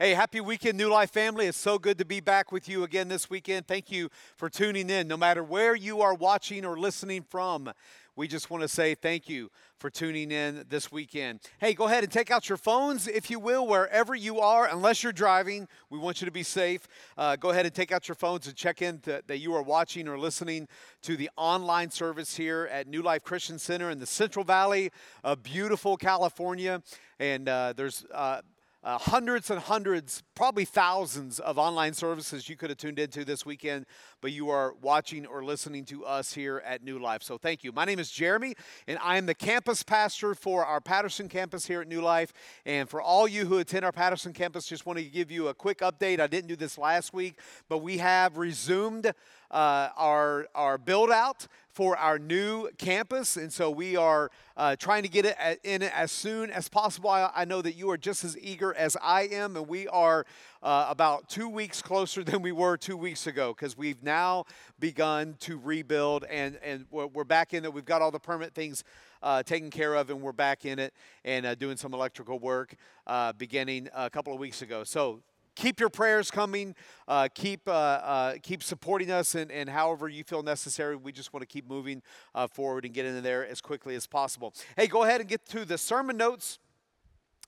Hey, 0.00 0.14
happy 0.14 0.40
weekend, 0.40 0.78
New 0.78 0.90
Life 0.90 1.10
family. 1.10 1.46
It's 1.46 1.58
so 1.58 1.76
good 1.76 1.98
to 1.98 2.04
be 2.04 2.20
back 2.20 2.52
with 2.52 2.68
you 2.68 2.84
again 2.84 3.08
this 3.08 3.28
weekend. 3.28 3.66
Thank 3.66 3.90
you 3.90 4.10
for 4.36 4.48
tuning 4.48 4.90
in. 4.90 5.08
No 5.08 5.16
matter 5.16 5.42
where 5.42 5.74
you 5.74 6.02
are 6.02 6.14
watching 6.14 6.64
or 6.64 6.78
listening 6.78 7.22
from, 7.22 7.72
we 8.14 8.28
just 8.28 8.48
want 8.48 8.62
to 8.62 8.68
say 8.68 8.94
thank 8.94 9.28
you 9.28 9.50
for 9.76 9.90
tuning 9.90 10.30
in 10.30 10.64
this 10.68 10.92
weekend. 10.92 11.40
Hey, 11.58 11.74
go 11.74 11.86
ahead 11.86 12.04
and 12.04 12.12
take 12.12 12.30
out 12.30 12.48
your 12.48 12.58
phones, 12.58 13.08
if 13.08 13.28
you 13.28 13.40
will, 13.40 13.66
wherever 13.66 14.14
you 14.14 14.38
are, 14.38 14.68
unless 14.68 15.02
you're 15.02 15.12
driving. 15.12 15.66
We 15.90 15.98
want 15.98 16.20
you 16.20 16.26
to 16.26 16.30
be 16.30 16.44
safe. 16.44 16.86
Uh, 17.16 17.34
go 17.34 17.50
ahead 17.50 17.66
and 17.66 17.74
take 17.74 17.90
out 17.90 18.06
your 18.06 18.14
phones 18.14 18.46
and 18.46 18.54
check 18.54 18.80
in 18.80 19.00
to, 19.00 19.24
that 19.26 19.38
you 19.38 19.52
are 19.56 19.62
watching 19.62 20.06
or 20.06 20.16
listening 20.16 20.68
to 21.02 21.16
the 21.16 21.28
online 21.36 21.90
service 21.90 22.36
here 22.36 22.68
at 22.70 22.86
New 22.86 23.02
Life 23.02 23.24
Christian 23.24 23.58
Center 23.58 23.90
in 23.90 23.98
the 23.98 24.06
Central 24.06 24.44
Valley 24.44 24.92
of 25.24 25.42
beautiful 25.42 25.96
California. 25.96 26.84
And 27.18 27.48
uh, 27.48 27.72
there's 27.76 28.04
uh, 28.14 28.42
uh, 28.88 28.96
hundreds 28.96 29.50
and 29.50 29.60
hundreds, 29.60 30.22
probably 30.34 30.64
thousands 30.64 31.38
of 31.40 31.58
online 31.58 31.92
services 31.92 32.48
you 32.48 32.56
could 32.56 32.70
have 32.70 32.78
tuned 32.78 32.98
into 32.98 33.22
this 33.22 33.44
weekend, 33.44 33.84
but 34.22 34.32
you 34.32 34.48
are 34.48 34.72
watching 34.80 35.26
or 35.26 35.44
listening 35.44 35.84
to 35.84 36.06
us 36.06 36.32
here 36.32 36.62
at 36.64 36.82
New 36.82 36.98
Life. 36.98 37.22
So 37.22 37.36
thank 37.36 37.62
you. 37.62 37.70
My 37.70 37.84
name 37.84 37.98
is 37.98 38.10
Jeremy, 38.10 38.54
and 38.86 38.98
I 39.02 39.18
am 39.18 39.26
the 39.26 39.34
campus 39.34 39.82
pastor 39.82 40.34
for 40.34 40.64
our 40.64 40.80
Patterson 40.80 41.28
campus 41.28 41.66
here 41.66 41.82
at 41.82 41.86
New 41.86 42.00
Life. 42.00 42.32
And 42.64 42.88
for 42.88 43.02
all 43.02 43.28
you 43.28 43.44
who 43.44 43.58
attend 43.58 43.84
our 43.84 43.92
Patterson 43.92 44.32
campus, 44.32 44.64
just 44.64 44.86
want 44.86 44.98
to 44.98 45.04
give 45.04 45.30
you 45.30 45.48
a 45.48 45.54
quick 45.54 45.80
update. 45.80 46.18
I 46.18 46.26
didn't 46.26 46.48
do 46.48 46.56
this 46.56 46.78
last 46.78 47.12
week, 47.12 47.38
but 47.68 47.82
we 47.82 47.98
have 47.98 48.38
resumed 48.38 49.12
uh, 49.50 49.88
our, 49.96 50.46
our 50.54 50.78
build 50.78 51.10
out 51.10 51.46
for 51.78 51.96
our 51.96 52.18
new 52.18 52.68
campus. 52.76 53.36
And 53.36 53.52
so 53.52 53.70
we 53.70 53.94
are 53.94 54.32
uh, 54.56 54.74
trying 54.74 55.04
to 55.04 55.08
get 55.08 55.24
it 55.24 55.36
in 55.62 55.84
as 55.84 56.10
soon 56.10 56.50
as 56.50 56.68
possible. 56.68 57.08
I, 57.08 57.30
I, 57.32 57.44
know 57.44 57.62
that 57.62 57.76
you 57.76 57.88
are 57.90 57.96
just 57.96 58.24
as 58.24 58.36
eager 58.36 58.74
as 58.74 58.96
I 59.00 59.28
am, 59.28 59.56
and 59.56 59.68
we 59.68 59.86
are 59.86 60.26
uh, 60.60 60.86
about 60.88 61.28
two 61.28 61.48
weeks 61.48 61.80
closer 61.80 62.24
than 62.24 62.42
we 62.42 62.50
were 62.50 62.76
two 62.76 62.96
weeks 62.96 63.28
ago 63.28 63.54
because 63.54 63.78
we've 63.78 64.02
now 64.02 64.44
begun 64.80 65.36
to 65.40 65.56
rebuild 65.56 66.24
and, 66.24 66.58
and 66.64 66.86
we're, 66.90 67.06
we're 67.06 67.22
back 67.22 67.54
in 67.54 67.64
it. 67.64 67.72
We've 67.72 67.84
got 67.84 68.02
all 68.02 68.10
the 68.10 68.18
permit 68.18 68.54
things 68.54 68.82
uh, 69.22 69.44
taken 69.44 69.70
care 69.70 69.94
of, 69.94 70.10
and 70.10 70.20
we're 70.20 70.32
back 70.32 70.64
in 70.64 70.80
it 70.80 70.92
and 71.24 71.46
uh, 71.46 71.54
doing 71.54 71.76
some 71.76 71.94
electrical 71.94 72.40
work 72.40 72.74
uh, 73.06 73.32
beginning 73.34 73.88
a 73.94 74.10
couple 74.10 74.32
of 74.32 74.40
weeks 74.40 74.62
ago. 74.62 74.82
So 74.82 75.20
keep 75.58 75.80
your 75.80 75.90
prayers 75.90 76.30
coming. 76.30 76.74
Uh, 77.06 77.28
keep 77.34 77.68
uh, 77.68 77.72
uh, 77.72 78.34
keep 78.42 78.62
supporting 78.62 79.10
us, 79.10 79.34
and, 79.34 79.50
and 79.50 79.68
however 79.68 80.08
you 80.08 80.24
feel 80.24 80.42
necessary. 80.42 80.96
We 80.96 81.12
just 81.12 81.32
want 81.32 81.42
to 81.42 81.46
keep 81.46 81.68
moving 81.68 82.02
uh, 82.34 82.46
forward 82.46 82.84
and 82.84 82.94
get 82.94 83.04
into 83.04 83.20
there 83.20 83.46
as 83.46 83.60
quickly 83.60 83.94
as 83.94 84.06
possible. 84.06 84.54
Hey, 84.76 84.86
go 84.86 85.02
ahead 85.02 85.20
and 85.20 85.28
get 85.28 85.44
to 85.46 85.64
the 85.64 85.76
sermon 85.76 86.16
notes 86.16 86.58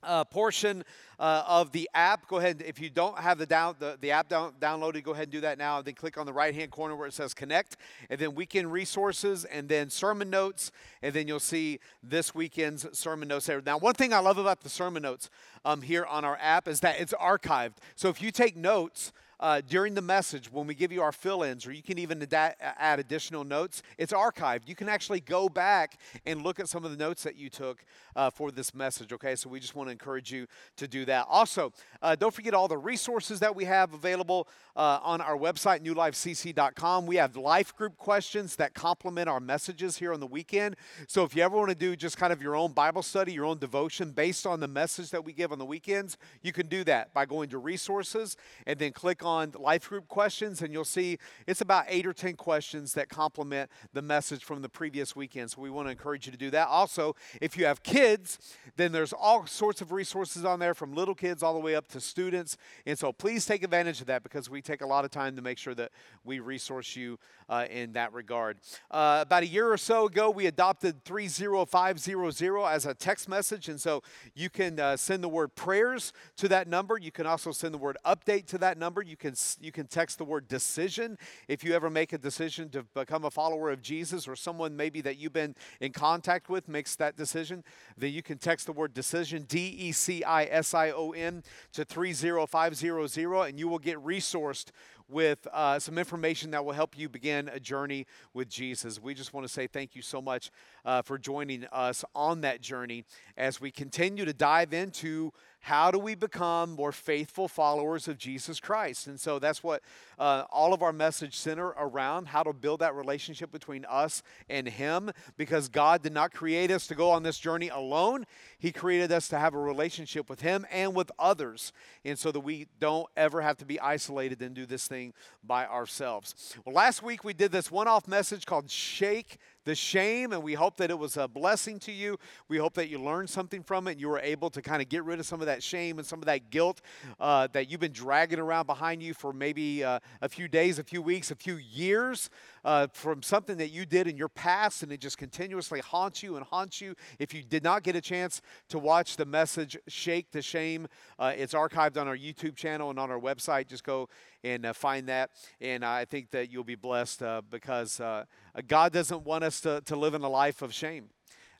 uh, 0.03 0.23
portion 0.23 0.83
uh, 1.19 1.43
of 1.47 1.71
the 1.71 1.89
app. 1.93 2.27
Go 2.27 2.37
ahead, 2.37 2.63
if 2.65 2.79
you 2.79 2.89
don't 2.89 3.17
have 3.19 3.37
the 3.37 3.45
down 3.45 3.75
the, 3.79 3.97
the 4.01 4.11
app 4.11 4.27
down, 4.27 4.53
downloaded, 4.59 5.03
go 5.03 5.11
ahead 5.11 5.23
and 5.23 5.31
do 5.31 5.41
that 5.41 5.57
now. 5.57 5.77
And 5.77 5.85
then 5.85 5.93
click 5.93 6.17
on 6.17 6.25
the 6.25 6.33
right 6.33 6.53
hand 6.53 6.71
corner 6.71 6.95
where 6.95 7.07
it 7.07 7.13
says 7.13 7.33
connect, 7.33 7.77
and 8.09 8.19
then 8.19 8.35
weekend 8.35 8.71
resources, 8.71 9.45
and 9.45 9.69
then 9.69 9.89
sermon 9.89 10.29
notes, 10.29 10.71
and 11.01 11.13
then 11.13 11.27
you'll 11.27 11.39
see 11.39 11.79
this 12.01 12.33
weekend's 12.33 12.87
sermon 12.97 13.27
notes 13.27 13.45
there. 13.45 13.61
Now, 13.61 13.77
one 13.77 13.93
thing 13.93 14.13
I 14.13 14.19
love 14.19 14.37
about 14.37 14.61
the 14.61 14.69
sermon 14.69 15.03
notes 15.03 15.29
um, 15.65 15.81
here 15.81 16.05
on 16.05 16.25
our 16.25 16.37
app 16.41 16.67
is 16.67 16.79
that 16.79 16.99
it's 16.99 17.13
archived. 17.13 17.75
So 17.95 18.09
if 18.09 18.21
you 18.21 18.31
take 18.31 18.55
notes, 18.55 19.11
uh, 19.41 19.61
during 19.67 19.95
the 19.95 20.01
message 20.01 20.51
when 20.51 20.67
we 20.67 20.75
give 20.75 20.91
you 20.91 21.01
our 21.01 21.11
fill 21.11 21.43
ins, 21.43 21.65
or 21.65 21.71
you 21.71 21.81
can 21.81 21.97
even 21.97 22.21
ad- 22.21 22.55
add 22.59 22.99
additional 22.99 23.43
notes. 23.43 23.81
It's 23.97 24.13
archived. 24.13 24.67
You 24.67 24.75
can 24.75 24.87
actually 24.87 25.19
go 25.19 25.49
back 25.49 25.99
and 26.25 26.43
look 26.43 26.59
at 26.59 26.69
some 26.69 26.85
of 26.85 26.91
the 26.91 26.97
notes 26.97 27.23
that 27.23 27.35
you 27.35 27.49
took 27.49 27.83
uh, 28.15 28.29
for 28.29 28.51
this 28.51 28.75
message, 28.75 29.11
okay? 29.13 29.35
So 29.35 29.49
we 29.49 29.59
just 29.59 29.75
want 29.75 29.87
to 29.87 29.91
encourage 29.91 30.31
you 30.31 30.47
to 30.77 30.87
do 30.87 31.05
that. 31.05 31.25
Also, 31.27 31.73
uh, 32.01 32.15
don't 32.15 32.33
forget 32.33 32.53
all 32.53 32.67
the 32.67 32.77
resources 32.77 33.39
that 33.39 33.55
we 33.55 33.65
have 33.65 33.93
available 33.93 34.47
uh, 34.75 34.99
on 35.01 35.21
our 35.21 35.37
website, 35.37 35.81
newlifecc.com. 35.81 37.05
We 37.05 37.15
have 37.15 37.35
life 37.35 37.75
group 37.75 37.97
questions 37.97 38.55
that 38.57 38.73
complement 38.73 39.27
our 39.27 39.39
messages 39.39 39.97
here 39.97 40.13
on 40.13 40.19
the 40.19 40.27
weekend. 40.27 40.75
So 41.07 41.23
if 41.23 41.35
you 41.35 41.43
ever 41.43 41.57
want 41.57 41.69
to 41.69 41.75
do 41.75 41.95
just 41.95 42.17
kind 42.17 42.31
of 42.31 42.41
your 42.41 42.55
own 42.55 42.73
Bible 42.73 43.01
study, 43.01 43.33
your 43.33 43.45
own 43.45 43.57
devotion 43.57 44.11
based 44.11 44.45
on 44.45 44.59
the 44.59 44.67
message 44.67 45.09
that 45.09 45.25
we 45.25 45.33
give 45.33 45.51
on 45.51 45.57
the 45.57 45.65
weekends, 45.65 46.17
you 46.41 46.53
can 46.53 46.67
do 46.67 46.83
that 46.83 47.13
by 47.13 47.25
going 47.25 47.49
to 47.49 47.57
resources 47.57 48.37
and 48.67 48.77
then 48.77 48.91
click 48.91 49.23
on 49.23 49.30
life 49.59 49.89
group 49.89 50.07
questions, 50.07 50.61
and 50.61 50.73
you'll 50.73 50.83
see 50.83 51.17
it's 51.47 51.61
about 51.61 51.85
eight 51.87 52.05
or 52.05 52.13
10 52.13 52.35
questions 52.35 52.93
that 52.93 53.09
complement 53.09 53.69
the 53.93 54.01
message 54.01 54.43
from 54.43 54.61
the 54.61 54.69
previous 54.69 55.15
weekend. 55.15 55.51
So 55.51 55.61
we 55.61 55.69
want 55.69 55.87
to 55.87 55.91
encourage 55.91 56.25
you 56.25 56.31
to 56.31 56.37
do 56.37 56.49
that. 56.51 56.67
Also, 56.67 57.15
if 57.41 57.57
you 57.57 57.65
have 57.65 57.83
kids, 57.83 58.37
then 58.75 58.91
there's 58.91 59.13
all 59.13 59.45
sorts 59.45 59.81
of 59.81 59.91
resources 59.91 60.45
on 60.45 60.59
there 60.59 60.73
from 60.73 60.93
little 60.93 61.15
kids 61.15 61.43
all 61.43 61.53
the 61.53 61.59
way 61.59 61.75
up 61.75 61.87
to 61.89 61.99
students. 61.99 62.57
And 62.85 62.97
so 62.97 63.11
please 63.11 63.45
take 63.45 63.63
advantage 63.63 64.01
of 64.01 64.07
that 64.07 64.23
because 64.23 64.49
we 64.49 64.61
take 64.61 64.81
a 64.81 64.87
lot 64.87 65.05
of 65.05 65.11
time 65.11 65.35
to 65.35 65.41
make 65.41 65.57
sure 65.57 65.75
that 65.75 65.91
we 66.23 66.39
resource 66.39 66.95
you 66.95 67.17
uh, 67.49 67.65
in 67.69 67.93
that 67.93 68.13
regard. 68.13 68.57
Uh, 68.89 69.19
about 69.21 69.43
a 69.43 69.47
year 69.47 69.71
or 69.71 69.77
so 69.77 70.05
ago, 70.05 70.29
we 70.29 70.45
adopted 70.45 71.03
30500 71.05 72.65
as 72.67 72.85
a 72.85 72.93
text 72.93 73.27
message. 73.27 73.69
And 73.69 73.79
so 73.79 74.03
you 74.33 74.49
can 74.49 74.79
uh, 74.79 74.97
send 74.97 75.23
the 75.23 75.29
word 75.29 75.55
prayers 75.55 76.13
to 76.37 76.47
that 76.47 76.67
number. 76.67 76.97
You 76.97 77.11
can 77.11 77.25
also 77.25 77.51
send 77.51 77.73
the 77.73 77.77
word 77.77 77.97
update 78.05 78.45
to 78.47 78.57
that 78.59 78.77
number. 78.77 79.01
You 79.01 79.17
can, 79.21 79.35
you 79.61 79.71
can 79.71 79.87
text 79.87 80.17
the 80.17 80.25
word 80.25 80.47
decision 80.47 81.17
if 81.47 81.63
you 81.63 81.73
ever 81.73 81.89
make 81.89 82.11
a 82.11 82.17
decision 82.17 82.67
to 82.69 82.83
become 82.93 83.23
a 83.23 83.31
follower 83.31 83.69
of 83.69 83.81
Jesus 83.81 84.27
or 84.27 84.35
someone 84.35 84.75
maybe 84.75 84.99
that 85.01 85.17
you've 85.17 85.31
been 85.31 85.55
in 85.79 85.93
contact 85.93 86.49
with 86.49 86.67
makes 86.67 86.95
that 86.97 87.15
decision. 87.15 87.63
Then 87.97 88.11
you 88.11 88.23
can 88.23 88.39
text 88.39 88.65
the 88.65 88.73
word 88.73 88.93
decision, 88.93 89.43
D 89.43 89.59
E 89.79 89.91
C 89.91 90.23
I 90.23 90.45
S 90.45 90.73
I 90.73 90.91
O 90.91 91.11
N, 91.11 91.43
to 91.73 91.85
30500, 91.85 93.47
and 93.47 93.59
you 93.59 93.67
will 93.67 93.79
get 93.79 93.97
resourced 94.03 94.71
with 95.11 95.45
uh, 95.51 95.77
some 95.77 95.97
information 95.97 96.51
that 96.51 96.63
will 96.63 96.73
help 96.73 96.97
you 96.97 97.09
begin 97.09 97.49
a 97.49 97.59
journey 97.59 98.07
with 98.33 98.49
Jesus. 98.49 99.01
We 99.01 99.13
just 99.13 99.33
want 99.33 99.45
to 99.45 99.51
say 99.51 99.67
thank 99.67 99.95
you 99.95 100.01
so 100.01 100.21
much 100.21 100.51
uh, 100.85 101.01
for 101.01 101.17
joining 101.17 101.65
us 101.71 102.05
on 102.15 102.41
that 102.41 102.61
journey 102.61 103.03
as 103.37 103.59
we 103.59 103.71
continue 103.71 104.25
to 104.25 104.33
dive 104.33 104.73
into 104.73 105.33
how 105.61 105.91
do 105.91 105.99
we 105.99 106.15
become 106.15 106.71
more 106.71 106.91
faithful 106.91 107.47
followers 107.47 108.07
of 108.07 108.17
Jesus 108.17 108.59
Christ? 108.59 109.05
And 109.05 109.19
so 109.19 109.37
that's 109.37 109.63
what 109.63 109.83
uh, 110.17 110.45
all 110.51 110.73
of 110.73 110.81
our 110.81 110.91
message 110.91 111.37
center 111.37 111.67
around 111.77 112.27
how 112.27 112.41
to 112.43 112.51
build 112.51 112.79
that 112.79 112.95
relationship 112.95 113.51
between 113.51 113.85
us 113.85 114.23
and 114.49 114.67
Him 114.67 115.11
because 115.37 115.69
God 115.69 116.01
did 116.01 116.13
not 116.13 116.33
create 116.33 116.71
us 116.71 116.87
to 116.87 116.95
go 116.95 117.11
on 117.11 117.21
this 117.21 117.37
journey 117.37 117.69
alone. 117.69 118.25
He 118.57 118.71
created 118.71 119.11
us 119.11 119.27
to 119.29 119.37
have 119.37 119.53
a 119.53 119.59
relationship 119.59 120.29
with 120.29 120.41
Him 120.41 120.65
and 120.71 120.95
with 120.95 121.11
others. 121.19 121.73
And 122.03 122.17
so 122.17 122.31
that 122.31 122.39
we 122.39 122.67
don't 122.79 123.07
ever 123.15 123.41
have 123.41 123.57
to 123.57 123.65
be 123.65 123.79
isolated 123.79 124.41
and 124.41 124.55
do 124.55 124.65
this 124.65 124.87
thing 124.87 125.13
by 125.43 125.67
ourselves. 125.67 126.55
Well, 126.65 126.73
last 126.73 127.03
week 127.03 127.23
we 127.23 127.33
did 127.33 127.51
this 127.51 127.69
one 127.69 127.87
off 127.87 128.07
message 128.07 128.47
called 128.47 128.69
Shake 128.69 129.37
the 129.65 129.75
shame, 129.75 130.33
and 130.33 130.43
we 130.43 130.53
hope 130.53 130.77
that 130.77 130.89
it 130.89 130.97
was 130.97 131.17
a 131.17 131.27
blessing 131.27 131.79
to 131.79 131.91
you. 131.91 132.17
We 132.47 132.57
hope 132.57 132.73
that 132.75 132.89
you 132.89 132.99
learned 132.99 133.29
something 133.29 133.63
from 133.63 133.87
it 133.87 133.91
and 133.91 134.01
you 134.01 134.09
were 134.09 134.19
able 134.19 134.49
to 134.49 134.61
kind 134.61 134.81
of 134.81 134.89
get 134.89 135.03
rid 135.03 135.19
of 135.19 135.25
some 135.25 135.39
of 135.39 135.45
that 135.47 135.61
shame 135.61 135.97
and 135.97 136.07
some 136.07 136.19
of 136.19 136.25
that 136.25 136.49
guilt 136.49 136.81
uh, 137.19 137.47
that 137.53 137.69
you've 137.69 137.79
been 137.79 137.91
dragging 137.91 138.39
around 138.39 138.65
behind 138.65 139.03
you 139.03 139.13
for 139.13 139.33
maybe 139.33 139.83
uh, 139.83 139.99
a 140.21 140.29
few 140.29 140.47
days, 140.47 140.79
a 140.79 140.83
few 140.83 141.01
weeks, 141.01 141.31
a 141.31 141.35
few 141.35 141.57
years 141.57 142.29
uh, 142.63 142.87
from 142.93 143.21
something 143.21 143.57
that 143.57 143.69
you 143.69 143.85
did 143.85 144.07
in 144.07 144.17
your 144.17 144.29
past, 144.29 144.83
and 144.83 144.91
it 144.91 144.99
just 144.99 145.17
continuously 145.17 145.79
haunts 145.79 146.23
you 146.23 146.35
and 146.35 146.45
haunts 146.45 146.81
you. 146.81 146.95
If 147.19 147.33
you 147.33 147.43
did 147.43 147.63
not 147.63 147.83
get 147.83 147.95
a 147.95 148.01
chance 148.01 148.41
to 148.69 148.79
watch 148.79 149.17
the 149.17 149.25
message 149.25 149.77
Shake 149.87 150.31
the 150.31 150.41
Shame, 150.41 150.87
uh, 151.19 151.33
it's 151.35 151.53
archived 151.53 151.97
on 151.97 152.07
our 152.07 152.17
YouTube 152.17 152.55
channel 152.55 152.89
and 152.89 152.99
on 152.99 153.11
our 153.11 153.19
website. 153.19 153.67
Just 153.67 153.83
go 153.83 154.09
and 154.43 154.65
uh, 154.65 154.73
find 154.73 155.07
that. 155.09 155.31
And 155.59 155.83
I 155.85 156.05
think 156.05 156.31
that 156.31 156.51
you'll 156.51 156.63
be 156.63 156.75
blessed 156.75 157.23
uh, 157.23 157.41
because 157.49 157.99
uh, 157.99 158.25
God 158.67 158.93
doesn't 158.93 159.23
want 159.23 159.43
us 159.43 159.61
to, 159.61 159.81
to 159.81 159.95
live 159.95 160.13
in 160.13 160.21
a 160.21 160.29
life 160.29 160.61
of 160.61 160.73
shame. 160.73 161.09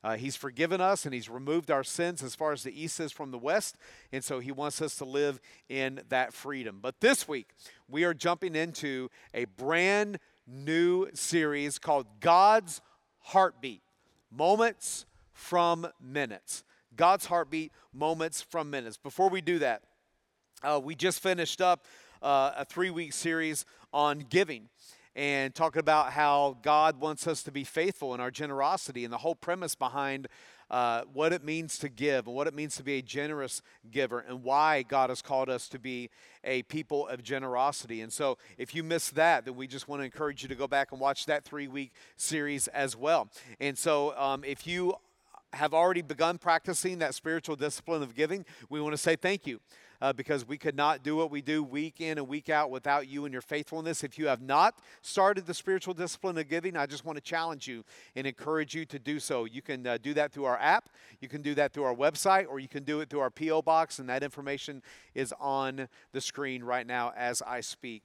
Uh, 0.04 0.16
he's 0.16 0.34
forgiven 0.34 0.80
us 0.80 1.04
and 1.04 1.14
He's 1.14 1.28
removed 1.28 1.70
our 1.70 1.84
sins 1.84 2.22
as 2.22 2.34
far 2.34 2.52
as 2.52 2.64
the 2.64 2.82
east 2.82 2.98
is 2.98 3.12
from 3.12 3.30
the 3.30 3.38
west. 3.38 3.76
And 4.10 4.24
so 4.24 4.40
He 4.40 4.50
wants 4.50 4.82
us 4.82 4.96
to 4.96 5.04
live 5.04 5.40
in 5.68 6.00
that 6.08 6.32
freedom. 6.32 6.78
But 6.82 7.00
this 7.00 7.28
week, 7.28 7.50
we 7.88 8.04
are 8.04 8.14
jumping 8.14 8.56
into 8.56 9.10
a 9.32 9.44
brand 9.44 10.18
new 10.46 11.08
series 11.14 11.78
called 11.78 12.06
God's 12.18 12.80
Heartbeat 13.20 13.82
Moments 14.30 15.06
from 15.32 15.86
Minutes. 16.00 16.64
God's 16.96 17.26
Heartbeat 17.26 17.70
Moments 17.92 18.42
from 18.42 18.70
Minutes. 18.70 18.96
Before 18.96 19.30
we 19.30 19.40
do 19.40 19.60
that, 19.60 19.82
uh, 20.64 20.80
we 20.82 20.94
just 20.94 21.20
finished 21.20 21.60
up 21.60 21.86
uh, 22.22 22.52
a 22.56 22.64
three 22.64 22.90
week 22.90 23.12
series 23.12 23.66
on 23.92 24.20
giving 24.20 24.68
and 25.14 25.54
talking 25.54 25.80
about 25.80 26.12
how 26.12 26.56
God 26.62 27.00
wants 27.00 27.26
us 27.26 27.42
to 27.42 27.52
be 27.52 27.64
faithful 27.64 28.14
in 28.14 28.20
our 28.20 28.30
generosity 28.30 29.04
and 29.04 29.12
the 29.12 29.18
whole 29.18 29.34
premise 29.34 29.74
behind 29.74 30.28
uh, 30.70 31.02
what 31.12 31.34
it 31.34 31.44
means 31.44 31.76
to 31.78 31.88
give 31.90 32.26
and 32.26 32.34
what 32.34 32.46
it 32.46 32.54
means 32.54 32.76
to 32.76 32.82
be 32.82 32.94
a 32.94 33.02
generous 33.02 33.60
giver 33.90 34.20
and 34.20 34.42
why 34.42 34.82
God 34.82 35.10
has 35.10 35.20
called 35.20 35.50
us 35.50 35.68
to 35.68 35.78
be 35.78 36.08
a 36.44 36.62
people 36.62 37.06
of 37.08 37.22
generosity. 37.22 38.00
And 38.00 38.10
so, 38.10 38.38
if 38.56 38.74
you 38.74 38.82
missed 38.82 39.14
that, 39.16 39.44
then 39.44 39.54
we 39.54 39.66
just 39.66 39.86
want 39.86 40.00
to 40.00 40.04
encourage 40.04 40.42
you 40.42 40.48
to 40.48 40.54
go 40.54 40.66
back 40.66 40.90
and 40.92 41.00
watch 41.00 41.26
that 41.26 41.44
three 41.44 41.68
week 41.68 41.92
series 42.16 42.68
as 42.68 42.96
well. 42.96 43.28
And 43.60 43.76
so, 43.76 44.16
um, 44.16 44.44
if 44.44 44.66
you 44.66 44.94
have 45.52 45.74
already 45.74 46.00
begun 46.00 46.38
practicing 46.38 47.00
that 47.00 47.14
spiritual 47.14 47.56
discipline 47.56 48.02
of 48.02 48.14
giving, 48.14 48.46
we 48.70 48.80
want 48.80 48.94
to 48.94 48.98
say 48.98 49.14
thank 49.14 49.46
you 49.46 49.60
uh, 50.02 50.12
because 50.12 50.46
we 50.46 50.58
could 50.58 50.74
not 50.74 51.04
do 51.04 51.14
what 51.14 51.30
we 51.30 51.40
do 51.40 51.62
week 51.62 52.00
in 52.00 52.18
and 52.18 52.26
week 52.26 52.48
out 52.48 52.72
without 52.72 53.06
you 53.06 53.24
and 53.24 53.32
your 53.32 53.40
faithfulness. 53.40 54.02
If 54.02 54.18
you 54.18 54.26
have 54.26 54.42
not 54.42 54.80
started 55.00 55.46
the 55.46 55.54
spiritual 55.54 55.94
discipline 55.94 56.36
of 56.38 56.48
giving, 56.48 56.76
I 56.76 56.86
just 56.86 57.04
want 57.04 57.16
to 57.16 57.22
challenge 57.22 57.68
you 57.68 57.84
and 58.16 58.26
encourage 58.26 58.74
you 58.74 58.84
to 58.86 58.98
do 58.98 59.20
so. 59.20 59.44
You 59.44 59.62
can 59.62 59.86
uh, 59.86 59.98
do 60.02 60.12
that 60.14 60.32
through 60.32 60.46
our 60.46 60.58
app, 60.58 60.90
you 61.20 61.28
can 61.28 61.40
do 61.40 61.54
that 61.54 61.72
through 61.72 61.84
our 61.84 61.94
website, 61.94 62.48
or 62.48 62.58
you 62.58 62.66
can 62.66 62.82
do 62.82 63.00
it 63.00 63.10
through 63.10 63.20
our 63.20 63.30
P.O. 63.30 63.62
box, 63.62 64.00
and 64.00 64.08
that 64.08 64.24
information 64.24 64.82
is 65.14 65.32
on 65.38 65.86
the 66.10 66.20
screen 66.20 66.64
right 66.64 66.86
now 66.86 67.12
as 67.16 67.40
I 67.40 67.60
speak. 67.60 68.02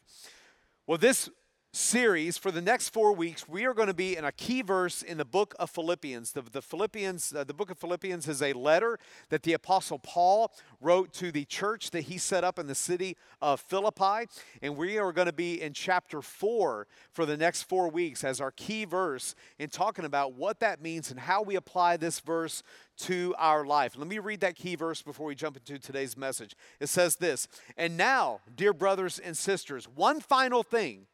Well, 0.86 1.00
this 1.00 1.30
series 1.72 2.38
for 2.38 2.52
the 2.52 2.62
next 2.62 2.90
four 2.90 3.14
weeks, 3.14 3.48
we 3.48 3.66
are 3.66 3.74
going 3.74 3.88
to 3.88 3.94
be 3.94 4.18
in 4.18 4.26
a 4.26 4.32
key 4.32 4.62
verse 4.62 5.02
in 5.02 5.18
the 5.18 5.26
book 5.26 5.54
of 5.60 5.70
Philippians. 5.70 6.32
The, 6.32 6.42
the 6.42 6.62
Philippians, 6.62 7.34
uh, 7.36 7.44
the 7.44 7.54
book 7.54 7.70
of 7.70 7.78
Philippians 7.78 8.28
is 8.28 8.42
a 8.42 8.54
letter 8.54 8.98
that 9.30 9.44
the 9.44 9.54
apostle 9.54 10.00
Paul 10.00 10.52
wrote 10.82 11.14
to 11.14 11.32
the 11.32 11.46
church 11.46 11.92
that 11.92 12.02
he 12.02 12.18
set 12.18 12.44
up 12.44 12.58
in 12.58 12.68
the 12.68 12.76
city 12.76 13.18
of 13.42 13.60
Philippi, 13.60 14.30
and 14.62 14.76
we 14.76 14.98
are 14.98 15.12
going 15.12 15.28
to 15.28 15.34
be 15.34 15.62
in 15.62 15.74
chapter 15.74 16.22
four 16.22 16.88
for 17.12 17.26
the 17.26 17.38
next 17.38 17.64
four 17.64 17.90
weeks 17.90 18.24
as 18.24 18.42
our 18.42 18.52
key 18.52 18.86
verse 18.86 19.36
in 19.60 19.70
talking 19.70 20.06
about 20.06 20.34
what 20.34 20.60
that 20.60 20.82
means 20.82 21.12
and 21.12 21.20
how 21.20 21.42
we 21.42 21.56
apply 21.56 21.98
this 21.98 22.20
verse 22.20 22.64
to 22.98 23.36
our 23.38 23.66
life. 23.66 23.98
Let 23.98 24.08
me 24.08 24.20
read 24.20 24.40
that 24.40 24.56
key 24.56 24.76
verse 24.76 25.02
before 25.02 25.28
we 25.28 25.36
jump 25.36 25.58
into 25.58 25.78
today's 25.78 26.18
message. 26.18 26.56
It 26.80 26.90
says 26.90 27.18
this, 27.18 27.48
and 27.76 27.98
now, 27.98 28.40
dear 28.56 28.74
brothers 28.74 29.20
and 29.20 29.38
sisters, 29.38 29.88
one 29.88 30.22
final 30.22 30.64
thing 30.64 31.06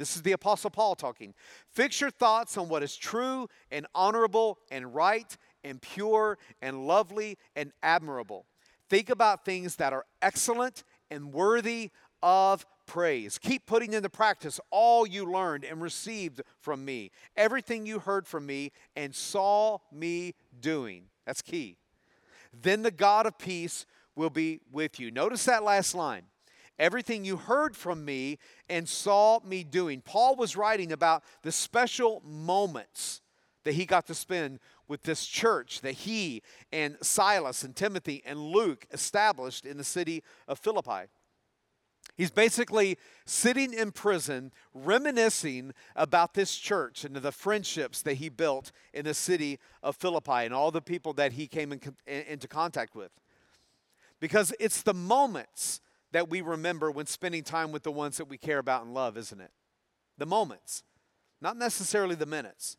this 0.00 0.16
is 0.16 0.22
the 0.22 0.32
Apostle 0.32 0.70
Paul 0.70 0.94
talking. 0.94 1.34
Fix 1.70 2.00
your 2.00 2.10
thoughts 2.10 2.56
on 2.56 2.70
what 2.70 2.82
is 2.82 2.96
true 2.96 3.48
and 3.70 3.86
honorable 3.94 4.58
and 4.70 4.94
right 4.94 5.36
and 5.62 5.80
pure 5.82 6.38
and 6.62 6.86
lovely 6.86 7.36
and 7.54 7.70
admirable. 7.82 8.46
Think 8.88 9.10
about 9.10 9.44
things 9.44 9.76
that 9.76 9.92
are 9.92 10.06
excellent 10.22 10.84
and 11.10 11.34
worthy 11.34 11.90
of 12.22 12.64
praise. 12.86 13.36
Keep 13.36 13.66
putting 13.66 13.92
into 13.92 14.08
practice 14.08 14.58
all 14.70 15.06
you 15.06 15.30
learned 15.30 15.64
and 15.64 15.82
received 15.82 16.40
from 16.60 16.82
me, 16.82 17.10
everything 17.36 17.84
you 17.84 17.98
heard 17.98 18.26
from 18.26 18.46
me 18.46 18.72
and 18.96 19.14
saw 19.14 19.78
me 19.92 20.34
doing. 20.60 21.04
That's 21.26 21.42
key. 21.42 21.76
Then 22.58 22.82
the 22.82 22.90
God 22.90 23.26
of 23.26 23.38
peace 23.38 23.84
will 24.16 24.30
be 24.30 24.60
with 24.72 24.98
you. 24.98 25.10
Notice 25.10 25.44
that 25.44 25.62
last 25.62 25.94
line 25.94 26.22
everything 26.80 27.24
you 27.24 27.36
heard 27.36 27.76
from 27.76 28.04
me 28.04 28.38
and 28.68 28.88
saw 28.88 29.38
me 29.44 29.62
doing. 29.62 30.00
Paul 30.00 30.34
was 30.34 30.56
writing 30.56 30.90
about 30.90 31.22
the 31.42 31.52
special 31.52 32.22
moments 32.24 33.20
that 33.64 33.74
he 33.74 33.84
got 33.84 34.06
to 34.06 34.14
spend 34.14 34.58
with 34.88 35.02
this 35.02 35.26
church 35.26 35.82
that 35.82 35.92
he 35.92 36.42
and 36.72 36.96
Silas 37.02 37.62
and 37.62 37.76
Timothy 37.76 38.22
and 38.24 38.40
Luke 38.40 38.86
established 38.90 39.66
in 39.66 39.76
the 39.76 39.84
city 39.84 40.24
of 40.48 40.58
Philippi. 40.58 41.08
He's 42.16 42.30
basically 42.30 42.98
sitting 43.24 43.72
in 43.72 43.92
prison, 43.92 44.52
reminiscing 44.74 45.72
about 45.94 46.34
this 46.34 46.56
church 46.56 47.04
and 47.04 47.14
the 47.14 47.32
friendships 47.32 48.02
that 48.02 48.14
he 48.14 48.28
built 48.28 48.72
in 48.92 49.04
the 49.04 49.14
city 49.14 49.58
of 49.82 49.96
Philippi 49.96 50.44
and 50.44 50.52
all 50.52 50.70
the 50.70 50.82
people 50.82 51.12
that 51.14 51.32
he 51.32 51.46
came 51.46 51.72
in, 51.72 51.80
into 52.06 52.48
contact 52.48 52.94
with. 52.94 53.10
Because 54.18 54.52
it's 54.58 54.82
the 54.82 54.92
moments 54.92 55.80
that 56.12 56.28
we 56.28 56.40
remember 56.40 56.90
when 56.90 57.06
spending 57.06 57.42
time 57.42 57.72
with 57.72 57.82
the 57.82 57.92
ones 57.92 58.16
that 58.16 58.28
we 58.28 58.38
care 58.38 58.58
about 58.58 58.84
and 58.84 58.94
love, 58.94 59.16
isn't 59.16 59.40
it? 59.40 59.50
The 60.18 60.26
moments, 60.26 60.82
not 61.40 61.56
necessarily 61.56 62.14
the 62.14 62.26
minutes. 62.26 62.76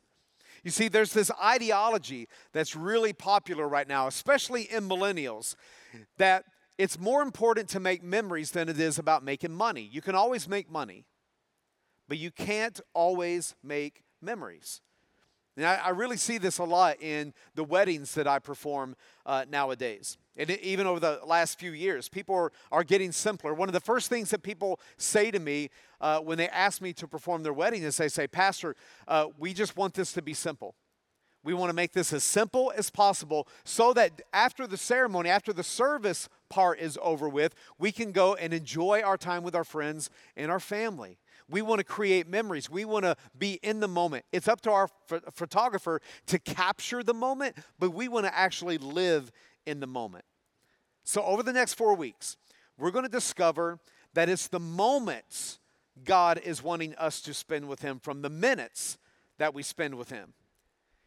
You 0.64 0.72
see, 0.72 0.88
there's 0.88 1.14
this 1.14 1.32
ideology 1.44 2.28
that's 2.54 2.76
really 2.76 3.14
popular 3.14 3.68
right 3.68 3.88
now, 3.88 4.08
especially 4.08 4.64
in 4.64 4.88
millennials, 4.88 5.56
that 6.18 6.46
it's 6.78 7.00
more 7.00 7.22
important 7.22 7.70
to 7.70 7.80
make 7.80 8.04
memories 8.04 8.52
than 8.52 8.70
it 8.70 8.80
is 8.80 9.00
about 9.00 9.24
making 9.24 9.54
money. 9.54 9.82
You 9.92 10.02
can 10.02 10.16
always 10.16 10.48
make 10.48 10.70
money, 10.70 11.06
but 12.08 12.18
you 12.18 12.32
can't 12.32 12.80
always 12.94 13.56
make 13.64 14.04
memories. 14.22 14.82
And 15.62 15.70
I, 15.70 15.76
I 15.76 15.90
really 15.90 16.18
see 16.18 16.40
this 16.40 16.58
a 16.58 16.64
lot 16.64 17.00
in 17.04 17.36
the 17.54 17.64
weddings 17.64 18.16
that 18.16 18.26
I 18.26 18.40
perform 18.40 18.96
uh, 19.28 19.46
nowadays. 19.48 20.18
And 20.36 20.50
even 20.50 20.88
over 20.88 21.00
the 21.00 21.20
last 21.24 21.60
few 21.60 21.74
years, 21.74 22.10
people 22.10 22.34
are, 22.34 22.52
are 22.72 22.84
getting 22.84 23.12
simpler. 23.12 23.54
One 23.54 23.70
of 23.70 23.74
the 23.74 23.80
first 23.80 24.10
things 24.10 24.32
that 24.32 24.42
people 24.42 24.80
say 24.98 25.30
to 25.30 25.38
me 25.38 25.70
uh, 26.00 26.18
when 26.18 26.40
they 26.40 26.50
ask 26.50 26.82
me 26.82 26.94
to 26.94 27.08
perform 27.08 27.44
their 27.44 27.54
wedding 27.54 27.84
is 27.84 27.96
they 27.98 28.08
say, 28.08 28.26
Pastor, 28.26 28.76
uh, 29.08 29.28
we 29.38 29.54
just 29.54 29.78
want 29.78 29.94
this 29.94 30.14
to 30.14 30.24
be 30.24 30.34
simple. 30.34 30.74
We 31.44 31.54
want 31.54 31.70
to 31.70 31.76
make 31.76 31.92
this 31.92 32.12
as 32.12 32.24
simple 32.24 32.74
as 32.76 32.90
possible 32.90 33.48
so 33.64 33.94
that 33.94 34.20
after 34.34 34.66
the 34.66 34.78
ceremony, 34.78 35.30
after 35.30 35.54
the 35.54 35.64
service 35.64 36.28
part 36.50 36.80
is 36.80 36.98
over 37.04 37.30
with, 37.30 37.54
we 37.78 37.92
can 37.92 38.12
go 38.12 38.34
and 38.34 38.52
enjoy 38.52 39.04
our 39.06 39.18
time 39.18 39.44
with 39.44 39.54
our 39.54 39.64
friends 39.64 40.10
and 40.36 40.50
our 40.50 40.60
family. 40.60 41.20
We 41.52 41.62
want 41.62 41.80
to 41.80 41.84
create 41.84 42.28
memories. 42.28 42.70
We 42.70 42.86
want 42.86 43.04
to 43.04 43.18
be 43.38 43.60
in 43.62 43.82
the 43.82 43.88
moment. 43.88 44.26
It's 44.32 44.48
up 44.48 44.62
to 44.62 44.72
our 44.72 44.90
photographer 45.34 46.02
to 46.28 46.40
capture 46.40 47.04
the 47.04 47.14
moment, 47.14 47.58
but 47.78 47.92
we 47.92 48.08
want 48.08 48.26
to 48.26 48.36
actually 48.36 48.78
live 48.78 49.32
in 49.66 49.82
the 49.82 49.88
moment. 49.88 50.24
So, 51.04 51.24
over 51.24 51.44
the 51.44 51.52
next 51.52 51.74
four 51.74 51.94
weeks, 51.94 52.38
we're 52.78 52.92
going 52.92 53.06
to 53.06 53.12
discover 53.12 53.80
that 54.14 54.30
it's 54.30 54.48
the 54.48 54.60
moments 54.60 55.60
God 56.06 56.40
is 56.44 56.64
wanting 56.64 56.96
us 56.96 57.22
to 57.22 57.34
spend 57.34 57.68
with 57.68 57.82
Him 57.82 58.00
from 58.00 58.22
the 58.22 58.30
minutes 58.30 58.98
that 59.38 59.54
we 59.54 59.62
spend 59.62 59.96
with 59.96 60.10
Him. 60.10 60.34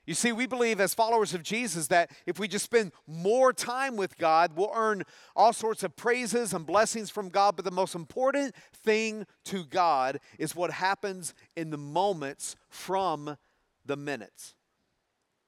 You 0.06 0.12
see, 0.14 0.32
we 0.32 0.46
believe 0.46 0.80
as 0.80 0.92
followers 0.92 1.32
of 1.32 1.42
Jesus 1.42 1.86
that 1.86 2.10
if 2.26 2.38
we 2.38 2.46
just 2.46 2.66
spend 2.66 2.92
more 3.06 3.52
time 3.54 3.96
with 3.96 4.18
God, 4.18 4.52
we'll 4.54 4.72
earn 4.74 5.02
all 5.34 5.54
sorts 5.54 5.82
of 5.82 5.96
praises 5.96 6.52
and 6.52 6.66
blessings 6.66 7.08
from 7.08 7.30
God. 7.30 7.56
But 7.56 7.64
the 7.64 7.70
most 7.70 7.94
important 7.94 8.54
thing 8.74 9.26
to 9.44 9.64
God 9.64 10.20
is 10.38 10.54
what 10.54 10.70
happens 10.70 11.32
in 11.56 11.70
the 11.70 11.78
moments 11.78 12.54
from 12.68 13.38
the 13.86 13.96
minutes. 13.96 14.54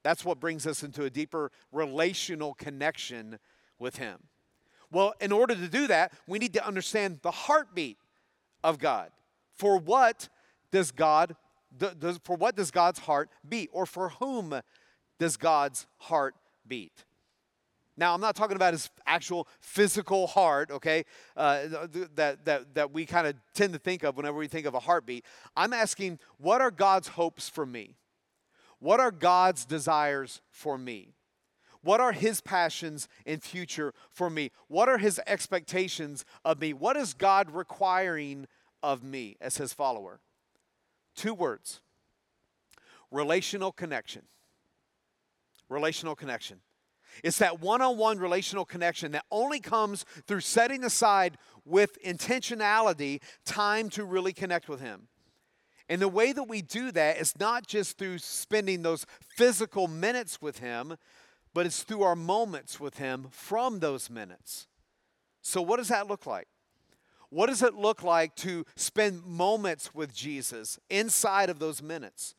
That's 0.03 0.25
what 0.25 0.39
brings 0.39 0.65
us 0.65 0.81
into 0.81 1.03
a 1.03 1.09
deeper 1.09 1.51
relational 1.71 2.55
connection 2.55 3.37
with 3.77 3.97
Him. 3.97 4.17
Well, 4.91 5.13
in 5.19 5.31
order 5.31 5.53
to 5.53 5.67
do 5.67 5.85
that, 5.87 6.13
we 6.27 6.39
need 6.39 6.53
to 6.53 6.65
understand 6.65 7.19
the 7.21 7.31
heartbeat 7.31 7.97
of 8.63 8.79
God. 8.79 9.11
For 9.53 9.77
what 9.77 10.29
does 10.71 10.91
God 10.91 11.35
for 12.23 12.35
what 12.35 12.55
does 12.55 12.71
God's 12.71 12.99
heart 12.99 13.29
beat? 13.47 13.69
Or 13.73 13.85
for 13.85 14.09
whom 14.09 14.59
does 15.19 15.37
God's 15.37 15.87
heart 15.97 16.35
beat? 16.67 17.05
Now, 17.99 18.13
I'm 18.13 18.21
not 18.21 18.35
talking 18.35 18.55
about 18.55 18.73
his 18.73 18.91
actual 19.07 19.47
physical 19.59 20.27
heart, 20.27 20.69
okay, 20.69 21.03
uh, 21.35 21.65
that, 22.15 22.45
that, 22.45 22.75
that 22.75 22.93
we 22.93 23.07
kind 23.07 23.25
of 23.25 23.35
tend 23.55 23.73
to 23.73 23.79
think 23.79 24.03
of 24.03 24.15
whenever 24.15 24.37
we 24.37 24.47
think 24.47 24.67
of 24.67 24.75
a 24.75 24.79
heartbeat. 24.79 25.25
I'm 25.55 25.73
asking, 25.73 26.19
what 26.37 26.61
are 26.61 26.69
God's 26.69 27.07
hopes 27.07 27.49
for 27.49 27.65
me? 27.65 27.95
What 28.79 28.99
are 28.99 29.09
God's 29.09 29.65
desires 29.65 30.41
for 30.51 30.77
me? 30.77 31.15
What 31.81 31.99
are 31.99 32.11
his 32.11 32.39
passions 32.41 33.07
and 33.25 33.41
future 33.41 33.93
for 34.11 34.29
me? 34.29 34.51
What 34.67 34.89
are 34.89 34.99
his 34.99 35.19
expectations 35.25 36.23
of 36.45 36.59
me? 36.59 36.73
What 36.73 36.97
is 36.97 37.15
God 37.15 37.49
requiring 37.49 38.45
of 38.83 39.03
me 39.03 39.37
as 39.41 39.57
his 39.57 39.73
follower? 39.73 40.19
Two 41.17 41.33
words 41.33 41.81
relational 43.11 43.73
connection. 43.73 44.21
Relational 45.67 46.15
connection. 46.15 46.61
It's 47.23 47.39
that 47.39 47.59
one 47.59 47.81
on 47.81 47.97
one 47.97 48.19
relational 48.19 48.63
connection 48.63 49.11
that 49.13 49.25
only 49.31 49.59
comes 49.59 50.05
through 50.27 50.41
setting 50.41 50.83
aside 50.83 51.37
with 51.65 52.01
intentionality 52.03 53.21
time 53.43 53.89
to 53.89 54.05
really 54.05 54.33
connect 54.33 54.69
with 54.69 54.79
Him. 54.79 55.07
And 55.89 56.01
the 56.01 56.07
way 56.07 56.31
that 56.33 56.43
we 56.43 56.61
do 56.61 56.91
that 56.91 57.17
is 57.17 57.37
not 57.39 57.65
just 57.65 57.97
through 57.97 58.19
spending 58.19 58.81
those 58.81 59.05
physical 59.35 59.87
minutes 59.87 60.41
with 60.41 60.59
Him, 60.59 60.97
but 61.53 61.65
it's 61.65 61.83
through 61.83 62.03
our 62.03 62.15
moments 62.15 62.79
with 62.79 62.97
Him 62.97 63.27
from 63.31 63.79
those 63.79 64.09
minutes. 64.09 64.67
So, 65.41 65.61
what 65.61 65.77
does 65.77 65.87
that 65.87 66.07
look 66.07 66.25
like? 66.25 66.47
What 67.29 67.47
does 67.47 67.61
it 67.61 67.73
look 67.73 68.03
like 68.03 68.35
to 68.37 68.65
spend 68.75 69.25
moments 69.25 69.93
with 69.93 70.13
Jesus 70.13 70.79
inside 70.89 71.49
of 71.49 71.59
those 71.59 71.81
minutes? 71.81 72.35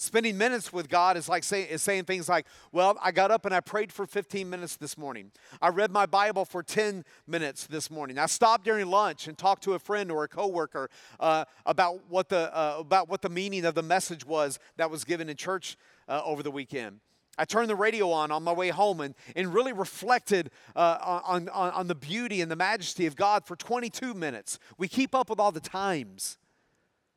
Spending 0.00 0.38
minutes 0.38 0.72
with 0.72 0.88
God 0.88 1.16
is 1.16 1.28
like 1.28 1.42
say, 1.42 1.62
is 1.62 1.82
saying 1.82 2.04
things 2.04 2.28
like, 2.28 2.46
Well, 2.70 2.96
I 3.02 3.10
got 3.10 3.32
up 3.32 3.44
and 3.46 3.52
I 3.52 3.58
prayed 3.58 3.92
for 3.92 4.06
15 4.06 4.48
minutes 4.48 4.76
this 4.76 4.96
morning. 4.96 5.32
I 5.60 5.70
read 5.70 5.90
my 5.90 6.06
Bible 6.06 6.44
for 6.44 6.62
10 6.62 7.04
minutes 7.26 7.66
this 7.66 7.90
morning. 7.90 8.16
I 8.16 8.26
stopped 8.26 8.64
during 8.64 8.86
lunch 8.86 9.26
and 9.26 9.36
talked 9.36 9.64
to 9.64 9.72
a 9.72 9.78
friend 9.80 10.12
or 10.12 10.22
a 10.22 10.28
coworker 10.28 10.88
uh, 11.18 11.46
about, 11.66 12.08
what 12.08 12.28
the, 12.28 12.56
uh, 12.56 12.76
about 12.78 13.08
what 13.08 13.22
the 13.22 13.28
meaning 13.28 13.64
of 13.64 13.74
the 13.74 13.82
message 13.82 14.24
was 14.24 14.60
that 14.76 14.88
was 14.88 15.02
given 15.02 15.28
in 15.28 15.36
church 15.36 15.76
uh, 16.06 16.22
over 16.24 16.44
the 16.44 16.52
weekend. 16.52 17.00
I 17.38 17.44
turned 17.44 17.70
the 17.70 17.76
radio 17.76 18.10
on 18.10 18.32
on 18.32 18.42
my 18.42 18.52
way 18.52 18.70
home 18.70 19.00
and, 19.00 19.14
and 19.36 19.54
really 19.54 19.72
reflected 19.72 20.50
uh, 20.74 21.20
on, 21.24 21.48
on, 21.48 21.70
on 21.70 21.86
the 21.86 21.94
beauty 21.94 22.40
and 22.40 22.50
the 22.50 22.56
majesty 22.56 23.06
of 23.06 23.14
God 23.14 23.46
for 23.46 23.54
22 23.54 24.12
minutes. 24.12 24.58
We 24.76 24.88
keep 24.88 25.14
up 25.14 25.30
with 25.30 25.38
all 25.38 25.52
the 25.52 25.60
times, 25.60 26.36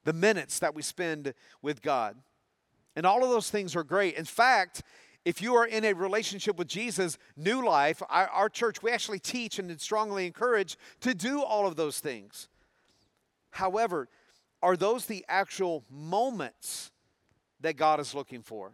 the 0.04 0.14
minutes 0.14 0.60
that 0.60 0.76
we 0.76 0.84
spend 0.84 1.34
with 1.62 1.82
God. 1.82 2.18
And 2.96 3.06
all 3.06 3.24
of 3.24 3.30
those 3.32 3.50
things 3.50 3.76
are 3.76 3.84
great. 3.84 4.16
In 4.16 4.26
fact, 4.26 4.84
if 5.26 5.42
you 5.42 5.56
are 5.56 5.66
in 5.66 5.86
a 5.86 5.94
relationship 5.94 6.58
with 6.58 6.68
Jesus, 6.68 7.18
new 7.36 7.66
life, 7.66 8.02
our, 8.10 8.28
our, 8.28 8.50
church, 8.50 8.82
we 8.84 8.92
actually 8.92 9.20
teach 9.20 9.60
and 9.60 9.80
strongly 9.80 10.26
encourage 10.26 10.78
to 11.02 11.14
do 11.14 11.42
all 11.42 11.68
of 11.68 11.76
those 11.76 12.00
things. 12.00 12.48
However, 13.52 14.08
are 14.62 14.78
those 14.78 15.06
the 15.06 15.26
actual 15.28 15.84
moments 15.90 16.92
that 17.60 17.76
God 17.76 18.00
is 18.00 18.14
looking 18.14 18.42
for? 18.42 18.74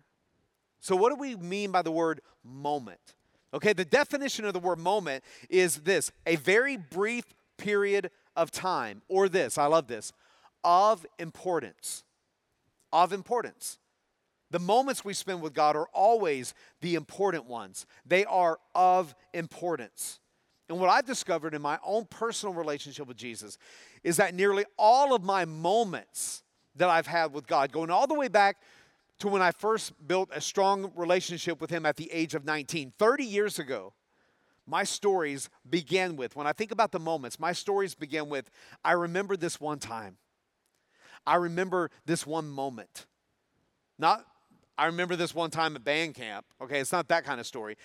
So, 0.88 0.96
what 0.96 1.10
do 1.10 1.16
we 1.16 1.36
mean 1.36 1.72
by 1.72 1.82
the 1.82 1.92
word 1.92 2.22
moment? 2.46 3.16
Okay, 3.54 3.74
the 3.74 3.84
definition 3.84 4.46
of 4.46 4.54
the 4.54 4.60
word 4.60 4.80
moment 4.80 5.22
is 5.50 5.80
this 5.80 6.14
a 6.26 6.38
very 6.38 6.78
brief 6.78 7.26
period 7.58 8.10
of 8.38 8.52
time, 8.52 9.02
or 9.10 9.28
this, 9.28 9.58
I 9.58 9.66
love 9.66 9.88
this, 9.88 10.14
of 10.64 11.06
importance. 11.20 12.06
Of 12.94 13.12
importance. 13.12 13.80
The 14.50 14.60
moments 14.60 15.04
we 15.04 15.14
spend 15.14 15.42
with 15.42 15.54
God 15.54 15.76
are 15.76 15.90
always 15.92 16.54
the 16.80 16.96
important 16.96 17.48
ones, 17.48 17.86
they 18.06 18.24
are 18.24 18.58
of 18.74 19.14
importance. 19.34 20.22
And 20.70 20.80
what 20.80 20.90
I've 20.90 21.06
discovered 21.06 21.54
in 21.54 21.62
my 21.62 21.80
own 21.84 22.06
personal 22.06 22.56
relationship 22.56 23.10
with 23.10 23.18
Jesus 23.18 23.58
is 24.06 24.16
that 24.16 24.34
nearly 24.34 24.64
all 24.78 25.14
of 25.14 25.22
my 25.22 25.44
moments 25.44 26.44
that 26.78 26.88
I've 26.88 27.08
had 27.08 27.34
with 27.34 27.46
God, 27.46 27.74
going 27.74 27.90
all 27.90 28.08
the 28.08 28.14
way 28.14 28.30
back 28.30 28.62
to 29.20 29.28
when 29.28 29.42
I 29.42 29.52
first 29.52 29.94
built 30.08 30.30
a 30.34 30.42
strong 30.42 30.92
relationship 30.96 31.60
with 31.60 31.70
Him 31.70 31.86
at 31.86 31.96
the 31.96 32.12
age 32.12 32.36
of 32.36 32.46
19, 32.46 32.94
30 32.98 33.24
years 33.24 33.60
ago, 33.60 33.94
my 34.66 34.84
stories 34.84 35.50
began 35.70 36.16
with, 36.18 36.36
when 36.36 36.46
I 36.46 36.52
think 36.52 36.72
about 36.72 36.92
the 36.92 37.00
moments, 37.00 37.40
my 37.40 37.54
stories 37.54 37.96
begin 37.96 38.30
with, 38.30 38.50
I 38.84 38.92
remember 38.92 39.38
this 39.38 39.60
one 39.62 39.80
time. 39.80 40.18
I 41.26 41.36
remember 41.36 41.90
this 42.06 42.28
one 42.28 42.50
moment. 42.50 43.06
Not 43.98 44.26
I 44.78 44.86
remember 44.86 45.16
this 45.16 45.34
one 45.34 45.50
time 45.50 45.76
at 45.76 45.84
band 45.84 46.14
camp. 46.14 46.46
Okay, 46.62 46.80
it's 46.80 46.92
not 46.92 47.08
that 47.08 47.26
kind 47.26 47.40
of 47.40 47.48
story. 47.48 47.78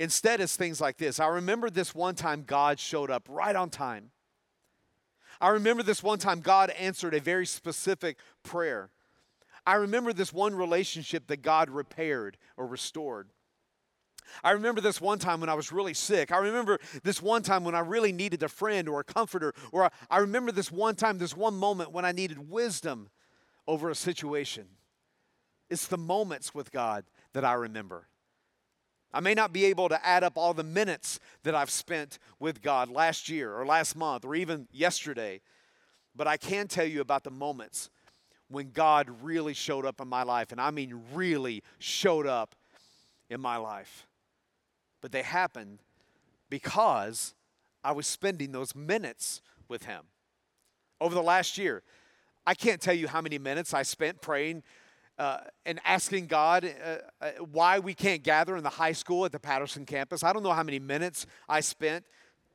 Instead, 0.00 0.40
it's 0.40 0.56
things 0.56 0.80
like 0.80 0.96
this. 0.96 1.20
I 1.20 1.28
remember 1.28 1.70
this 1.70 1.94
one 1.94 2.16
time 2.16 2.42
God 2.44 2.80
showed 2.80 3.10
up 3.10 3.28
right 3.28 3.54
on 3.54 3.70
time. 3.70 4.10
I 5.40 5.48
remember 5.50 5.82
this 5.82 6.02
one 6.02 6.18
time 6.18 6.40
God 6.40 6.70
answered 6.70 7.14
a 7.14 7.20
very 7.20 7.46
specific 7.46 8.18
prayer. 8.42 8.90
I 9.66 9.74
remember 9.74 10.12
this 10.12 10.32
one 10.32 10.54
relationship 10.54 11.26
that 11.28 11.42
God 11.42 11.70
repaired 11.70 12.36
or 12.56 12.66
restored. 12.66 13.28
I 14.42 14.52
remember 14.52 14.80
this 14.80 15.00
one 15.00 15.18
time 15.18 15.40
when 15.40 15.48
I 15.48 15.54
was 15.54 15.72
really 15.72 15.94
sick. 15.94 16.32
I 16.32 16.38
remember 16.38 16.78
this 17.02 17.20
one 17.20 17.42
time 17.42 17.64
when 17.64 17.74
I 17.74 17.80
really 17.80 18.12
needed 18.12 18.42
a 18.42 18.48
friend 18.48 18.88
or 18.88 19.00
a 19.00 19.04
comforter. 19.04 19.52
Or 19.72 19.90
I 20.10 20.18
remember 20.18 20.52
this 20.52 20.72
one 20.72 20.94
time, 20.94 21.18
this 21.18 21.36
one 21.36 21.54
moment 21.54 21.92
when 21.92 22.04
I 22.04 22.12
needed 22.12 22.50
wisdom 22.50 23.10
over 23.66 23.90
a 23.90 23.94
situation. 23.94 24.66
It's 25.70 25.86
the 25.86 25.98
moments 25.98 26.54
with 26.54 26.72
God 26.72 27.04
that 27.32 27.44
I 27.44 27.54
remember. 27.54 28.08
I 29.14 29.20
may 29.20 29.34
not 29.34 29.52
be 29.52 29.66
able 29.66 29.88
to 29.90 30.06
add 30.06 30.24
up 30.24 30.36
all 30.36 30.54
the 30.54 30.64
minutes 30.64 31.20
that 31.42 31.54
I've 31.54 31.70
spent 31.70 32.18
with 32.38 32.62
God 32.62 32.88
last 32.88 33.28
year 33.28 33.54
or 33.54 33.66
last 33.66 33.94
month 33.94 34.24
or 34.24 34.34
even 34.34 34.68
yesterday, 34.72 35.42
but 36.16 36.26
I 36.26 36.38
can 36.38 36.66
tell 36.66 36.86
you 36.86 37.02
about 37.02 37.24
the 37.24 37.30
moments 37.30 37.90
when 38.52 38.70
God 38.70 39.08
really 39.22 39.54
showed 39.54 39.84
up 39.84 40.00
in 40.00 40.08
my 40.08 40.22
life. 40.22 40.52
And 40.52 40.60
I 40.60 40.70
mean, 40.70 41.02
really 41.12 41.62
showed 41.78 42.26
up 42.26 42.54
in 43.28 43.40
my 43.40 43.56
life. 43.56 44.06
But 45.00 45.12
they 45.12 45.22
happened 45.22 45.80
because 46.48 47.34
I 47.82 47.92
was 47.92 48.06
spending 48.06 48.52
those 48.52 48.74
minutes 48.74 49.40
with 49.68 49.84
Him. 49.84 50.02
Over 51.00 51.14
the 51.14 51.22
last 51.22 51.58
year, 51.58 51.82
I 52.46 52.54
can't 52.54 52.80
tell 52.80 52.94
you 52.94 53.08
how 53.08 53.20
many 53.20 53.38
minutes 53.38 53.74
I 53.74 53.82
spent 53.82 54.20
praying 54.20 54.62
uh, 55.18 55.38
and 55.66 55.80
asking 55.84 56.26
God 56.26 56.64
uh, 56.64 56.96
uh, 57.20 57.30
why 57.52 57.78
we 57.78 57.94
can't 57.94 58.22
gather 58.22 58.56
in 58.56 58.62
the 58.62 58.70
high 58.70 58.92
school 58.92 59.24
at 59.24 59.32
the 59.32 59.38
Patterson 59.38 59.84
campus. 59.84 60.22
I 60.22 60.32
don't 60.32 60.42
know 60.42 60.52
how 60.52 60.62
many 60.62 60.78
minutes 60.78 61.26
I 61.48 61.60
spent 61.60 62.04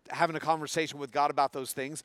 having 0.10 0.36
a 0.36 0.39
conversation 0.39 1.00
with 1.00 1.12
God 1.12 1.32
about 1.32 1.54
those 1.54 1.74
things. 1.74 2.04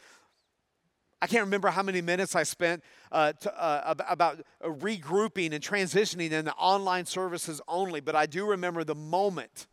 I 1.23 1.29
can't 1.29 1.45
remember 1.45 1.69
how 1.69 1.85
many 1.85 2.01
minutes 2.01 2.35
I 2.35 2.43
spent 2.43 2.83
uh, 3.13 3.33
to, 3.33 3.63
uh, 3.63 3.95
about 4.09 4.41
regrouping 4.61 5.53
and 5.53 5.63
transitioning 5.63 6.33
in 6.33 6.45
the 6.45 6.53
online 6.55 7.07
services 7.07 7.61
only, 7.69 8.01
but 8.01 8.17
I 8.17 8.27
do 8.27 8.45
remember 8.45 8.83
the 8.83 8.97
moment 8.97 9.69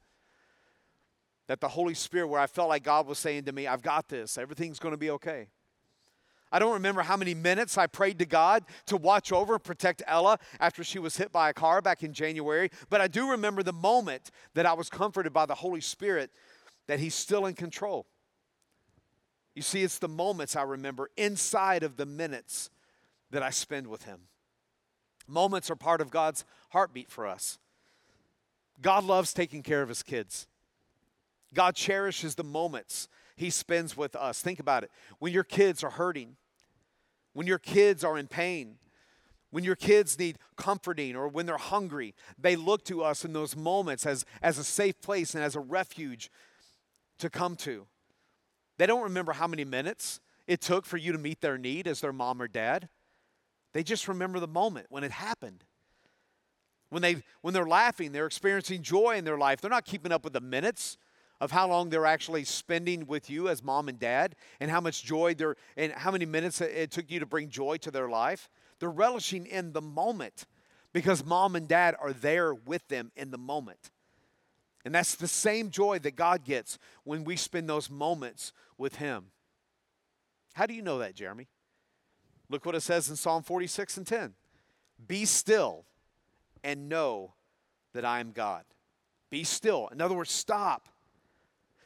that 1.48 1.60
the 1.60 1.68
Holy 1.68 1.96
Spirit, 1.96 2.28
where 2.28 2.40
I 2.40 2.46
felt 2.46 2.70
like 2.70 2.84
God 2.84 3.08
was 3.08 3.18
saying 3.18 3.46
to 3.46 3.52
me, 3.52 3.66
I've 3.66 3.82
got 3.82 4.10
this, 4.10 4.38
everything's 4.38 4.78
going 4.78 4.94
to 4.94 4.98
be 4.98 5.10
okay. 5.10 5.48
I 6.52 6.60
don't 6.60 6.74
remember 6.74 7.02
how 7.02 7.18
many 7.18 7.34
minutes 7.34 7.80
I 7.80 7.88
prayed 7.88 8.20
to 8.20 8.28
God 8.28 8.64
to 8.86 8.96
watch 8.96 9.32
over 9.32 9.56
and 9.56 9.64
protect 9.64 10.04
Ella 10.06 10.38
after 10.60 10.84
she 10.84 11.00
was 11.00 11.18
hit 11.18 11.32
by 11.32 11.50
a 11.50 11.54
car 11.54 11.82
back 11.82 12.04
in 12.04 12.14
January, 12.14 12.70
but 12.92 13.02
I 13.02 13.08
do 13.08 13.32
remember 13.32 13.64
the 13.64 13.74
moment 13.74 14.30
that 14.54 14.68
I 14.68 14.74
was 14.74 14.88
comforted 14.88 15.34
by 15.34 15.48
the 15.48 15.56
Holy 15.56 15.82
Spirit 15.82 16.30
that 16.86 17.00
He's 17.00 17.16
still 17.16 17.48
in 17.48 17.56
control. 17.56 18.06
You 19.60 19.64
see, 19.64 19.84
it's 19.84 20.00
the 20.00 20.08
moments 20.08 20.56
I 20.56 20.62
remember 20.62 21.10
inside 21.18 21.84
of 21.84 21.98
the 21.98 22.06
minutes 22.06 22.70
that 23.30 23.44
I 23.44 23.50
spend 23.50 23.88
with 23.88 24.04
Him. 24.04 24.22
Moments 25.28 25.70
are 25.70 25.76
part 25.76 26.00
of 26.00 26.10
God's 26.10 26.46
heartbeat 26.70 27.12
for 27.12 27.28
us. 27.28 27.60
God 28.82 29.04
loves 29.04 29.34
taking 29.34 29.62
care 29.62 29.82
of 29.82 29.90
His 29.90 30.02
kids. 30.02 30.48
God 31.54 31.76
cherishes 31.76 32.36
the 32.36 32.44
moments 32.46 33.10
he 33.36 33.50
spends 33.50 33.98
with 33.98 34.16
us. 34.16 34.42
Think 34.42 34.62
about 34.62 34.84
it. 34.84 34.92
When 35.18 35.34
your 35.34 35.44
kids 35.44 35.84
are 35.84 35.90
hurting, 35.90 36.38
when 37.34 37.46
your 37.46 37.60
kids 37.60 38.06
are 38.06 38.18
in 38.18 38.28
pain, 38.28 38.78
when 39.52 39.66
your 39.66 39.76
kids 39.76 40.18
need 40.18 40.38
comforting 40.56 41.18
or 41.18 41.28
when 41.28 41.46
they're 41.46 41.58
hungry, 41.58 42.16
they 42.38 42.56
look 42.56 42.86
to 42.86 43.04
us 43.04 43.26
in 43.26 43.34
those 43.34 43.58
moments 43.58 44.06
as, 44.06 44.24
as 44.42 44.58
a 44.58 44.64
safe 44.64 45.02
place 45.02 45.36
and 45.36 45.44
as 45.44 45.58
a 45.58 45.60
refuge 45.60 46.32
to 47.18 47.30
come 47.30 47.58
to. 47.58 47.88
They 48.80 48.86
don't 48.86 49.04
remember 49.04 49.34
how 49.34 49.46
many 49.46 49.66
minutes 49.66 50.22
it 50.48 50.62
took 50.62 50.86
for 50.86 50.96
you 50.96 51.12
to 51.12 51.18
meet 51.18 51.42
their 51.42 51.58
need 51.58 51.86
as 51.86 52.00
their 52.00 52.14
mom 52.14 52.42
or 52.42 52.48
dad. 52.48 52.88
They 53.74 53.84
just 53.84 54.08
remember 54.08 54.40
the 54.40 54.48
moment 54.48 54.88
when 54.90 55.04
it 55.04 55.12
happened. 55.12 55.66
When, 56.90 57.02
they, 57.02 57.18
when 57.42 57.54
they're 57.54 57.68
laughing, 57.68 58.14
they're 58.14 58.26
experiencing 58.26 58.82
joy 58.82 59.18
in 59.18 59.26
their 59.26 59.38
life. 59.38 59.60
They're 59.60 59.70
not 59.70 59.84
keeping 59.84 60.14
up 60.14 60.24
with 60.24 60.32
the 60.32 60.40
minutes 60.40 60.98
of 61.42 61.52
how 61.52 61.68
long 61.68 61.90
they're 61.90 62.06
actually 62.06 62.46
spending 62.46 63.06
with 63.06 63.30
you 63.30 63.50
as 63.50 63.62
mom 63.62 63.90
and 63.90 64.00
dad 64.00 64.36
and 64.62 64.72
how 64.72 64.80
much 64.80 65.04
joy 65.04 65.34
they're 65.34 65.58
and 65.76 65.92
how 65.92 66.12
many 66.12 66.26
minutes 66.26 66.62
it 66.62 66.90
took 66.90 67.12
you 67.12 67.20
to 67.20 67.26
bring 67.26 67.50
joy 67.50 67.76
to 67.78 67.92
their 67.92 68.08
life. 68.08 68.50
They're 68.80 68.90
relishing 68.90 69.46
in 69.46 69.74
the 69.74 69.82
moment 69.82 70.46
because 70.94 71.26
mom 71.26 71.58
and 71.58 71.68
dad 71.68 71.98
are 72.02 72.14
there 72.14 72.54
with 72.54 72.88
them 72.88 73.12
in 73.18 73.32
the 73.32 73.38
moment. 73.38 73.92
And 74.86 74.96
that's 74.96 75.16
the 75.16 75.28
same 75.28 75.70
joy 75.70 76.00
that 76.00 76.16
God 76.16 76.44
gets 76.44 76.80
when 77.04 77.24
we 77.24 77.36
spend 77.36 77.70
those 77.70 77.90
moments 77.90 78.54
with 78.78 78.96
Him. 78.96 79.26
How 80.54 80.66
do 80.66 80.74
you 80.74 80.82
know 80.82 81.00
that, 81.00 81.16
Jeremy? 81.16 81.48
Look 82.50 82.66
what 82.66 82.76
it 82.76 82.82
says 82.82 83.10
in 83.10 83.16
Psalm 83.16 83.44
46 83.44 83.98
and 83.98 84.08
10 84.08 84.34
Be 85.08 85.26
still 85.26 85.86
and 86.64 86.90
know 86.90 87.34
that 87.94 88.06
I 88.06 88.20
am 88.20 88.32
God. 88.32 88.64
Be 89.30 89.44
still. 89.44 89.90
In 89.92 90.02
other 90.02 90.16
words, 90.16 90.32
stop 90.32 90.90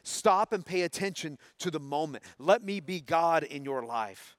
Stop 0.04 0.52
and 0.52 0.64
pay 0.64 0.82
attention 0.82 1.38
to 1.58 1.70
the 1.70 1.80
moment. 1.80 2.22
Let 2.38 2.62
me 2.62 2.78
be 2.78 3.00
God 3.00 3.42
in 3.42 3.64
your 3.64 3.82
life. 3.84 4.36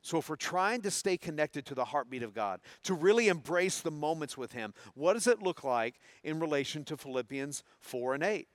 So, 0.00 0.18
if 0.18 0.28
we're 0.28 0.36
trying 0.36 0.82
to 0.82 0.90
stay 0.90 1.16
connected 1.16 1.66
to 1.66 1.74
the 1.74 1.84
heartbeat 1.84 2.22
of 2.22 2.32
God, 2.32 2.60
to 2.84 2.94
really 2.94 3.28
embrace 3.28 3.80
the 3.80 3.90
moments 3.90 4.38
with 4.38 4.52
Him, 4.52 4.72
what 4.94 5.14
does 5.14 5.26
it 5.26 5.42
look 5.42 5.64
like 5.64 5.96
in 6.22 6.38
relation 6.38 6.84
to 6.84 6.96
Philippians 6.96 7.64
4 7.80 8.14
and 8.14 8.22
8 8.22 8.48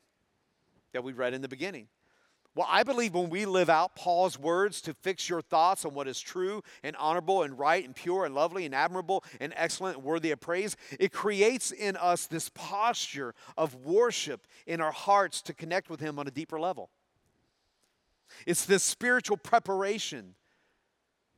that 0.94 1.04
we 1.04 1.12
read 1.12 1.34
in 1.34 1.42
the 1.42 1.50
beginning? 1.50 1.88
Well, 2.56 2.68
I 2.70 2.84
believe 2.84 3.16
when 3.16 3.32
we 3.32 3.48
live 3.48 3.70
out 3.70 3.96
Paul's 3.96 4.38
words 4.38 4.80
to 4.82 4.94
fix 4.94 5.28
your 5.28 5.42
thoughts 5.42 5.86
on 5.86 5.96
what 5.96 6.08
is 6.08 6.20
true 6.20 6.62
and 6.84 6.96
honorable 6.98 7.42
and 7.42 7.58
right 7.58 7.84
and 7.84 7.96
pure 7.96 8.26
and 8.26 8.36
lovely 8.36 8.66
and 8.66 8.76
admirable 8.76 9.24
and 9.40 9.54
excellent 9.56 9.98
and 9.98 10.06
worthy 10.06 10.30
of 10.30 10.40
praise, 10.40 10.78
it 11.00 11.12
creates 11.12 11.72
in 11.72 11.98
us 11.98 12.28
this 12.28 12.50
posture 12.54 13.34
of 13.58 13.74
worship 13.84 14.46
in 14.68 14.82
our 14.82 14.92
hearts 14.92 15.42
to 15.42 15.54
connect 15.54 15.90
with 15.90 16.00
Him 16.00 16.20
on 16.20 16.28
a 16.28 16.32
deeper 16.32 16.60
level. 16.60 16.92
It's 18.46 18.66
this 18.66 18.84
spiritual 18.84 19.38
preparation 19.38 20.36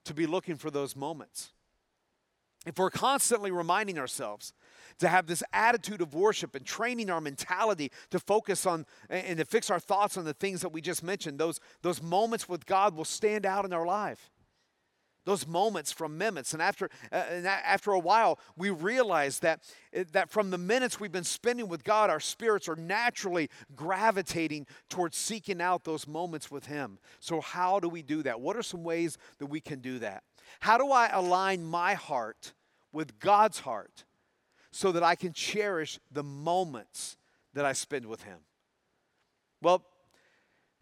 to 0.06 0.14
be 0.14 0.26
looking 0.26 0.56
for 0.56 0.72
those 0.72 0.96
moments. 0.96 1.52
If 2.66 2.80
we're 2.80 2.90
constantly 2.90 3.52
reminding 3.52 4.00
ourselves 4.00 4.54
to 4.98 5.08
have 5.08 5.28
this 5.28 5.44
attitude 5.54 6.02
of 6.02 6.16
worship 6.16 6.56
and 6.56 6.66
training 6.66 7.10
our 7.10 7.22
mentality 7.22 7.92
to 8.10 8.20
focus 8.20 8.66
on 8.66 8.86
and 9.10 9.38
to 9.38 9.46
fix 9.46 9.70
our 9.70 9.80
thoughts 9.80 10.18
on 10.18 10.26
the 10.26 10.34
things 10.34 10.62
that 10.62 10.70
we 10.70 10.82
just 10.82 11.04
mentioned, 11.04 11.38
those, 11.38 11.60
those 11.84 12.02
moments 12.02 12.50
with 12.50 12.66
God 12.66 12.96
will 12.96 13.06
stand 13.06 13.46
out 13.46 13.66
in 13.66 13.74
our 13.74 13.86
life. 13.86 14.32
Those 15.26 15.48
moments 15.48 15.92
from 15.92 16.18
minutes. 16.18 16.54
And 16.54 16.62
after, 16.62 16.90
uh, 17.12 17.24
and 17.30 17.48
after 17.48 17.92
a 17.92 18.00
while, 18.00 18.40
we 18.56 18.70
realize 18.70 19.40
that, 19.40 19.62
uh, 19.96 20.04
that 20.12 20.30
from 20.30 20.52
the 20.52 20.58
minutes 20.58 21.00
we've 21.00 21.12
been 21.12 21.24
spending 21.24 21.68
with 21.68 21.84
God, 21.84 22.10
our 22.10 22.20
spirits 22.20 22.70
are 22.70 22.76
naturally 22.76 23.50
gravitating 23.76 24.68
towards 24.90 25.18
seeking 25.18 25.62
out 25.62 25.84
those 25.84 26.08
moments 26.08 26.50
with 26.50 26.68
Him. 26.68 27.00
So, 27.20 27.42
how 27.42 27.80
do 27.80 27.90
we 27.90 28.02
do 28.02 28.24
that? 28.24 28.40
What 28.40 28.56
are 28.56 28.64
some 28.64 28.84
ways 28.84 29.18
that 29.40 29.48
we 29.48 29.60
can 29.60 29.80
do 29.80 30.00
that? 30.00 30.24
How 30.60 30.78
do 30.78 30.92
I 30.92 31.08
align 31.08 31.64
my 31.66 31.96
heart 31.96 32.54
with 32.94 33.20
God's 33.20 33.60
heart? 33.60 34.06
so 34.76 34.92
that 34.92 35.04
I 35.04 35.16
can 35.16 35.32
cherish 35.32 36.02
the 36.12 36.22
moments 36.22 37.16
that 37.54 37.64
I 37.64 37.72
spend 37.72 38.08
with 38.08 38.24
Him? 38.24 38.40
Well, 39.62 39.86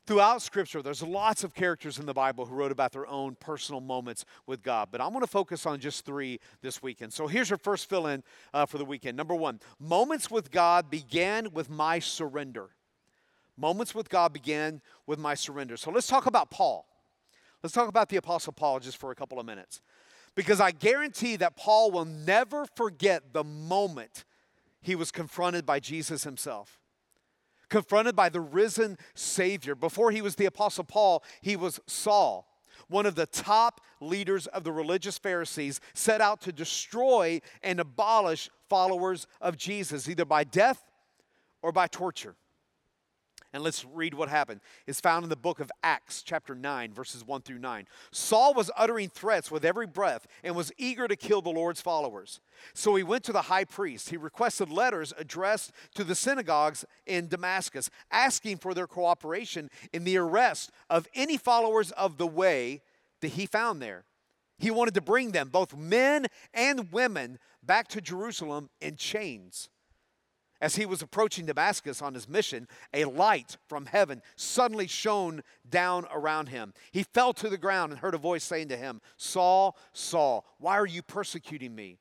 throughout 0.05 0.41
Scripture, 0.41 0.81
there's 0.81 1.01
lots 1.01 1.43
of 1.43 1.53
characters 1.53 1.99
in 1.99 2.05
the 2.05 2.13
Bible 2.13 2.45
who 2.45 2.55
wrote 2.55 2.71
about 2.71 2.91
their 2.91 3.07
own 3.07 3.35
personal 3.35 3.81
moments 3.81 4.25
with 4.47 4.61
God, 4.61 4.89
but 4.91 5.01
I'm 5.01 5.09
going 5.09 5.21
to 5.21 5.27
focus 5.27 5.65
on 5.65 5.79
just 5.79 6.05
three 6.05 6.39
this 6.61 6.81
weekend. 6.81 7.13
So 7.13 7.27
here's 7.27 7.49
your 7.49 7.57
first 7.57 7.89
fill 7.89 8.07
in 8.07 8.23
uh, 8.53 8.65
for 8.65 8.77
the 8.77 8.85
weekend. 8.85 9.17
Number 9.17 9.35
one, 9.35 9.59
moments 9.79 10.29
with 10.29 10.51
God 10.51 10.89
began 10.89 11.51
with 11.53 11.69
my 11.69 11.99
surrender. 11.99 12.69
Moments 13.55 13.93
with 13.93 14.09
God 14.09 14.33
began 14.33 14.81
with 15.05 15.19
my 15.19 15.35
surrender. 15.35 15.77
So 15.77 15.91
let's 15.91 16.07
talk 16.07 16.25
about 16.25 16.49
Paul. 16.49 16.87
Let's 17.61 17.73
talk 17.73 17.87
about 17.87 18.09
the 18.09 18.17
Apostle 18.17 18.53
Paul 18.53 18.79
just 18.79 18.97
for 18.97 19.11
a 19.11 19.15
couple 19.15 19.39
of 19.39 19.45
minutes. 19.45 19.79
Because 20.35 20.59
I 20.59 20.71
guarantee 20.71 21.35
that 21.37 21.55
Paul 21.55 21.91
will 21.91 22.05
never 22.05 22.65
forget 22.75 23.33
the 23.33 23.43
moment 23.43 24.25
he 24.81 24.95
was 24.95 25.11
confronted 25.11 25.65
by 25.65 25.79
Jesus 25.79 26.23
himself 26.23 26.79
confronted 27.73 28.15
by 28.15 28.29
the 28.29 28.39
risen 28.39 28.99
Savior. 29.15 29.73
Before 29.73 30.11
he 30.11 30.21
was 30.21 30.35
the 30.35 30.45
Apostle 30.45 30.83
Paul, 30.83 31.23
he 31.41 31.55
was 31.55 31.79
Saul, 31.87 32.47
one 32.87 33.07
of 33.07 33.15
the 33.15 33.25
top 33.25 33.81
leaders 33.99 34.45
of 34.45 34.63
the 34.63 34.71
religious 34.71 35.17
Pharisees, 35.17 35.81
set 35.95 36.21
out 36.21 36.39
to 36.41 36.51
destroy 36.51 37.41
and 37.63 37.79
abolish 37.79 38.51
followers 38.69 39.25
of 39.41 39.57
Jesus, 39.57 40.07
either 40.07 40.23
by 40.23 40.43
death 40.43 40.83
or 41.63 41.71
by 41.71 41.87
torture. 41.87 42.35
And 43.53 43.63
let's 43.63 43.85
read 43.85 44.15
what 44.15 44.29
happened. 44.29 44.61
It's 44.87 44.99
found 44.99 45.23
in 45.23 45.29
the 45.29 45.35
book 45.35 45.59
of 45.59 45.71
Acts, 45.83 46.23
chapter 46.23 46.55
9, 46.55 46.91
verses 46.91 47.23
1 47.23 47.43
through 47.43 47.59
9. 47.59 47.87
Saul 48.11 48.55
was 48.55 48.71
uttering 48.75 49.09
threats 49.09 49.51
with 49.51 49.63
every 49.63 49.85
breath 49.85 50.25
and 50.43 50.55
was 50.55 50.71
eager 50.75 51.07
to 51.07 51.15
kill 51.15 51.43
the 51.43 51.51
Lord's 51.51 51.79
followers. 51.79 52.41
So 52.73 52.95
he 52.95 53.03
went 53.03 53.23
to 53.25 53.31
the 53.31 53.43
high 53.43 53.65
priest. 53.65 54.09
He 54.09 54.17
requested 54.17 54.71
letters 54.71 55.13
addressed 55.19 55.71
to 55.93 56.03
the 56.03 56.15
synagogues 56.15 56.83
in 57.05 57.27
Damascus, 57.27 57.91
asking 58.09 58.57
for 58.57 58.73
their 58.73 58.87
cooperation 58.87 59.69
in 59.93 60.03
the 60.03 60.17
arrest 60.17 60.71
of 60.89 61.07
any 61.13 61.37
followers 61.37 61.91
of 61.91 62.17
the 62.17 62.27
way 62.27 62.81
that 63.21 63.33
he 63.33 63.45
found 63.45 63.83
there. 63.83 64.05
He 64.57 64.71
wanted 64.71 64.95
to 64.95 65.01
bring 65.01 65.31
them, 65.31 65.49
both 65.49 65.75
men 65.75 66.25
and 66.55 66.91
women, 66.91 67.37
back 67.61 67.87
to 67.89 68.01
Jerusalem 68.01 68.71
in 68.81 68.95
chains. 68.95 69.69
As 70.63 70.77
he 70.77 70.85
was 70.85 71.01
approaching 71.01 71.45
Damascus 71.45 72.01
on 72.01 72.13
his 72.13 72.29
mission, 72.29 72.69
a 72.93 73.03
light 73.03 73.57
from 73.67 73.85
heaven 73.85 74.21
suddenly 74.37 74.87
shone 74.87 75.43
down 75.69 76.05
around 76.09 76.47
him. 76.47 76.73
He 76.93 77.03
fell 77.03 77.33
to 77.33 77.49
the 77.49 77.57
ground 77.57 77.91
and 77.91 77.99
heard 77.99 78.13
a 78.13 78.17
voice 78.17 78.45
saying 78.45 78.69
to 78.69 78.77
him, 78.77 79.01
Saul, 79.17 79.75
Saul, 79.91 80.45
why 80.59 80.77
are 80.77 80.85
you 80.85 81.01
persecuting 81.01 81.75
me? 81.75 81.97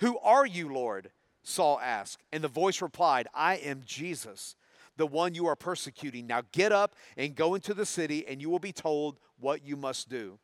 Who 0.00 0.18
are 0.18 0.44
you, 0.44 0.70
Lord? 0.70 1.10
Saul 1.42 1.80
asked. 1.82 2.22
And 2.34 2.44
the 2.44 2.48
voice 2.48 2.82
replied, 2.82 3.28
I 3.32 3.54
am 3.56 3.80
Jesus, 3.86 4.56
the 4.98 5.06
one 5.06 5.34
you 5.34 5.46
are 5.46 5.56
persecuting. 5.56 6.26
Now 6.26 6.42
get 6.52 6.72
up 6.72 6.96
and 7.16 7.34
go 7.34 7.54
into 7.54 7.72
the 7.72 7.86
city, 7.86 8.26
and 8.28 8.42
you 8.42 8.50
will 8.50 8.58
be 8.58 8.72
told 8.72 9.18
what 9.40 9.64
you 9.64 9.74
must 9.74 10.10
do. 10.10 10.38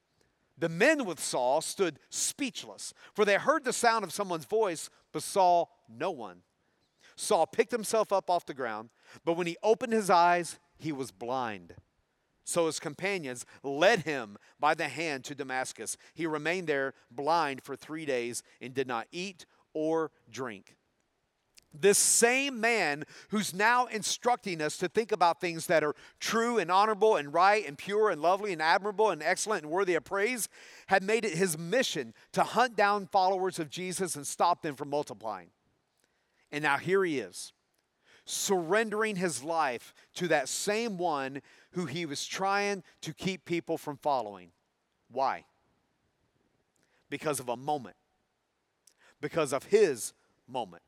The 0.57 0.71
men 0.71 1.05
with 1.05 1.21
Saul 1.21 1.61
stood 1.61 1.99
speechless, 2.09 2.95
for 3.13 3.27
they 3.27 3.35
heard 3.35 3.65
the 3.65 3.75
sound 3.75 4.05
of 4.05 4.13
someone's 4.13 4.47
voice, 4.47 4.89
but 5.13 5.23
saw 5.23 5.67
no 5.87 6.11
one. 6.11 6.39
Saul 7.23 7.47
picked 7.47 7.71
himself 7.71 8.13
up 8.13 8.29
off 8.29 8.47
the 8.47 8.53
ground, 8.53 8.91
but 9.25 9.35
when 9.35 9.47
he 9.47 9.57
opened 9.63 9.93
his 9.93 10.11
eyes, 10.11 10.59
he 10.77 10.91
was 10.91 11.13
blind. 11.13 11.77
So 12.45 12.67
his 12.67 12.81
companions 12.81 13.47
led 13.63 14.01
him 14.01 14.37
by 14.59 14.75
the 14.75 14.89
hand 14.89 15.23
to 15.25 15.35
Damascus. 15.37 15.97
He 16.15 16.27
remained 16.27 16.67
there 16.67 16.95
blind 17.13 17.63
for 17.63 17.77
three 17.77 18.05
days 18.05 18.43
and 18.61 18.75
did 18.75 18.89
not 18.89 19.07
eat 19.13 19.47
or 19.73 20.11
drink. 20.33 20.75
This 21.73 21.97
same 21.97 22.61
man 22.61 23.05
who's 23.29 23.55
now 23.55 23.87
instructing 23.87 24.61
us 24.61 24.77
to 24.79 24.89
think 24.89 25.13
about 25.13 25.41
things 25.41 25.69
that 25.69 25.85
are 25.85 25.95
true 26.19 26.59
and 26.59 26.73
honorable 26.73 27.15
and 27.15 27.33
right 27.33 27.65
and 27.65 27.79
pure 27.79 28.11
and 28.11 28.21
lovely 28.21 28.53
and 28.53 28.61
admirable 28.61 29.11
and 29.11 29.23
excellent 29.23 29.63
and 29.63 29.73
worthy 29.73 29.95
of 29.95 30.03
praise 30.03 30.49
had 30.89 31.05
made 31.05 31.25
it 31.25 31.35
his 31.35 31.57
mission 31.57 32.15
to 32.33 32.43
hunt 32.43 32.75
down 32.75 33.07
followers 33.07 33.61
of 33.61 33.71
Jesus 33.71 34.17
and 34.17 34.27
stop 34.27 34.61
them 34.63 34.75
from 34.75 34.91
multiplying. 34.91 35.51
And 36.53 36.63
now 36.63 36.77
here 36.77 37.03
he 37.03 37.19
is, 37.19 37.53
surrendering 38.27 39.17
his 39.17 39.43
life 39.43 39.95
to 40.15 40.29
that 40.29 40.49
same 40.49 40.99
one 40.99 41.41
who 41.73 41.87
he 41.87 42.05
was 42.05 42.27
trying 42.27 42.85
to 43.01 43.15
keep 43.15 43.47
people 43.47 43.79
from 43.79 43.97
following. 43.97 44.51
Why? 45.11 45.47
Because 47.09 47.41
of 47.41 47.49
a 47.49 47.57
moment, 47.57 47.97
because 49.21 49.53
of 49.53 49.65
his 49.65 50.13
moment. 50.47 50.83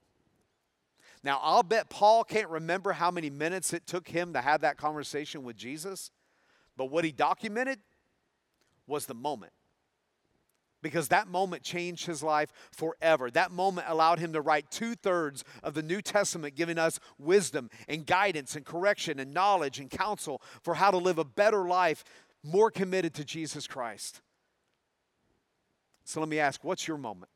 Now, 1.22 1.40
I'll 1.42 1.62
bet 1.62 1.88
Paul 1.88 2.22
can't 2.22 2.50
remember 2.50 2.92
how 2.92 3.10
many 3.10 3.30
minutes 3.30 3.72
it 3.72 3.86
took 3.86 4.08
him 4.08 4.34
to 4.34 4.42
have 4.42 4.60
that 4.60 4.76
conversation 4.76 5.42
with 5.42 5.56
Jesus, 5.56 6.10
but 6.76 6.90
what 6.90 7.02
he 7.04 7.12
documented 7.12 7.78
was 8.86 9.06
the 9.06 9.14
moment 9.14 9.52
because 10.84 11.08
that 11.08 11.26
moment 11.26 11.62
changed 11.62 12.06
his 12.06 12.22
life 12.22 12.52
forever. 12.70 13.30
That 13.30 13.50
moment 13.50 13.88
allowed 13.88 14.20
him 14.20 14.34
to 14.34 14.40
write 14.40 14.70
two 14.70 14.94
thirds 14.94 15.42
of 15.62 15.74
the 15.74 15.82
New 15.82 16.00
Testament, 16.00 16.54
giving 16.54 16.78
us 16.78 17.00
wisdom 17.18 17.70
and 17.88 18.06
guidance 18.06 18.54
and 18.54 18.64
correction 18.64 19.18
and 19.18 19.34
knowledge 19.34 19.80
and 19.80 19.90
counsel 19.90 20.42
for 20.62 20.74
how 20.74 20.92
to 20.92 20.98
live 20.98 21.18
a 21.18 21.24
better 21.24 21.66
life, 21.66 22.04
more 22.44 22.70
committed 22.70 23.14
to 23.14 23.24
Jesus 23.24 23.66
Christ. 23.66 24.20
So 26.04 26.20
let 26.20 26.28
me 26.28 26.38
ask 26.38 26.62
what's 26.62 26.86
your 26.86 26.98
moment? 26.98 27.30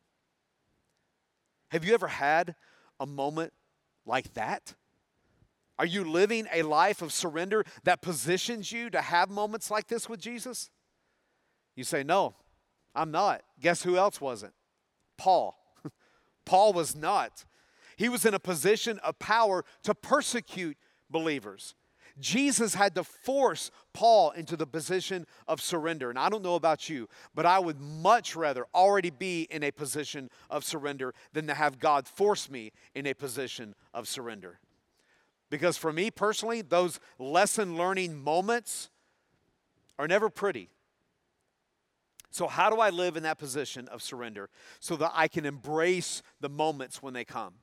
Have 1.70 1.84
you 1.84 1.94
ever 1.94 2.08
had 2.08 2.54
a 3.00 3.06
moment 3.06 3.52
like 4.06 4.34
that? 4.34 4.74
Are 5.78 5.86
you 5.86 6.04
living 6.04 6.46
a 6.52 6.62
life 6.62 7.02
of 7.02 7.12
surrender 7.12 7.64
that 7.84 8.02
positions 8.02 8.72
you 8.72 8.90
to 8.90 9.00
have 9.00 9.30
moments 9.30 9.70
like 9.70 9.86
this 9.86 10.08
with 10.08 10.20
Jesus? 10.20 10.70
You 11.76 11.84
say, 11.84 12.02
No, 12.02 12.34
I'm 12.98 13.12
not. 13.12 13.42
Guess 13.60 13.84
who 13.84 13.96
else 13.96 14.20
wasn't? 14.20 14.52
Paul. 15.16 15.56
Paul 16.44 16.72
was 16.72 16.96
not. 16.96 17.44
He 17.96 18.08
was 18.08 18.26
in 18.26 18.34
a 18.34 18.40
position 18.40 18.98
of 18.98 19.18
power 19.20 19.64
to 19.84 19.94
persecute 19.94 20.76
believers. 21.08 21.76
Jesus 22.18 22.74
had 22.74 22.96
to 22.96 23.04
force 23.04 23.70
Paul 23.92 24.32
into 24.32 24.56
the 24.56 24.66
position 24.66 25.26
of 25.46 25.60
surrender. 25.60 26.10
And 26.10 26.18
I 26.18 26.28
don't 26.28 26.42
know 26.42 26.56
about 26.56 26.88
you, 26.88 27.08
but 27.36 27.46
I 27.46 27.60
would 27.60 27.80
much 27.80 28.34
rather 28.34 28.66
already 28.74 29.10
be 29.10 29.46
in 29.48 29.62
a 29.62 29.70
position 29.70 30.28
of 30.50 30.64
surrender 30.64 31.14
than 31.32 31.46
to 31.46 31.54
have 31.54 31.78
God 31.78 32.08
force 32.08 32.50
me 32.50 32.72
in 32.96 33.06
a 33.06 33.14
position 33.14 33.76
of 33.94 34.08
surrender. 34.08 34.58
Because 35.50 35.76
for 35.76 35.92
me 35.92 36.10
personally, 36.10 36.62
those 36.62 36.98
lesson 37.20 37.76
learning 37.76 38.20
moments 38.20 38.90
are 40.00 40.08
never 40.08 40.28
pretty. 40.28 40.70
So, 42.30 42.46
how 42.46 42.70
do 42.70 42.76
I 42.76 42.90
live 42.90 43.16
in 43.16 43.22
that 43.22 43.38
position 43.38 43.88
of 43.88 44.02
surrender 44.02 44.50
so 44.80 44.96
that 44.96 45.12
I 45.14 45.28
can 45.28 45.46
embrace 45.46 46.22
the 46.40 46.48
moments 46.48 47.02
when 47.02 47.14
they 47.14 47.24
come? 47.24 47.54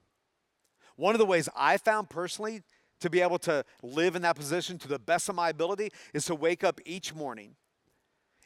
One 0.96 1.14
of 1.14 1.20
the 1.20 1.26
ways 1.26 1.50
I 1.56 1.78
found 1.78 2.10
personally 2.10 2.64
to 3.02 3.10
be 3.10 3.22
able 3.22 3.40
to 3.40 3.64
live 3.84 4.16
in 4.16 4.22
that 4.24 4.36
position 4.36 4.78
to 4.80 4.88
the 4.88 5.00
best 5.00 5.30
of 5.30 5.36
my 5.36 5.50
ability 5.50 5.92
is 6.14 6.26
to 6.26 6.36
wake 6.36 6.64
up 6.64 6.80
each 6.86 7.14
morning 7.14 7.56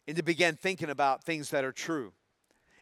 and 0.08 0.17
to 0.17 0.23
begin 0.23 0.55
thinking 0.55 0.89
about 0.89 1.23
things 1.23 1.51
that 1.51 1.63
are 1.63 1.71
true 1.71 2.13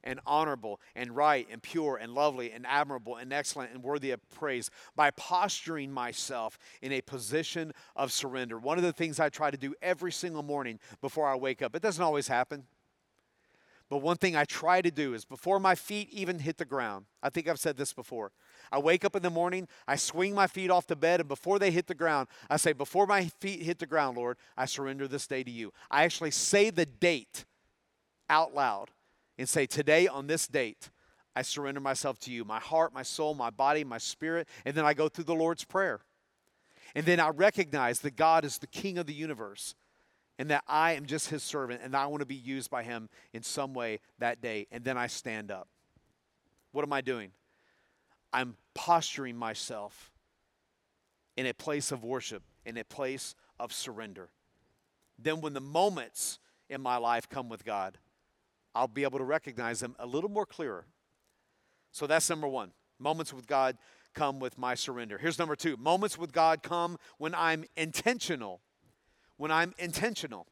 and 0.03 0.19
honorable 0.25 0.79
and 0.95 1.15
right 1.15 1.45
and 1.51 1.61
pure 1.61 1.97
and 1.97 2.13
lovely 2.13 2.51
and 2.51 2.65
admirable 2.65 3.17
and 3.17 3.33
excellent 3.33 3.71
and 3.73 3.83
worthy 3.83 4.11
of 4.11 4.29
praise 4.29 4.71
by 4.95 5.11
posturing 5.11 5.91
myself 5.91 6.57
in 6.81 6.93
a 6.93 7.01
position 7.01 7.73
of 7.95 8.11
surrender. 8.11 8.57
One 8.57 8.77
of 8.77 8.83
the 8.83 8.93
things 8.93 9.19
I 9.19 9.27
try 9.27 9.51
to 9.51 9.57
do 9.57 9.75
every 9.81 10.11
single 10.11 10.43
morning 10.43 10.79
before 11.01 11.27
I 11.27 11.35
wake 11.35 11.61
up, 11.61 11.75
it 11.75 11.81
doesn't 11.81 12.03
always 12.03 12.29
happen. 12.29 12.65
But 13.89 13.99
one 13.99 14.17
thing 14.17 14.35
I 14.35 14.43
try 14.43 14.81
to 14.81 14.91
do 14.91 15.13
is 15.13 15.23
before 15.23 15.59
my 15.59 15.73
feet 15.73 16.09
even 16.11 16.39
hit 16.39 16.57
the 16.57 16.65
ground, 16.65 17.05
I 17.23 17.29
think 17.29 17.47
I've 17.47 17.59
said 17.59 17.77
this 17.77 17.93
before. 17.93 18.33
I 18.69 18.79
wake 18.79 19.05
up 19.05 19.15
in 19.15 19.23
the 19.23 19.29
morning, 19.29 19.67
I 19.87 19.95
swing 19.95 20.35
my 20.35 20.47
feet 20.47 20.69
off 20.69 20.87
the 20.87 20.95
bed, 20.95 21.21
and 21.21 21.29
before 21.29 21.57
they 21.57 21.71
hit 21.71 21.87
the 21.87 21.95
ground, 21.95 22.27
I 22.49 22.57
say, 22.57 22.73
Before 22.73 23.07
my 23.07 23.25
feet 23.39 23.61
hit 23.61 23.79
the 23.79 23.85
ground, 23.85 24.17
Lord, 24.17 24.37
I 24.57 24.65
surrender 24.65 25.07
this 25.07 25.25
day 25.25 25.41
to 25.43 25.51
you. 25.51 25.71
I 25.89 26.03
actually 26.03 26.31
say 26.31 26.69
the 26.69 26.85
date 26.85 27.45
out 28.29 28.53
loud 28.53 28.91
and 29.37 29.47
say, 29.47 29.65
Today 29.65 30.05
on 30.05 30.27
this 30.27 30.47
date, 30.47 30.89
I 31.33 31.41
surrender 31.43 31.79
myself 31.79 32.19
to 32.21 32.31
you, 32.31 32.43
my 32.43 32.59
heart, 32.59 32.93
my 32.93 33.03
soul, 33.03 33.35
my 33.35 33.51
body, 33.51 33.85
my 33.85 33.99
spirit. 33.99 34.49
And 34.65 34.75
then 34.75 34.85
I 34.85 34.93
go 34.93 35.07
through 35.07 35.25
the 35.25 35.35
Lord's 35.35 35.63
Prayer. 35.63 36.01
And 36.93 37.05
then 37.05 37.19
I 37.19 37.29
recognize 37.29 37.99
that 38.01 38.15
God 38.15 38.43
is 38.43 38.57
the 38.57 38.67
King 38.67 38.97
of 38.97 39.05
the 39.05 39.13
universe 39.13 39.75
and 40.39 40.49
that 40.49 40.63
I 40.67 40.93
am 40.93 41.05
just 41.05 41.29
his 41.29 41.43
servant 41.43 41.81
and 41.83 41.95
I 41.95 42.07
want 42.07 42.21
to 42.21 42.27
be 42.27 42.35
used 42.35 42.69
by 42.69 42.83
him 42.83 43.09
in 43.33 43.43
some 43.43 43.73
way 43.73 43.99
that 44.19 44.41
day. 44.41 44.67
And 44.71 44.83
then 44.83 44.97
I 44.97 45.07
stand 45.07 45.51
up. 45.51 45.67
What 46.71 46.83
am 46.83 46.93
I 46.93 47.01
doing? 47.01 47.31
I'm 48.31 48.55
posturing 48.75 49.35
myself 49.35 50.11
in 51.35 51.45
a 51.45 51.53
place 51.53 51.91
of 51.91 52.03
worship, 52.03 52.43
in 52.65 52.77
a 52.77 52.83
place 52.83 53.35
of 53.59 53.71
surrender. 53.71 54.29
Then, 55.19 55.41
when 55.41 55.53
the 55.53 55.61
moments 55.61 56.37
in 56.69 56.81
my 56.81 56.97
life 56.97 57.27
come 57.27 57.49
with 57.49 57.65
God, 57.65 57.97
I'll 58.75 58.87
be 58.87 59.03
able 59.03 59.17
to 59.17 59.23
recognize 59.23 59.79
them 59.79 59.95
a 59.97 60.05
little 60.05 60.29
more 60.29 60.45
clearer. 60.45 60.85
So 61.91 62.05
that's 62.05 62.29
number 62.29 62.47
one 62.47 62.71
Moments 62.99 63.33
with 63.33 63.47
God 63.47 63.77
come 64.13 64.39
with 64.39 64.57
my 64.57 64.73
surrender. 64.73 65.17
Here's 65.19 65.37
number 65.37 65.55
two 65.55 65.77
moments 65.77 66.17
with 66.17 66.31
God 66.31 66.63
come 66.63 66.97
when 67.17 67.35
I'm 67.35 67.65
intentional. 67.75 68.61
When 69.37 69.51
I'm 69.51 69.73
intentional. 69.77 70.47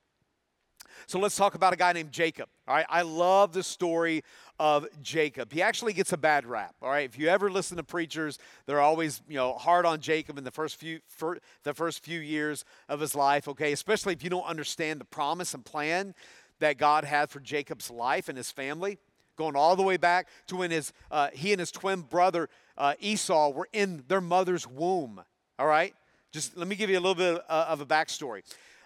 So 1.08 1.20
let's 1.20 1.36
talk 1.36 1.56
about 1.56 1.74
a 1.74 1.76
guy 1.76 1.94
named 1.94 2.12
Jacob. 2.12 2.50
All 2.68 2.76
right, 2.76 2.86
I 2.90 3.04
love 3.04 3.54
the 3.54 3.64
story 3.64 4.24
of 4.60 4.88
Jacob. 5.02 5.52
He 5.52 5.62
actually 5.62 5.94
gets 5.94 6.14
a 6.14 6.18
bad 6.18 6.46
rap. 6.46 6.76
All 6.82 6.90
right, 6.90 7.06
if 7.06 7.20
you 7.20 7.28
ever 7.28 7.52
listen 7.52 7.78
to 7.78 7.84
preachers, 7.84 8.40
they're 8.66 8.82
always 8.82 9.22
you 9.28 9.36
know 9.36 9.54
hard 9.54 9.86
on 9.86 10.00
Jacob 10.00 10.38
in 10.38 10.44
the 10.44 10.52
first 10.52 10.78
few 10.78 11.00
for 11.08 11.38
the 11.64 11.74
first 11.74 12.04
few 12.04 12.20
years 12.20 12.66
of 12.90 13.00
his 13.00 13.16
life. 13.16 13.48
Okay, 13.48 13.72
especially 13.72 14.14
if 14.14 14.24
you 14.24 14.30
don't 14.30 14.46
understand 14.46 15.00
the 15.00 15.06
promise 15.06 15.54
and 15.54 15.64
plan 15.64 16.16
that 16.60 16.78
God 16.78 17.04
had 17.04 17.30
for 17.30 17.40
Jacob's 17.40 17.92
life 17.92 18.30
and 18.30 18.38
his 18.38 18.50
family, 18.50 18.98
going 19.36 19.56
all 19.56 19.76
the 19.76 19.84
way 19.84 19.98
back 19.98 20.28
to 20.48 20.56
when 20.56 20.72
his 20.72 20.92
uh, 21.12 21.30
he 21.34 21.52
and 21.52 21.60
his 21.60 21.72
twin 21.72 22.02
brother 22.02 22.50
uh, 22.78 22.94
Esau 23.00 23.50
were 23.50 23.68
in 23.74 24.04
their 24.08 24.22
mother's 24.22 24.68
womb. 24.68 25.22
All 25.60 25.68
right, 25.68 25.94
just 26.32 26.58
let 26.58 26.68
me 26.68 26.76
give 26.76 26.90
you 26.90 26.98
a 26.98 27.02
little 27.02 27.16
bit 27.16 27.44
uh, 27.48 27.66
of 27.70 27.82
a 27.82 27.86
backstory 27.86 28.42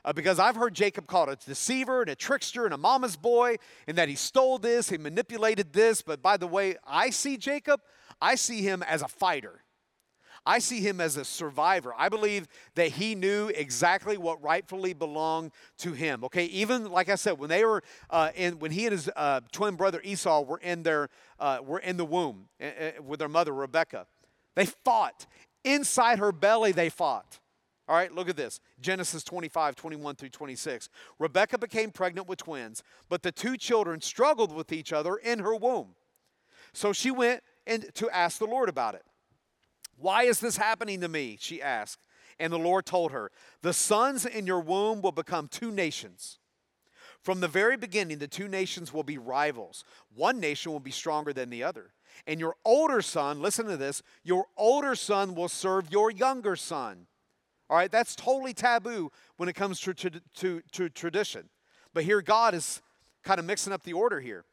uh, 0.05 0.13
because 0.13 0.39
I've 0.39 0.55
heard 0.55 0.73
Jacob 0.73 1.07
called 1.07 1.29
a 1.29 1.35
deceiver 1.35 2.01
and 2.01 2.09
a 2.09 2.15
trickster 2.15 2.65
and 2.65 2.73
a 2.73 2.77
mama's 2.77 3.17
boy, 3.17 3.57
and 3.87 3.97
that 3.97 4.09
he 4.09 4.15
stole 4.15 4.57
this, 4.57 4.89
he 4.89 4.97
manipulated 4.97 5.73
this. 5.73 6.01
But 6.01 6.21
by 6.21 6.37
the 6.37 6.47
way, 6.47 6.75
I 6.85 7.09
see 7.09 7.37
Jacob, 7.37 7.81
I 8.21 8.35
see 8.35 8.61
him 8.61 8.83
as 8.83 9.01
a 9.01 9.07
fighter. 9.07 9.63
I 10.45 10.59
see 10.59 10.79
him 10.79 11.01
as 11.01 11.17
a 11.17 11.25
survivor. 11.25 11.93
I 11.97 12.09
believe 12.09 12.47
that 12.75 12.93
he 12.93 13.13
knew 13.13 13.49
exactly 13.49 14.17
what 14.17 14.41
rightfully 14.41 14.93
belonged 14.93 15.51
to 15.79 15.93
him. 15.93 16.23
Okay, 16.23 16.45
even 16.45 16.89
like 16.89 17.09
I 17.09 17.15
said, 17.15 17.37
when 17.37 17.49
they 17.49 17.65
were 17.65 17.83
uh, 18.09 18.31
in, 18.35 18.59
when 18.59 18.71
he 18.71 18.85
and 18.85 18.93
his 18.93 19.09
uh, 19.15 19.41
twin 19.51 19.75
brother 19.75 20.01
Esau 20.03 20.41
were 20.41 20.59
in 20.59 20.83
their, 20.83 21.09
uh, 21.39 21.59
were 21.63 21.79
in 21.79 21.97
the 21.97 22.05
womb 22.05 22.45
uh, 22.61 22.91
with 23.05 23.19
their 23.19 23.29
mother 23.29 23.53
Rebecca, 23.53 24.07
they 24.55 24.65
fought 24.65 25.25
inside 25.63 26.19
her 26.19 26.31
belly. 26.31 26.71
They 26.71 26.89
fought. 26.89 27.39
All 27.89 27.95
right, 27.95 28.13
look 28.13 28.29
at 28.29 28.37
this 28.37 28.59
Genesis 28.79 29.23
25, 29.23 29.75
21 29.75 30.15
through 30.15 30.29
26. 30.29 30.89
Rebecca 31.17 31.57
became 31.57 31.89
pregnant 31.89 32.29
with 32.29 32.37
twins, 32.37 32.83
but 33.09 33.23
the 33.23 33.31
two 33.31 33.57
children 33.57 33.99
struggled 33.99 34.53
with 34.53 34.71
each 34.71 34.93
other 34.93 35.15
in 35.15 35.39
her 35.39 35.55
womb. 35.55 35.95
So 36.71 36.93
she 36.93 37.09
went 37.09 37.41
and 37.65 37.89
to 37.95 38.07
ask 38.11 38.37
the 38.37 38.45
Lord 38.45 38.69
about 38.69 38.93
it. 38.93 39.03
Why 39.97 40.23
is 40.23 40.39
this 40.39 40.55
happening 40.55 41.01
to 41.01 41.07
me? 41.07 41.37
She 41.41 41.63
asked. 41.63 41.99
And 42.39 42.53
the 42.53 42.59
Lord 42.59 42.85
told 42.85 43.11
her, 43.11 43.31
The 43.63 43.73
sons 43.73 44.23
in 44.23 44.45
your 44.45 44.61
womb 44.61 45.01
will 45.01 45.11
become 45.11 45.47
two 45.47 45.71
nations. 45.71 46.37
From 47.23 47.39
the 47.39 47.47
very 47.47 47.75
beginning, 47.75 48.19
the 48.19 48.27
two 48.27 48.47
nations 48.47 48.93
will 48.93 49.03
be 49.03 49.17
rivals. 49.17 49.83
One 50.13 50.39
nation 50.39 50.71
will 50.71 50.79
be 50.79 50.91
stronger 50.91 51.33
than 51.33 51.49
the 51.49 51.63
other. 51.63 51.93
And 52.27 52.39
your 52.39 52.55
older 52.63 53.01
son, 53.01 53.41
listen 53.41 53.65
to 53.65 53.77
this, 53.77 54.03
your 54.23 54.45
older 54.55 54.93
son 54.93 55.33
will 55.33 55.49
serve 55.49 55.91
your 55.91 56.11
younger 56.11 56.55
son. 56.55 57.07
All 57.69 57.77
right, 57.77 57.91
that's 57.91 58.15
totally 58.15 58.53
taboo 58.53 59.11
when 59.37 59.47
it 59.47 59.53
comes 59.53 59.79
to, 59.81 59.93
to, 59.93 60.11
to, 60.37 60.61
to 60.71 60.89
tradition. 60.89 61.49
But 61.93 62.03
here, 62.03 62.21
God 62.21 62.53
is 62.53 62.81
kind 63.23 63.39
of 63.39 63.45
mixing 63.45 63.73
up 63.73 63.83
the 63.83 63.93
order 63.93 64.19
here. 64.19 64.45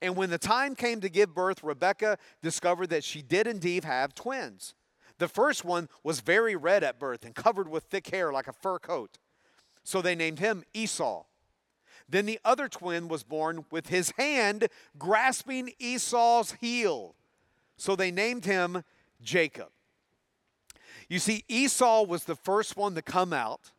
And 0.00 0.16
when 0.16 0.30
the 0.30 0.38
time 0.38 0.74
came 0.74 1.00
to 1.00 1.08
give 1.08 1.34
birth, 1.34 1.62
Rebecca 1.62 2.16
discovered 2.40 2.88
that 2.88 3.04
she 3.04 3.20
did 3.20 3.46
indeed 3.46 3.84
have 3.84 4.14
twins. 4.14 4.74
The 5.18 5.28
first 5.28 5.64
one 5.64 5.88
was 6.02 6.20
very 6.20 6.56
red 6.56 6.82
at 6.82 6.98
birth 6.98 7.24
and 7.24 7.34
covered 7.34 7.68
with 7.68 7.84
thick 7.84 8.08
hair 8.08 8.32
like 8.32 8.48
a 8.48 8.52
fur 8.52 8.78
coat. 8.78 9.18
So 9.84 10.00
they 10.00 10.14
named 10.14 10.38
him 10.38 10.64
Esau. 10.72 11.24
Then 12.08 12.26
the 12.26 12.40
other 12.44 12.68
twin 12.68 13.08
was 13.08 13.22
born 13.22 13.64
with 13.70 13.88
his 13.88 14.12
hand 14.16 14.68
grasping 14.98 15.72
Esau's 15.78 16.52
heel. 16.60 17.14
So 17.76 17.96
they 17.96 18.10
named 18.10 18.44
him 18.44 18.84
Jacob. 19.20 19.68
You 21.12 21.18
see, 21.18 21.44
Esau 21.46 22.04
was 22.04 22.24
the 22.24 22.34
first 22.34 22.74
one 22.74 22.94
to 22.94 23.02
come 23.02 23.34
out, 23.34 23.72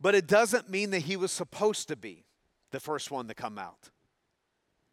but 0.00 0.16
it 0.16 0.26
doesn't 0.26 0.68
mean 0.68 0.90
that 0.90 1.02
he 1.02 1.16
was 1.16 1.30
supposed 1.30 1.86
to 1.86 1.94
be 1.94 2.24
the 2.72 2.80
first 2.80 3.12
one 3.12 3.28
to 3.28 3.34
come 3.34 3.56
out. 3.56 3.90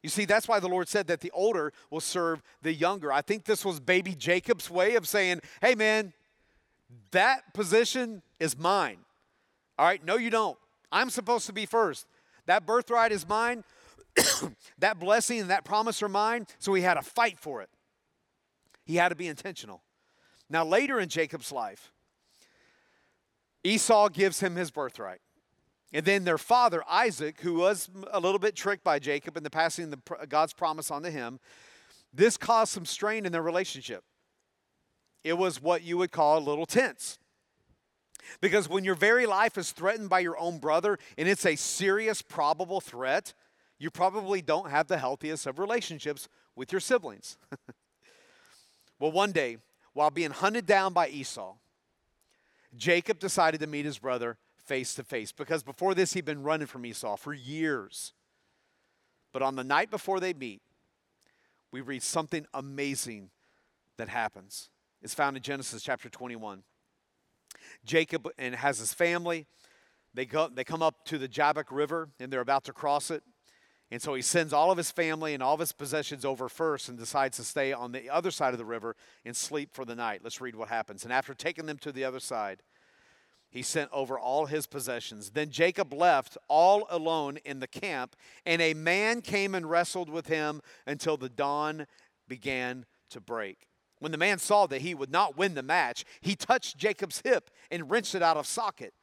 You 0.04 0.10
see, 0.10 0.26
that's 0.26 0.48
why 0.48 0.60
the 0.60 0.68
Lord 0.68 0.88
said 0.88 1.08
that 1.08 1.22
the 1.22 1.32
older 1.32 1.74
will 1.90 2.00
serve 2.00 2.44
the 2.62 2.72
younger. 2.72 3.12
I 3.12 3.24
think 3.24 3.46
this 3.46 3.66
was 3.66 3.80
baby 3.80 4.14
Jacob's 4.14 4.70
way 4.70 4.94
of 4.94 5.08
saying, 5.08 5.42
hey, 5.62 5.74
man, 5.74 6.14
that 7.10 7.56
position 7.56 8.22
is 8.40 8.56
mine. 8.56 9.00
All 9.80 9.88
right, 9.88 10.06
no, 10.06 10.18
you 10.18 10.30
don't. 10.30 10.60
I'm 10.92 11.10
supposed 11.10 11.48
to 11.48 11.54
be 11.54 11.66
first. 11.66 12.06
That 12.46 12.68
birthright 12.68 13.12
is 13.12 13.28
mine. 13.28 13.64
that 14.78 15.00
blessing 15.00 15.40
and 15.40 15.50
that 15.50 15.66
promise 15.66 16.04
are 16.04 16.10
mine. 16.10 16.46
So 16.60 16.72
he 16.76 16.84
had 16.84 16.96
to 16.96 17.02
fight 17.02 17.40
for 17.40 17.64
it. 17.64 17.70
He 18.86 18.98
had 18.98 19.10
to 19.10 19.16
be 19.16 19.28
intentional. 19.28 19.82
Now, 20.50 20.66
later 20.66 21.00
in 21.00 21.10
Jacob's 21.10 21.52
life, 21.52 21.92
Esau 23.64 24.10
gives 24.10 24.40
him 24.40 24.56
his 24.56 24.72
birthright. 24.72 25.22
And 25.94 26.06
then 26.06 26.24
their 26.24 26.40
father, 26.40 26.84
Isaac, 26.90 27.42
who 27.42 27.56
was 27.56 27.90
a 28.12 28.20
little 28.20 28.40
bit 28.40 28.56
tricked 28.56 28.84
by 28.84 29.00
Jacob 29.00 29.38
in 29.38 29.44
the 29.44 29.50
passing 29.50 29.94
of 29.94 30.30
God's 30.30 30.54
promise 30.54 30.90
onto 30.90 31.10
him, 31.10 31.40
this 32.12 32.36
caused 32.36 32.72
some 32.72 32.86
strain 32.86 33.26
in 33.26 33.32
their 33.32 33.44
relationship. 33.44 34.04
It 35.24 35.38
was 35.38 35.62
what 35.62 35.84
you 35.84 35.98
would 35.98 36.12
call 36.12 36.38
a 36.38 36.40
little 36.40 36.66
tense. 36.66 37.20
Because 38.42 38.68
when 38.68 38.84
your 38.84 38.96
very 38.96 39.26
life 39.26 39.58
is 39.58 39.72
threatened 39.72 40.10
by 40.10 40.20
your 40.20 40.38
own 40.38 40.58
brother 40.58 40.98
and 41.18 41.28
it's 41.28 41.46
a 41.46 41.56
serious, 41.56 42.22
probable 42.22 42.82
threat, 42.82 43.34
you 43.80 43.92
probably 43.92 44.42
don't 44.42 44.70
have 44.70 44.88
the 44.88 44.98
healthiest 44.98 45.46
of 45.46 45.60
relationships 45.60 46.28
with 46.56 46.72
your 46.72 46.82
siblings. 46.82 47.38
well, 49.00 49.12
one 49.12 49.32
day, 49.32 49.58
while 49.94 50.12
being 50.12 50.32
hunted 50.32 50.66
down 50.66 50.94
by 50.94 51.08
Esau, 51.08 51.56
Jacob 52.76 53.20
decided 53.20 53.60
to 53.62 53.68
meet 53.68 53.86
his 53.86 54.00
brother 54.00 54.38
face 54.66 54.96
to 54.96 55.04
face 55.04 55.32
because 55.32 55.64
before 55.64 55.94
this 55.94 56.14
he'd 56.14 56.26
been 56.26 56.44
running 56.44 56.68
from 56.68 56.86
Esau 56.86 57.16
for 57.16 57.34
years. 57.34 58.14
But 59.32 59.42
on 59.42 59.56
the 59.56 59.64
night 59.64 59.92
before 59.92 60.20
they 60.20 60.34
meet, 60.34 60.62
we 61.72 61.82
read 61.82 62.04
something 62.04 62.46
amazing 62.54 63.30
that 63.98 64.10
happens. 64.10 64.70
It's 65.02 65.14
found 65.14 65.36
in 65.36 65.44
Genesis 65.44 65.84
chapter 65.84 66.10
21. 66.10 66.64
Jacob 67.86 68.30
and 68.38 68.56
has 68.56 68.80
his 68.80 68.94
family. 68.94 69.46
They 70.14 70.26
go 70.26 70.48
they 70.48 70.64
come 70.64 70.82
up 70.82 71.06
to 71.06 71.18
the 71.18 71.28
Jabbok 71.28 71.72
River 71.72 72.10
and 72.20 72.32
they're 72.32 72.42
about 72.42 72.64
to 72.66 72.74
cross 72.74 73.12
it. 73.12 73.24
And 73.92 74.02
so 74.02 74.16
he 74.16 74.22
sends 74.22 74.54
all 74.54 74.72
of 74.72 74.78
his 74.78 74.90
family 74.90 75.34
and 75.34 75.44
all 75.44 75.54
of 75.54 75.60
his 75.60 75.72
possessions 75.72 76.26
over 76.26 76.50
first 76.50 76.90
and 76.90 76.98
decides 76.98 77.38
to 77.38 77.44
stay 77.44 77.74
on 77.74 77.92
the 77.92 78.10
other 78.10 78.32
side 78.32 78.54
of 78.54 78.58
the 78.58 78.66
river 78.66 78.96
and 79.24 79.36
sleep 79.36 79.70
for 79.72 79.86
the 79.86 79.96
night. 79.96 80.22
Let's 80.24 80.42
read 80.42 80.56
what 80.56 80.70
happens. 80.70 81.04
And 81.04 81.14
after 81.14 81.34
taking 81.34 81.68
them 81.68 81.78
to 81.80 81.92
the 81.92 82.04
other 82.04 82.20
side, 82.20 82.64
he 83.54 83.62
sent 83.62 83.92
over 83.94 84.18
all 84.18 84.48
his 84.48 84.66
possessions. 84.66 85.30
Then 85.30 85.52
Jacob 85.52 85.94
left 85.94 86.40
all 86.48 86.88
alone 86.90 87.38
in 87.46 87.60
the 87.60 87.68
camp, 87.68 88.16
and 88.48 88.60
a 88.64 88.74
man 88.74 89.22
came 89.22 89.54
and 89.54 89.70
wrestled 89.70 90.10
with 90.10 90.26
him 90.26 90.60
until 90.88 91.18
the 91.18 91.30
dawn 91.30 91.86
began 92.28 92.86
to 93.12 93.22
break. 93.22 93.68
When 94.00 94.12
the 94.12 94.18
man 94.18 94.40
saw 94.40 94.66
that 94.68 94.82
he 94.82 94.96
would 94.96 95.12
not 95.12 95.38
win 95.38 95.54
the 95.54 95.62
match, 95.62 96.04
he 96.20 96.36
touched 96.36 96.78
Jacob's 96.78 97.22
hip 97.24 97.52
and 97.70 97.92
wrenched 97.92 98.16
it 98.16 98.24
out 98.24 98.38
of 98.38 98.48
socket. 98.48 98.96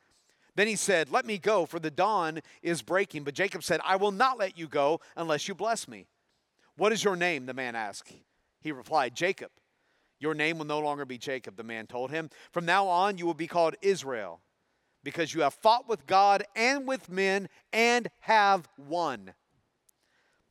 Then 0.56 0.66
he 0.66 0.76
said, 0.76 1.10
Let 1.10 1.26
me 1.26 1.38
go, 1.38 1.66
for 1.66 1.78
the 1.78 1.90
dawn 1.90 2.40
is 2.62 2.82
breaking. 2.82 3.24
But 3.24 3.34
Jacob 3.34 3.62
said, 3.62 3.80
I 3.84 3.96
will 3.96 4.12
not 4.12 4.38
let 4.38 4.58
you 4.58 4.68
go 4.68 5.00
unless 5.16 5.48
you 5.48 5.54
bless 5.54 5.88
me. 5.88 6.06
What 6.76 6.92
is 6.92 7.04
your 7.04 7.16
name? 7.16 7.46
The 7.46 7.54
man 7.54 7.74
asked. 7.74 8.12
He 8.60 8.72
replied, 8.72 9.14
Jacob. 9.14 9.50
Your 10.20 10.34
name 10.34 10.58
will 10.58 10.66
no 10.66 10.80
longer 10.80 11.06
be 11.06 11.16
Jacob, 11.16 11.56
the 11.56 11.62
man 11.62 11.86
told 11.86 12.10
him. 12.10 12.28
From 12.52 12.66
now 12.66 12.86
on, 12.86 13.16
you 13.16 13.24
will 13.24 13.32
be 13.32 13.46
called 13.46 13.74
Israel, 13.80 14.42
because 15.02 15.32
you 15.32 15.40
have 15.40 15.54
fought 15.54 15.88
with 15.88 16.06
God 16.06 16.44
and 16.54 16.86
with 16.86 17.08
men 17.08 17.48
and 17.72 18.08
have 18.20 18.68
won. 18.76 19.32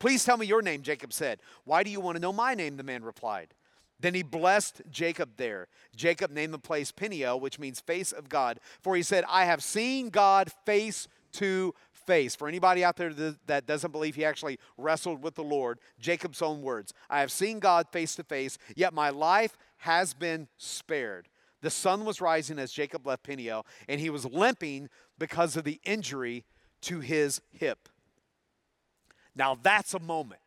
Please 0.00 0.24
tell 0.24 0.36
me 0.36 0.46
your 0.46 0.60
name, 0.60 0.82
Jacob 0.82 1.12
said. 1.12 1.40
Why 1.64 1.84
do 1.84 1.90
you 1.90 2.00
want 2.00 2.16
to 2.16 2.20
know 2.20 2.32
my 2.32 2.54
name? 2.54 2.76
The 2.76 2.82
man 2.82 3.04
replied. 3.04 3.54
Then 4.00 4.14
he 4.14 4.22
blessed 4.22 4.82
Jacob 4.90 5.36
there. 5.36 5.68
Jacob 5.94 6.30
named 6.30 6.54
the 6.54 6.58
place 6.58 6.90
Peniel, 6.90 7.38
which 7.38 7.58
means 7.58 7.80
face 7.80 8.12
of 8.12 8.28
God, 8.28 8.58
for 8.80 8.96
he 8.96 9.02
said, 9.02 9.24
I 9.28 9.44
have 9.44 9.62
seen 9.62 10.08
God 10.08 10.50
face 10.64 11.06
to 11.32 11.74
face. 11.92 12.34
For 12.34 12.48
anybody 12.48 12.82
out 12.82 12.96
there 12.96 13.12
that 13.46 13.66
doesn't 13.66 13.92
believe 13.92 14.14
he 14.14 14.24
actually 14.24 14.58
wrestled 14.78 15.22
with 15.22 15.34
the 15.34 15.44
Lord, 15.44 15.80
Jacob's 15.98 16.42
own 16.42 16.62
words 16.62 16.94
I 17.08 17.20
have 17.20 17.30
seen 17.30 17.58
God 17.58 17.86
face 17.92 18.14
to 18.16 18.24
face, 18.24 18.58
yet 18.74 18.94
my 18.94 19.10
life 19.10 19.56
has 19.78 20.14
been 20.14 20.48
spared. 20.56 21.28
The 21.62 21.70
sun 21.70 22.06
was 22.06 22.22
rising 22.22 22.58
as 22.58 22.72
Jacob 22.72 23.06
left 23.06 23.22
Peniel, 23.22 23.66
and 23.86 24.00
he 24.00 24.08
was 24.08 24.24
limping 24.24 24.88
because 25.18 25.56
of 25.56 25.64
the 25.64 25.78
injury 25.84 26.44
to 26.82 27.00
his 27.00 27.42
hip. 27.50 27.88
Now 29.36 29.58
that's 29.62 29.92
a 29.92 30.00
moment 30.00 30.40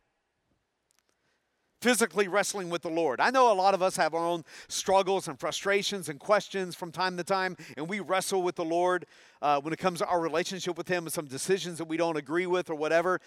physically 1.84 2.30
wrestling 2.30 2.70
with 2.70 2.82
the 2.82 2.90
Lord. 2.90 3.20
I 3.20 3.30
know 3.30 3.52
a 3.52 3.54
lot 3.54 3.74
of 3.74 3.82
us 3.82 3.98
have 3.98 4.14
our 4.14 4.26
own 4.26 4.46
struggles 4.70 5.28
and 5.28 5.38
frustrations 5.38 6.08
and 6.08 6.18
questions 6.18 6.76
from 6.76 6.94
time 6.94 7.18
to 7.18 7.26
time, 7.26 7.58
and 7.76 7.90
we 7.90 8.00
wrestle 8.00 8.42
with 8.42 8.56
the 8.56 8.64
Lord 8.64 9.06
uh, 9.42 9.60
when 9.60 9.74
it 9.74 9.80
comes 9.80 10.00
to 10.00 10.06
our 10.08 10.22
relationship 10.22 10.78
with 10.78 10.88
Him 10.88 11.04
and 11.04 11.12
some 11.12 11.26
decisions 11.26 11.80
that 11.80 11.90
we 11.90 11.98
don't 11.98 12.16
agree 12.16 12.48
with 12.48 12.70
or 12.70 12.76
whatever. 12.76 13.20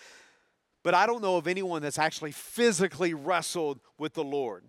But 0.82 0.94
I 0.94 1.04
don't 1.04 1.20
know 1.20 1.36
of 1.36 1.46
anyone 1.46 1.82
that's 1.82 1.98
actually 1.98 2.32
physically 2.32 3.12
wrestled 3.12 3.78
with 3.98 4.14
the 4.14 4.24
Lord. 4.24 4.64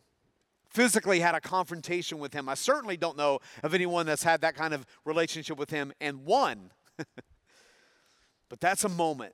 physically 0.69 1.21
had 1.21 1.34
a 1.34 1.39
confrontation 1.39 2.19
with 2.19 2.34
him. 2.34 2.50
I 2.50 2.56
certainly 2.56 2.97
don't 2.97 3.17
know 3.17 3.39
of 3.63 3.73
anyone 3.73 4.06
that's 4.06 4.23
had 4.23 4.41
that 4.41 4.54
kind 4.54 4.73
of 4.73 4.86
relationship 5.06 5.58
with 5.58 5.69
him 5.69 5.93
and 6.02 6.26
won. 6.26 6.71
but 8.50 8.60
that's 8.60 8.84
a 8.84 8.89
moment 8.89 9.34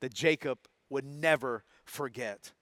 that 0.00 0.14
Jacob 0.14 0.58
would 0.88 1.04
never 1.04 1.64
forget. 1.84 2.52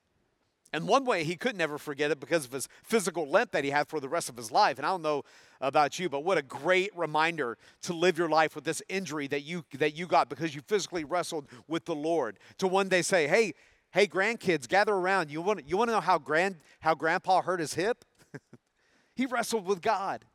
And 0.72 0.86
one 0.86 1.04
way 1.04 1.24
he 1.24 1.36
could 1.36 1.56
never 1.56 1.78
forget 1.78 2.10
it 2.10 2.20
because 2.20 2.44
of 2.44 2.52
his 2.52 2.68
physical 2.82 3.28
limp 3.28 3.52
that 3.52 3.64
he 3.64 3.70
had 3.70 3.88
for 3.88 4.00
the 4.00 4.08
rest 4.08 4.28
of 4.28 4.36
his 4.36 4.52
life. 4.52 4.76
And 4.76 4.86
I 4.86 4.90
don't 4.90 5.02
know 5.02 5.22
about 5.60 5.98
you, 5.98 6.10
but 6.10 6.24
what 6.24 6.36
a 6.36 6.42
great 6.42 6.90
reminder 6.94 7.56
to 7.82 7.94
live 7.94 8.18
your 8.18 8.28
life 8.28 8.54
with 8.54 8.64
this 8.64 8.82
injury 8.88 9.26
that 9.28 9.42
you 9.42 9.64
that 9.78 9.96
you 9.96 10.06
got 10.06 10.28
because 10.28 10.54
you 10.54 10.60
physically 10.60 11.04
wrestled 11.04 11.48
with 11.68 11.86
the 11.86 11.94
Lord. 11.94 12.38
To 12.58 12.68
one 12.68 12.88
day 12.88 13.00
say, 13.00 13.26
"Hey, 13.26 13.54
hey 13.92 14.06
grandkids, 14.06 14.68
gather 14.68 14.92
around. 14.92 15.30
You 15.30 15.40
want 15.40 15.66
you 15.66 15.78
want 15.78 15.88
to 15.88 15.92
know 15.92 16.00
how 16.00 16.18
grand 16.18 16.56
how 16.80 16.94
grandpa 16.94 17.40
hurt 17.40 17.60
his 17.60 17.74
hip? 17.74 18.04
he 19.16 19.24
wrestled 19.24 19.66
with 19.66 19.80
God." 19.80 20.26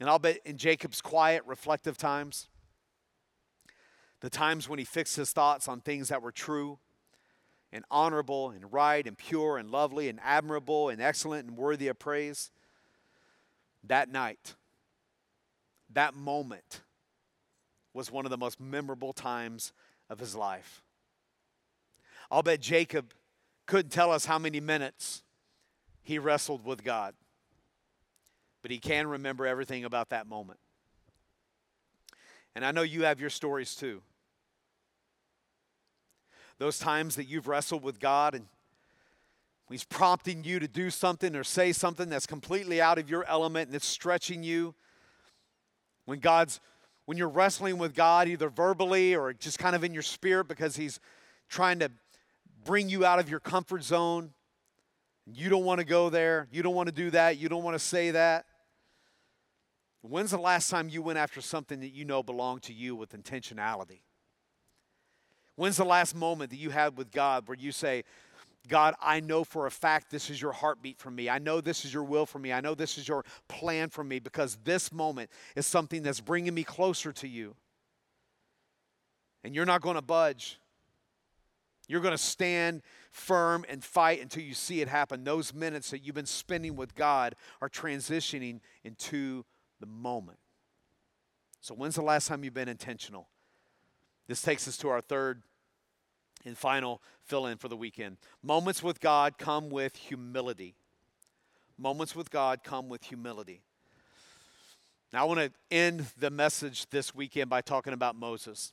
And 0.00 0.08
I'll 0.08 0.18
bet 0.18 0.38
in 0.44 0.56
Jacob's 0.56 1.00
quiet, 1.00 1.44
reflective 1.46 1.98
times, 1.98 2.48
the 4.22 4.30
times 4.30 4.68
when 4.68 4.78
he 4.78 4.84
fixed 4.84 5.14
his 5.14 5.30
thoughts 5.32 5.68
on 5.68 5.80
things 5.80 6.08
that 6.08 6.20
were 6.20 6.32
true 6.32 6.78
and 7.72 7.84
honorable 7.90 8.50
and 8.50 8.72
right 8.72 9.06
and 9.06 9.16
pure 9.16 9.56
and 9.56 9.70
lovely 9.70 10.08
and 10.08 10.18
admirable 10.22 10.88
and 10.88 11.00
excellent 11.00 11.48
and 11.48 11.56
worthy 11.56 11.88
of 11.88 11.98
praise, 11.98 12.50
that 13.84 14.10
night, 14.10 14.54
that 15.92 16.14
moment 16.14 16.82
was 17.94 18.10
one 18.10 18.24
of 18.24 18.30
the 18.30 18.36
most 18.36 18.60
memorable 18.60 19.12
times 19.12 19.72
of 20.08 20.18
his 20.18 20.34
life. 20.34 20.82
I'll 22.30 22.42
bet 22.42 22.60
Jacob 22.60 23.12
couldn't 23.66 23.90
tell 23.90 24.12
us 24.12 24.24
how 24.24 24.38
many 24.38 24.60
minutes 24.60 25.22
he 26.02 26.18
wrestled 26.18 26.64
with 26.64 26.84
God, 26.84 27.14
but 28.62 28.70
he 28.70 28.78
can 28.78 29.06
remember 29.06 29.46
everything 29.46 29.84
about 29.84 30.10
that 30.10 30.26
moment. 30.26 30.60
And 32.54 32.64
I 32.64 32.72
know 32.72 32.82
you 32.82 33.04
have 33.04 33.20
your 33.20 33.30
stories 33.30 33.74
too 33.74 34.02
those 36.60 36.78
times 36.78 37.16
that 37.16 37.24
you've 37.24 37.48
wrestled 37.48 37.82
with 37.82 37.98
God 37.98 38.34
and 38.34 38.46
He's 39.70 39.84
prompting 39.84 40.42
you 40.44 40.58
to 40.58 40.68
do 40.68 40.90
something 40.90 41.34
or 41.36 41.44
say 41.44 41.72
something 41.72 42.08
that's 42.08 42.26
completely 42.26 42.80
out 42.80 42.98
of 42.98 43.08
your 43.08 43.24
element 43.24 43.68
and 43.68 43.76
it's 43.76 43.86
stretching 43.86 44.42
you. 44.42 44.74
When 46.04 46.18
God's 46.18 46.60
when 47.06 47.16
you're 47.16 47.28
wrestling 47.28 47.78
with 47.78 47.94
God 47.94 48.28
either 48.28 48.48
verbally 48.48 49.14
or 49.14 49.32
just 49.32 49.58
kind 49.58 49.74
of 49.74 49.82
in 49.84 49.94
your 49.94 50.02
spirit 50.02 50.48
because 50.48 50.76
he's 50.76 51.00
trying 51.48 51.78
to 51.78 51.90
bring 52.64 52.88
you 52.88 53.04
out 53.04 53.18
of 53.18 53.30
your 53.30 53.40
comfort 53.40 53.82
zone. 53.82 54.30
You 55.32 55.48
don't 55.48 55.64
want 55.64 55.78
to 55.78 55.86
go 55.86 56.10
there. 56.10 56.46
You 56.52 56.62
don't 56.62 56.74
want 56.74 56.88
to 56.88 56.94
do 56.94 57.10
that. 57.10 57.38
You 57.38 57.48
don't 57.48 57.62
want 57.62 57.74
to 57.74 57.84
say 57.84 58.10
that. 58.10 58.44
When's 60.02 60.32
the 60.32 60.38
last 60.38 60.68
time 60.68 60.88
you 60.88 61.00
went 61.00 61.18
after 61.18 61.40
something 61.40 61.80
that 61.80 61.90
you 61.90 62.04
know 62.04 62.22
belonged 62.22 62.62
to 62.64 62.72
you 62.72 62.94
with 62.96 63.12
intentionality? 63.12 64.00
When's 65.60 65.76
the 65.76 65.84
last 65.84 66.14
moment 66.14 66.52
that 66.52 66.56
you 66.56 66.70
had 66.70 66.96
with 66.96 67.12
God 67.12 67.46
where 67.46 67.54
you 67.54 67.70
say, 67.70 68.04
God, 68.66 68.94
I 68.98 69.20
know 69.20 69.44
for 69.44 69.66
a 69.66 69.70
fact 69.70 70.10
this 70.10 70.30
is 70.30 70.40
your 70.40 70.52
heartbeat 70.52 70.98
for 70.98 71.10
me. 71.10 71.28
I 71.28 71.38
know 71.38 71.60
this 71.60 71.84
is 71.84 71.92
your 71.92 72.02
will 72.02 72.24
for 72.24 72.38
me. 72.38 72.50
I 72.50 72.62
know 72.62 72.74
this 72.74 72.96
is 72.96 73.06
your 73.06 73.26
plan 73.46 73.90
for 73.90 74.02
me 74.02 74.20
because 74.20 74.56
this 74.64 74.90
moment 74.90 75.28
is 75.54 75.66
something 75.66 76.02
that's 76.02 76.18
bringing 76.18 76.54
me 76.54 76.64
closer 76.64 77.12
to 77.12 77.28
you. 77.28 77.56
And 79.44 79.54
you're 79.54 79.66
not 79.66 79.82
going 79.82 79.96
to 79.96 80.02
budge. 80.02 80.58
You're 81.88 82.00
going 82.00 82.16
to 82.16 82.16
stand 82.16 82.80
firm 83.10 83.66
and 83.68 83.84
fight 83.84 84.22
until 84.22 84.42
you 84.42 84.54
see 84.54 84.80
it 84.80 84.88
happen. 84.88 85.24
Those 85.24 85.52
minutes 85.52 85.90
that 85.90 85.98
you've 85.98 86.14
been 86.14 86.24
spending 86.24 86.74
with 86.74 86.94
God 86.94 87.34
are 87.60 87.68
transitioning 87.68 88.60
into 88.82 89.44
the 89.78 89.86
moment. 89.86 90.38
So, 91.60 91.74
when's 91.74 91.96
the 91.96 92.02
last 92.02 92.28
time 92.28 92.44
you've 92.44 92.54
been 92.54 92.66
intentional? 92.66 93.28
This 94.26 94.40
takes 94.40 94.66
us 94.66 94.78
to 94.78 94.88
our 94.88 95.02
third 95.02 95.42
and 96.44 96.56
final 96.56 97.02
fill 97.24 97.46
in 97.46 97.58
for 97.58 97.68
the 97.68 97.76
weekend. 97.76 98.16
Moments 98.42 98.82
with 98.82 99.00
God 99.00 99.38
come 99.38 99.70
with 99.70 99.96
humility. 99.96 100.74
Moments 101.78 102.14
with 102.14 102.30
God 102.30 102.62
come 102.62 102.88
with 102.88 103.04
humility. 103.04 103.62
Now, 105.12 105.22
I 105.22 105.24
want 105.24 105.40
to 105.40 105.52
end 105.70 106.06
the 106.18 106.30
message 106.30 106.88
this 106.90 107.14
weekend 107.14 107.50
by 107.50 107.62
talking 107.62 107.92
about 107.92 108.14
Moses. 108.14 108.72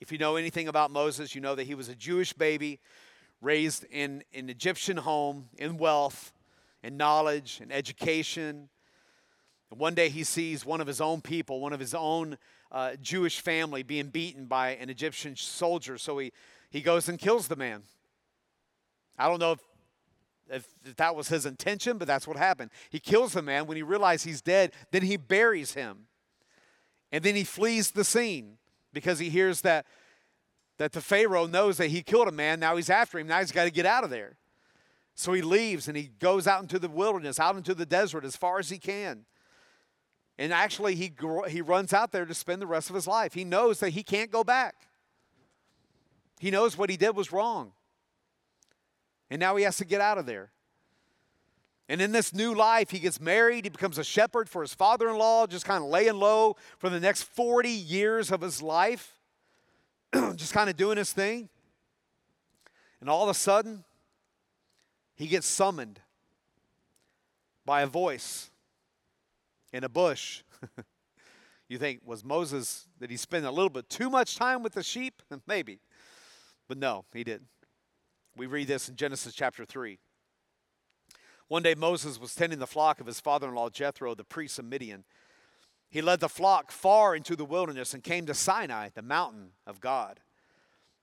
If 0.00 0.10
you 0.10 0.18
know 0.18 0.36
anything 0.36 0.66
about 0.66 0.90
Moses, 0.90 1.34
you 1.34 1.40
know 1.40 1.54
that 1.54 1.64
he 1.64 1.74
was 1.74 1.88
a 1.88 1.94
Jewish 1.94 2.32
baby 2.32 2.80
raised 3.40 3.84
in 3.90 4.22
an 4.32 4.48
Egyptian 4.48 4.96
home 4.96 5.48
in 5.58 5.76
wealth 5.76 6.32
and 6.82 6.96
knowledge 6.96 7.58
and 7.60 7.72
education. 7.72 8.68
And 9.70 9.78
one 9.78 9.94
day 9.94 10.08
he 10.08 10.24
sees 10.24 10.64
one 10.64 10.80
of 10.80 10.86
his 10.86 11.00
own 11.00 11.20
people, 11.20 11.60
one 11.60 11.72
of 11.72 11.80
his 11.80 11.94
own 11.94 12.38
uh, 12.70 12.96
Jewish 13.02 13.40
family, 13.40 13.82
being 13.82 14.08
beaten 14.08 14.46
by 14.46 14.70
an 14.76 14.90
Egyptian 14.90 15.36
soldier. 15.36 15.98
So 15.98 16.18
he 16.18 16.32
he 16.72 16.80
goes 16.80 17.08
and 17.08 17.18
kills 17.18 17.48
the 17.48 17.56
man. 17.56 17.82
I 19.18 19.28
don't 19.28 19.38
know 19.38 19.52
if, 19.52 19.60
if, 20.48 20.66
if, 20.86 20.96
that 20.96 21.14
was 21.14 21.28
his 21.28 21.44
intention, 21.44 21.98
but 21.98 22.08
that's 22.08 22.26
what 22.26 22.38
happened. 22.38 22.70
He 22.88 22.98
kills 22.98 23.34
the 23.34 23.42
man. 23.42 23.66
When 23.66 23.76
he 23.76 23.82
realizes 23.82 24.24
he's 24.24 24.40
dead, 24.40 24.72
then 24.90 25.02
he 25.02 25.18
buries 25.18 25.74
him. 25.74 26.06
And 27.12 27.22
then 27.22 27.36
he 27.36 27.44
flees 27.44 27.90
the 27.90 28.04
scene 28.04 28.56
because 28.94 29.18
he 29.18 29.28
hears 29.28 29.60
that, 29.60 29.84
that 30.78 30.92
the 30.92 31.02
Pharaoh 31.02 31.46
knows 31.46 31.76
that 31.76 31.88
he 31.88 32.02
killed 32.02 32.26
a 32.26 32.32
man. 32.32 32.58
Now 32.58 32.76
he's 32.76 32.88
after 32.88 33.18
him. 33.18 33.26
Now 33.26 33.40
he's 33.40 33.52
got 33.52 33.64
to 33.64 33.70
get 33.70 33.84
out 33.84 34.02
of 34.02 34.08
there. 34.08 34.38
So 35.14 35.34
he 35.34 35.42
leaves 35.42 35.88
and 35.88 35.96
he 35.96 36.04
goes 36.04 36.46
out 36.46 36.62
into 36.62 36.78
the 36.78 36.88
wilderness, 36.88 37.38
out 37.38 37.56
into 37.56 37.74
the 37.74 37.84
desert 37.84 38.24
as 38.24 38.34
far 38.34 38.58
as 38.58 38.70
he 38.70 38.78
can. 38.78 39.26
And 40.38 40.54
actually, 40.54 40.94
he, 40.94 41.12
he 41.50 41.60
runs 41.60 41.92
out 41.92 42.12
there 42.12 42.24
to 42.24 42.32
spend 42.32 42.62
the 42.62 42.66
rest 42.66 42.88
of 42.88 42.96
his 42.96 43.06
life. 43.06 43.34
He 43.34 43.44
knows 43.44 43.80
that 43.80 43.90
he 43.90 44.02
can't 44.02 44.30
go 44.30 44.42
back. 44.42 44.74
He 46.42 46.50
knows 46.50 46.76
what 46.76 46.90
he 46.90 46.96
did 46.96 47.14
was 47.14 47.30
wrong. 47.30 47.70
And 49.30 49.38
now 49.38 49.54
he 49.54 49.62
has 49.62 49.76
to 49.76 49.84
get 49.84 50.00
out 50.00 50.18
of 50.18 50.26
there. 50.26 50.50
And 51.88 52.02
in 52.02 52.10
this 52.10 52.34
new 52.34 52.52
life, 52.52 52.90
he 52.90 52.98
gets 52.98 53.20
married. 53.20 53.64
He 53.64 53.68
becomes 53.68 53.96
a 53.96 54.02
shepherd 54.02 54.48
for 54.48 54.60
his 54.60 54.74
father 54.74 55.08
in 55.08 55.16
law, 55.16 55.46
just 55.46 55.64
kind 55.64 55.84
of 55.84 55.88
laying 55.88 56.16
low 56.16 56.56
for 56.78 56.90
the 56.90 56.98
next 56.98 57.22
40 57.22 57.68
years 57.70 58.32
of 58.32 58.40
his 58.40 58.60
life, 58.60 59.20
just 60.34 60.52
kind 60.52 60.68
of 60.68 60.76
doing 60.76 60.96
his 60.98 61.12
thing. 61.12 61.48
And 63.00 63.08
all 63.08 63.22
of 63.22 63.28
a 63.28 63.34
sudden, 63.34 63.84
he 65.14 65.28
gets 65.28 65.46
summoned 65.46 66.00
by 67.64 67.82
a 67.82 67.86
voice 67.86 68.50
in 69.72 69.84
a 69.84 69.88
bush. 69.88 70.42
you 71.68 71.78
think, 71.78 72.00
was 72.04 72.24
Moses, 72.24 72.88
did 72.98 73.12
he 73.12 73.16
spend 73.16 73.46
a 73.46 73.50
little 73.52 73.70
bit 73.70 73.88
too 73.88 74.10
much 74.10 74.34
time 74.34 74.64
with 74.64 74.72
the 74.72 74.82
sheep? 74.82 75.22
Maybe. 75.46 75.78
But 76.72 76.78
no, 76.78 77.04
he 77.12 77.22
didn't. 77.22 77.48
We 78.34 78.46
read 78.46 78.66
this 78.66 78.88
in 78.88 78.96
Genesis 78.96 79.34
chapter 79.34 79.66
3. 79.66 79.98
One 81.48 81.62
day 81.62 81.74
Moses 81.74 82.18
was 82.18 82.34
tending 82.34 82.60
the 82.60 82.66
flock 82.66 82.98
of 82.98 83.06
his 83.06 83.20
father 83.20 83.50
in 83.50 83.54
law 83.54 83.68
Jethro, 83.68 84.14
the 84.14 84.24
priest 84.24 84.58
of 84.58 84.64
Midian. 84.64 85.04
He 85.90 86.00
led 86.00 86.20
the 86.20 86.30
flock 86.30 86.72
far 86.72 87.14
into 87.14 87.36
the 87.36 87.44
wilderness 87.44 87.92
and 87.92 88.02
came 88.02 88.24
to 88.24 88.32
Sinai, 88.32 88.88
the 88.94 89.02
mountain 89.02 89.50
of 89.66 89.82
God. 89.82 90.20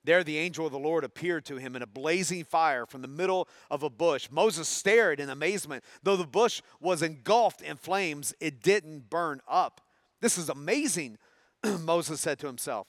There 0.02 0.24
the 0.24 0.38
angel 0.38 0.66
of 0.66 0.72
the 0.72 0.78
Lord 0.80 1.04
appeared 1.04 1.44
to 1.44 1.58
him 1.58 1.76
in 1.76 1.82
a 1.82 1.86
blazing 1.86 2.42
fire 2.42 2.84
from 2.84 3.02
the 3.02 3.06
middle 3.06 3.46
of 3.70 3.84
a 3.84 3.90
bush. 3.90 4.26
Moses 4.28 4.66
stared 4.66 5.20
in 5.20 5.30
amazement. 5.30 5.84
Though 6.02 6.16
the 6.16 6.26
bush 6.26 6.62
was 6.80 7.00
engulfed 7.00 7.62
in 7.62 7.76
flames, 7.76 8.34
it 8.40 8.60
didn't 8.60 9.08
burn 9.08 9.40
up. 9.46 9.80
This 10.20 10.36
is 10.36 10.48
amazing, 10.48 11.16
Moses 11.84 12.20
said 12.20 12.40
to 12.40 12.48
himself. 12.48 12.88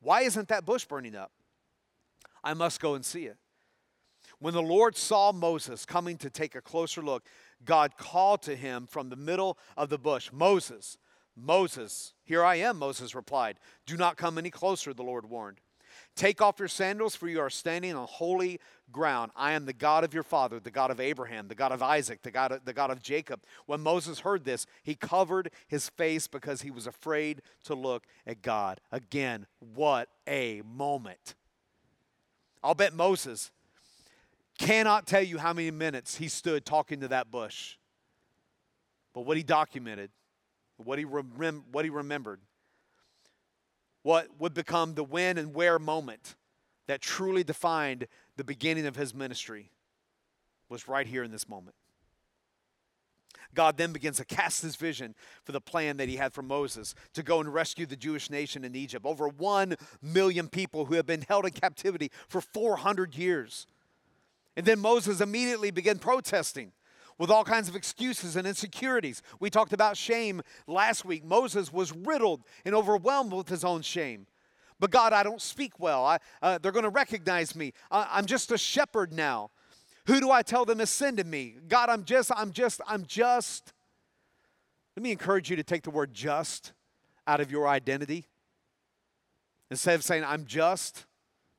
Why 0.00 0.22
isn't 0.22 0.48
that 0.48 0.66
bush 0.66 0.84
burning 0.84 1.14
up? 1.14 1.30
I 2.42 2.54
must 2.54 2.80
go 2.80 2.94
and 2.94 3.04
see 3.04 3.26
it. 3.26 3.36
When 4.40 4.54
the 4.54 4.62
Lord 4.62 4.96
saw 4.96 5.32
Moses 5.32 5.84
coming 5.84 6.16
to 6.18 6.30
take 6.30 6.54
a 6.54 6.60
closer 6.60 7.02
look, 7.02 7.24
God 7.64 7.96
called 7.96 8.42
to 8.42 8.54
him 8.54 8.86
from 8.86 9.08
the 9.08 9.16
middle 9.16 9.58
of 9.76 9.88
the 9.88 9.98
bush 9.98 10.30
Moses, 10.32 10.96
Moses, 11.36 12.14
here 12.24 12.44
I 12.44 12.56
am, 12.56 12.78
Moses 12.78 13.14
replied. 13.14 13.58
Do 13.86 13.96
not 13.96 14.16
come 14.16 14.38
any 14.38 14.50
closer, 14.50 14.92
the 14.92 15.02
Lord 15.02 15.28
warned. 15.28 15.60
Take 16.16 16.42
off 16.42 16.58
your 16.58 16.68
sandals, 16.68 17.14
for 17.14 17.28
you 17.28 17.40
are 17.40 17.50
standing 17.50 17.94
on 17.94 18.06
holy 18.08 18.60
ground. 18.90 19.30
I 19.36 19.52
am 19.52 19.66
the 19.66 19.72
God 19.72 20.04
of 20.04 20.12
your 20.12 20.22
father, 20.22 20.58
the 20.58 20.70
God 20.70 20.90
of 20.90 21.00
Abraham, 21.00 21.48
the 21.48 21.54
God 21.54 21.72
of 21.72 21.82
Isaac, 21.82 22.22
the 22.22 22.30
God 22.30 22.52
of, 22.52 22.64
the 22.64 22.72
God 22.72 22.90
of 22.90 23.02
Jacob. 23.02 23.44
When 23.66 23.80
Moses 23.80 24.20
heard 24.20 24.44
this, 24.44 24.66
he 24.82 24.94
covered 24.94 25.50
his 25.68 25.88
face 25.88 26.26
because 26.26 26.62
he 26.62 26.70
was 26.70 26.86
afraid 26.86 27.42
to 27.64 27.74
look 27.74 28.04
at 28.26 28.42
God. 28.42 28.80
Again, 28.90 29.46
what 29.60 30.08
a 30.26 30.62
moment. 30.66 31.34
I'll 32.62 32.74
bet 32.74 32.92
Moses 32.92 33.50
cannot 34.58 35.06
tell 35.06 35.22
you 35.22 35.38
how 35.38 35.52
many 35.52 35.70
minutes 35.70 36.16
he 36.16 36.28
stood 36.28 36.64
talking 36.64 37.00
to 37.00 37.08
that 37.08 37.30
bush. 37.30 37.76
But 39.14 39.22
what 39.22 39.36
he 39.36 39.42
documented, 39.42 40.10
what 40.76 40.98
he, 40.98 41.04
rem- 41.04 41.64
what 41.70 41.84
he 41.84 41.90
remembered, 41.90 42.40
what 44.02 44.28
would 44.38 44.54
become 44.54 44.94
the 44.94 45.04
when 45.04 45.38
and 45.38 45.54
where 45.54 45.78
moment 45.78 46.36
that 46.86 47.00
truly 47.00 47.44
defined 47.44 48.06
the 48.36 48.44
beginning 48.44 48.86
of 48.86 48.96
his 48.96 49.14
ministry. 49.14 49.70
was 50.68 50.88
right 50.88 51.06
here 51.06 51.22
in 51.22 51.30
this 51.30 51.48
moment. 51.48 51.74
God 53.54 53.76
then 53.76 53.92
begins 53.92 54.18
to 54.18 54.24
cast 54.24 54.62
his 54.62 54.76
vision 54.76 55.14
for 55.44 55.52
the 55.52 55.60
plan 55.60 55.96
that 55.96 56.08
he 56.08 56.16
had 56.16 56.32
for 56.32 56.42
Moses 56.42 56.94
to 57.14 57.22
go 57.22 57.40
and 57.40 57.52
rescue 57.52 57.86
the 57.86 57.96
Jewish 57.96 58.30
nation 58.30 58.64
in 58.64 58.74
Egypt. 58.76 59.04
Over 59.06 59.28
1 59.28 59.74
million 60.02 60.48
people 60.48 60.84
who 60.84 60.94
have 60.94 61.06
been 61.06 61.22
held 61.22 61.44
in 61.46 61.52
captivity 61.52 62.10
for 62.28 62.40
400 62.40 63.16
years. 63.16 63.66
And 64.56 64.66
then 64.66 64.78
Moses 64.80 65.20
immediately 65.20 65.70
began 65.70 65.98
protesting 65.98 66.72
with 67.18 67.30
all 67.30 67.44
kinds 67.44 67.68
of 67.68 67.76
excuses 67.76 68.36
and 68.36 68.46
insecurities. 68.46 69.22
We 69.40 69.50
talked 69.50 69.72
about 69.72 69.96
shame 69.96 70.42
last 70.66 71.04
week. 71.04 71.24
Moses 71.24 71.72
was 71.72 71.92
riddled 71.92 72.42
and 72.64 72.74
overwhelmed 72.74 73.32
with 73.32 73.48
his 73.48 73.64
own 73.64 73.82
shame. 73.82 74.26
But 74.80 74.90
God, 74.90 75.12
I 75.12 75.24
don't 75.24 75.42
speak 75.42 75.80
well. 75.80 76.04
I, 76.04 76.18
uh, 76.40 76.58
they're 76.58 76.72
going 76.72 76.84
to 76.84 76.90
recognize 76.90 77.56
me. 77.56 77.72
I, 77.90 78.08
I'm 78.12 78.26
just 78.26 78.52
a 78.52 78.58
shepherd 78.58 79.12
now. 79.12 79.50
Who 80.08 80.20
do 80.20 80.30
I 80.30 80.40
tell 80.40 80.64
them 80.64 80.78
has 80.78 80.88
sended 80.88 81.26
me? 81.26 81.56
God, 81.68 81.90
I'm 81.90 82.02
just, 82.02 82.32
I'm 82.34 82.50
just, 82.50 82.80
I'm 82.88 83.04
just. 83.04 83.74
Let 84.96 85.02
me 85.02 85.12
encourage 85.12 85.50
you 85.50 85.56
to 85.56 85.62
take 85.62 85.82
the 85.82 85.90
word 85.90 86.14
just 86.14 86.72
out 87.26 87.42
of 87.42 87.50
your 87.50 87.68
identity. 87.68 88.24
Instead 89.70 89.96
of 89.96 90.02
saying, 90.02 90.24
I'm 90.24 90.46
just, 90.46 91.04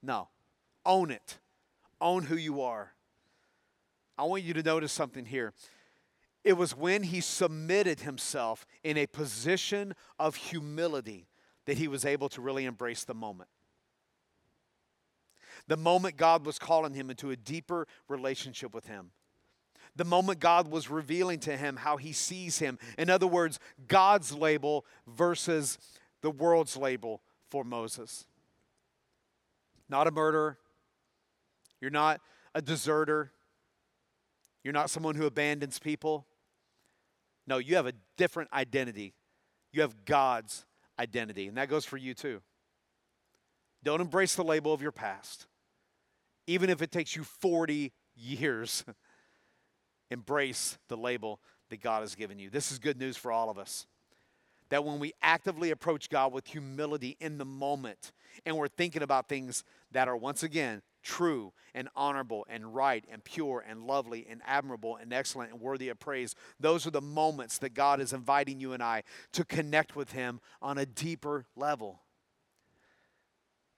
no, 0.02 0.30
own 0.84 1.12
it. 1.12 1.38
Own 2.02 2.24
who 2.24 2.36
you 2.36 2.64
are. 2.64 2.94
I 4.18 4.24
want 4.24 4.42
you 4.42 4.56
to 4.56 4.64
notice 4.64 4.92
something 4.92 5.26
here. 5.26 5.54
It 6.44 6.54
was 6.54 6.76
when 6.76 7.04
he 7.04 7.22
submitted 7.22 8.00
himself 8.00 8.66
in 8.84 8.98
a 8.98 9.06
position 9.06 9.94
of 10.18 10.36
humility 10.36 11.28
that 11.68 11.78
he 11.78 11.88
was 11.88 12.04
able 12.04 12.30
to 12.30 12.42
really 12.42 12.66
embrace 12.66 13.04
the 13.04 13.14
moment 13.14 13.50
the 15.70 15.78
moment 15.78 16.18
God 16.18 16.48
was 16.48 16.58
calling 16.58 16.96
him 16.96 17.12
into 17.12 17.30
a 17.30 17.36
deeper 17.36 17.88
relationship 18.08 18.74
with 18.74 18.88
him. 18.88 19.12
The 19.96 20.04
moment 20.04 20.40
God 20.40 20.72
was 20.72 20.90
revealing 20.90 21.40
to 21.42 21.56
him 21.56 21.76
how 21.76 21.98
he 21.98 22.12
sees 22.12 22.58
him. 22.58 22.80
In 22.98 23.10
other 23.10 23.28
words, 23.28 23.60
God's 23.88 24.34
label 24.34 24.84
versus 25.08 25.78
the 26.22 26.32
world's 26.32 26.76
label 26.76 27.22
for 27.52 27.64
Moses. 27.64 28.26
Not 29.88 30.08
a 30.08 30.12
murderer. 30.12 30.58
You're 31.80 31.92
not 31.92 32.20
a 32.56 32.64
deserter. 32.64 33.32
You're 34.64 34.74
not 34.74 34.90
someone 34.90 35.14
who 35.14 35.28
abandons 35.28 35.78
people. 35.78 36.26
No, 37.46 37.60
you 37.60 37.76
have 37.76 37.86
a 37.86 37.94
different 38.18 38.52
identity. 38.54 39.14
You 39.72 39.82
have 39.82 40.06
God's 40.06 40.66
identity, 40.98 41.48
and 41.48 41.58
that 41.58 41.70
goes 41.70 41.86
for 41.86 41.98
you 41.98 42.16
too. 42.16 42.42
Don't 43.84 44.02
embrace 44.02 44.34
the 44.34 44.44
label 44.44 44.74
of 44.74 44.82
your 44.82 44.92
past 44.92 45.46
even 46.50 46.72
if 46.72 46.82
it 46.82 46.92
takes 46.92 47.16
you 47.16 47.24
40 47.24 47.94
years. 48.16 48.84
Embrace 50.12 50.80
the 50.88 50.98
label 50.98 51.40
that 51.70 51.82
God 51.82 52.02
has 52.02 52.16
given 52.16 52.40
you. 52.40 52.50
This 52.50 52.72
is 52.72 52.80
good 52.80 52.98
news 52.98 53.16
for 53.16 53.32
all 53.32 53.52
of 53.52 53.60
us. 53.60 53.86
That 54.70 54.84
when 54.84 54.98
we 54.98 55.14
actively 55.22 55.70
approach 55.70 56.10
God 56.10 56.34
with 56.34 56.48
humility 56.48 57.18
in 57.20 57.38
the 57.38 57.46
moment 57.46 58.12
and 58.46 58.58
we're 58.58 58.68
thinking 58.68 59.04
about 59.04 59.28
things 59.30 59.64
that 59.92 60.08
are, 60.08 60.18
once 60.18 60.42
again, 60.42 60.82
true 61.04 61.54
and 61.76 61.88
honorable 61.96 62.48
and 62.50 62.74
right 62.74 63.06
and 63.12 63.24
pure 63.24 63.64
and 63.68 63.84
lovely 63.86 64.26
and 64.28 64.42
admirable 64.46 64.96
and 64.96 65.14
excellent 65.14 65.52
and 65.52 65.62
worthy 65.62 65.90
of 65.90 66.00
praise, 66.00 66.34
those 66.60 66.88
are 66.88 66.92
the 66.92 67.02
moments 67.02 67.60
that 67.60 67.76
God 67.76 68.00
is 68.00 68.12
inviting 68.12 68.60
you 68.60 68.74
and 68.74 68.82
I 68.82 69.04
to 69.34 69.46
connect 69.46 69.96
with 69.96 70.14
Him 70.14 70.40
on 70.64 70.80
a 70.80 70.86
deeper 70.88 71.46
level 71.56 72.02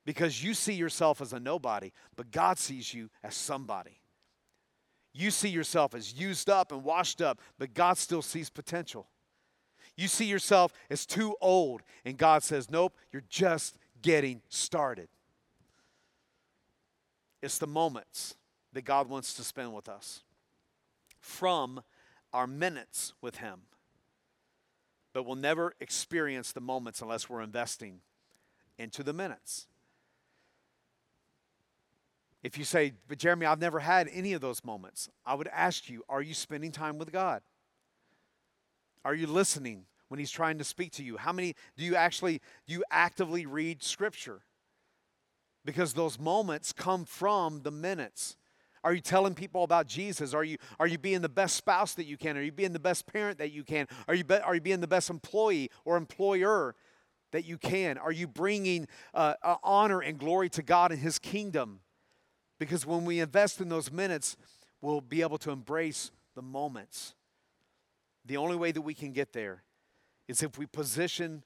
because 0.06 0.44
you 0.44 0.54
see 0.54 0.74
yourself 0.74 1.22
as 1.22 1.34
a 1.34 1.40
nobody, 1.40 1.92
but 2.16 2.32
God 2.32 2.58
sees 2.58 2.94
you 2.94 3.10
as 3.24 3.36
somebody. 3.36 4.02
You 5.14 5.30
see 5.32 5.50
yourself 5.50 5.94
as 5.94 6.14
used 6.14 6.50
up 6.50 6.72
and 6.72 6.84
washed 6.84 7.22
up, 7.22 7.40
but 7.60 7.74
God 7.74 7.98
still 7.98 8.22
sees 8.22 8.50
potential. 8.50 9.08
You 9.98 10.08
see 10.08 10.26
yourself 10.26 10.74
as 10.90 11.06
too 11.06 11.36
old, 11.42 11.82
and 12.06 12.18
God 12.18 12.44
says, 12.44 12.72
Nope, 12.72 12.98
you're 13.12 13.24
just 13.30 13.78
getting 14.02 14.42
started. 14.50 15.10
It's 17.42 17.58
the 17.58 17.68
moments 17.68 18.36
that 18.74 18.84
God 18.84 19.10
wants 19.10 19.34
to 19.36 19.44
spend 19.44 19.74
with 19.74 19.90
us 19.90 20.22
from 21.20 21.84
our 22.34 22.48
minutes 22.48 23.14
with 23.22 23.38
Him. 23.38 23.62
But 25.14 25.24
we'll 25.24 25.36
never 25.36 25.74
experience 25.82 26.54
the 26.54 26.62
moments 26.62 27.02
unless 27.02 27.30
we're 27.30 27.42
investing 27.42 28.00
into 28.78 29.04
the 29.04 29.14
minutes. 29.14 29.68
If 32.44 32.58
you 32.58 32.64
say, 32.64 32.94
but 33.08 33.20
Jeremy, 33.20 33.46
I've 33.46 33.60
never 33.60 33.80
had 33.80 34.10
any 34.12 34.34
of 34.34 34.42
those 34.42 34.64
moments, 34.64 35.10
I 35.26 35.36
would 35.36 35.48
ask 35.50 35.90
you, 35.90 36.04
are 36.10 36.22
you 36.22 36.34
spending 36.34 36.72
time 36.72 36.98
with 36.98 37.12
God? 37.12 37.42
Are 39.06 39.14
you 39.14 39.28
listening 39.28 39.86
when 40.08 40.20
He's 40.20 40.32
trying 40.32 40.58
to 40.58 40.64
speak 40.64 40.92
to 40.94 41.04
you? 41.04 41.18
How 41.18 41.32
many 41.32 41.56
do 41.78 41.84
you 41.84 41.96
actually, 41.96 42.42
do 42.68 42.74
you 42.74 42.84
actively 42.90 43.46
read 43.46 43.84
Scripture? 43.84 44.42
Because 45.64 45.94
those 45.94 46.20
moments 46.20 46.74
come 46.74 47.06
from 47.06 47.62
the 47.62 47.72
minutes. 47.72 48.38
Are 48.84 48.94
you 48.94 49.02
telling 49.02 49.36
people 49.36 49.64
about 49.64 49.86
Jesus? 49.86 50.34
Are 50.34 50.44
you, 50.44 50.58
are 50.80 50.88
you 50.88 50.98
being 50.98 51.22
the 51.22 51.30
best 51.30 51.56
spouse 51.56 51.94
that 51.94 52.06
you 52.06 52.18
can? 52.18 52.36
Are 52.36 52.42
you 52.42 52.52
being 52.52 52.74
the 52.74 52.80
best 52.80 53.06
parent 53.06 53.38
that 53.38 53.52
you 53.52 53.64
can? 53.64 53.88
Are 54.08 54.16
you, 54.16 54.24
be, 54.24 54.40
are 54.40 54.56
you 54.56 54.62
being 54.62 54.80
the 54.80 54.88
best 54.88 55.12
employee 55.12 55.70
or 55.86 55.98
employer 55.98 56.76
that 57.32 57.46
you 57.46 57.60
can? 57.60 58.00
Are 58.00 58.12
you 58.12 58.28
bringing 58.28 58.88
uh, 59.14 59.36
uh, 59.44 59.58
honor 59.64 60.00
and 60.00 60.18
glory 60.18 60.50
to 60.50 60.64
God 60.64 60.92
and 60.92 61.00
His 61.00 61.20
kingdom? 61.20 61.82
Because 62.62 62.86
when 62.86 63.06
we 63.06 63.22
invest 63.22 63.60
in 63.60 63.70
those 63.70 63.92
minutes, 63.92 64.38
we'll 64.82 65.02
be 65.02 65.24
able 65.24 65.40
to 65.40 65.50
embrace 65.50 66.12
the 66.36 66.44
moments. 66.44 67.16
The 68.24 68.38
only 68.38 68.56
way 68.56 68.72
that 68.72 68.84
we 68.84 68.94
can 68.94 69.14
get 69.14 69.34
there 69.34 69.64
is 70.28 70.44
if 70.44 70.60
we 70.60 70.68
position 70.68 71.44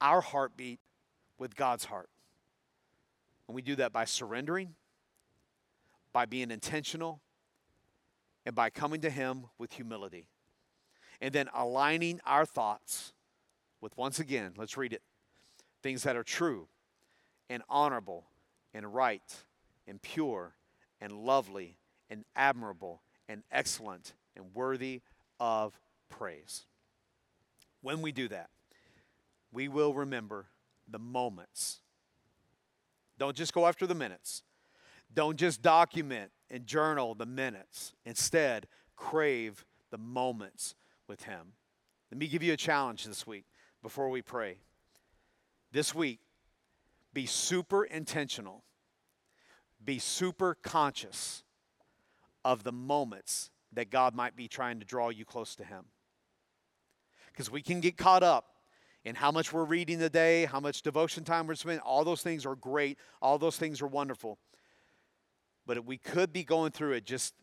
our 0.00 0.20
heartbeat 0.20 0.80
with 1.38 1.54
God's 1.54 1.84
heart. 1.84 2.08
And 3.46 3.54
we 3.54 3.62
do 3.62 3.76
that 3.76 3.92
by 3.92 4.06
surrendering, 4.06 4.74
by 6.12 6.26
being 6.26 6.50
intentional, 6.50 7.20
and 8.44 8.56
by 8.56 8.68
coming 8.68 9.00
to 9.02 9.10
Him 9.10 9.44
with 9.58 9.74
humility. 9.74 10.26
And 11.20 11.32
then 11.32 11.48
aligning 11.54 12.20
our 12.26 12.44
thoughts 12.44 13.12
with, 13.80 13.96
once 13.96 14.18
again, 14.18 14.54
let's 14.56 14.76
read 14.76 14.92
it 14.92 15.02
things 15.80 16.02
that 16.02 16.16
are 16.16 16.24
true 16.24 16.66
and 17.48 17.62
honorable 17.68 18.24
and 18.74 18.92
right 18.92 19.22
and 19.86 20.02
pure 20.02 20.55
and 21.00 21.12
lovely 21.12 21.78
and 22.10 22.24
admirable 22.34 23.02
and 23.28 23.42
excellent 23.50 24.14
and 24.36 24.54
worthy 24.54 25.02
of 25.40 25.78
praise. 26.08 26.66
When 27.82 28.02
we 28.02 28.12
do 28.12 28.28
that, 28.28 28.50
we 29.52 29.68
will 29.68 29.94
remember 29.94 30.46
the 30.88 30.98
moments. 30.98 31.80
Don't 33.18 33.36
just 33.36 33.52
go 33.52 33.66
after 33.66 33.86
the 33.86 33.94
minutes. 33.94 34.42
Don't 35.14 35.36
just 35.38 35.62
document 35.62 36.30
and 36.50 36.66
journal 36.66 37.14
the 37.14 37.26
minutes. 37.26 37.94
Instead, 38.04 38.66
crave 38.96 39.64
the 39.90 39.98
moments 39.98 40.74
with 41.08 41.24
Him. 41.24 41.52
Let 42.10 42.18
me 42.18 42.28
give 42.28 42.42
you 42.42 42.52
a 42.52 42.56
challenge 42.56 43.04
this 43.04 43.26
week 43.26 43.44
before 43.82 44.10
we 44.10 44.22
pray. 44.22 44.58
This 45.72 45.94
week, 45.94 46.20
be 47.14 47.26
super 47.26 47.84
intentional 47.84 48.62
be 49.84 49.98
super 49.98 50.54
conscious 50.54 51.44
of 52.44 52.62
the 52.62 52.72
moments 52.72 53.50
that 53.72 53.90
God 53.90 54.14
might 54.14 54.36
be 54.36 54.48
trying 54.48 54.80
to 54.80 54.86
draw 54.86 55.08
you 55.08 55.24
close 55.24 55.54
to 55.56 55.64
Him. 55.64 55.86
Because 57.32 57.50
we 57.50 57.62
can 57.62 57.80
get 57.80 57.96
caught 57.96 58.22
up 58.22 58.46
in 59.04 59.14
how 59.14 59.30
much 59.30 59.52
we're 59.52 59.64
reading 59.64 59.98
the 59.98 60.10
day, 60.10 60.46
how 60.46 60.58
much 60.58 60.82
devotion 60.82 61.22
time 61.22 61.46
we're 61.46 61.54
spending. 61.54 61.80
All 61.80 62.04
those 62.04 62.22
things 62.22 62.44
are 62.44 62.56
great, 62.56 62.98
all 63.22 63.38
those 63.38 63.56
things 63.56 63.80
are 63.82 63.86
wonderful. 63.86 64.38
But 65.66 65.84
we 65.84 65.98
could 65.98 66.32
be 66.32 66.44
going 66.44 66.72
through 66.72 66.92
it 66.92 67.04
just, 67.04 67.34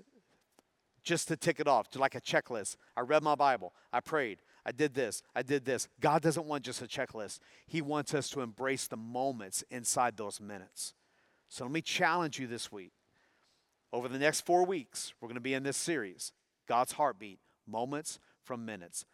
just 1.03 1.27
to 1.29 1.37
tick 1.37 1.59
it 1.59 1.67
off, 1.67 1.89
to 1.91 1.99
like 1.99 2.15
a 2.15 2.21
checklist. 2.21 2.77
I 2.97 3.01
read 3.01 3.23
my 3.23 3.35
Bible, 3.35 3.73
I 3.91 3.99
prayed, 3.99 4.39
I 4.65 4.71
did 4.71 4.93
this, 4.93 5.21
I 5.35 5.41
did 5.41 5.63
this. 5.65 5.87
God 5.99 6.21
doesn't 6.21 6.45
want 6.45 6.63
just 6.63 6.81
a 6.81 6.87
checklist, 6.87 7.39
He 7.67 7.81
wants 7.81 8.13
us 8.13 8.29
to 8.29 8.41
embrace 8.41 8.87
the 8.87 8.97
moments 8.97 9.63
inside 9.69 10.17
those 10.17 10.41
minutes. 10.41 10.93
So 11.53 11.65
let 11.65 11.71
me 11.71 11.83
challenge 11.83 12.39
you 12.39 12.47
this 12.47 12.71
week. 12.71 12.93
Over 13.91 14.07
the 14.07 14.17
next 14.17 14.41
four 14.41 14.65
weeks, 14.65 15.13
we're 15.21 15.27
going 15.27 15.35
to 15.35 15.39
be 15.39 15.53
in 15.53 15.61
this 15.61 15.77
series 15.77 16.31
God's 16.67 16.93
Heartbeat 16.93 17.37
Moments 17.67 18.17
from 18.43 18.65
Minutes. 18.65 19.05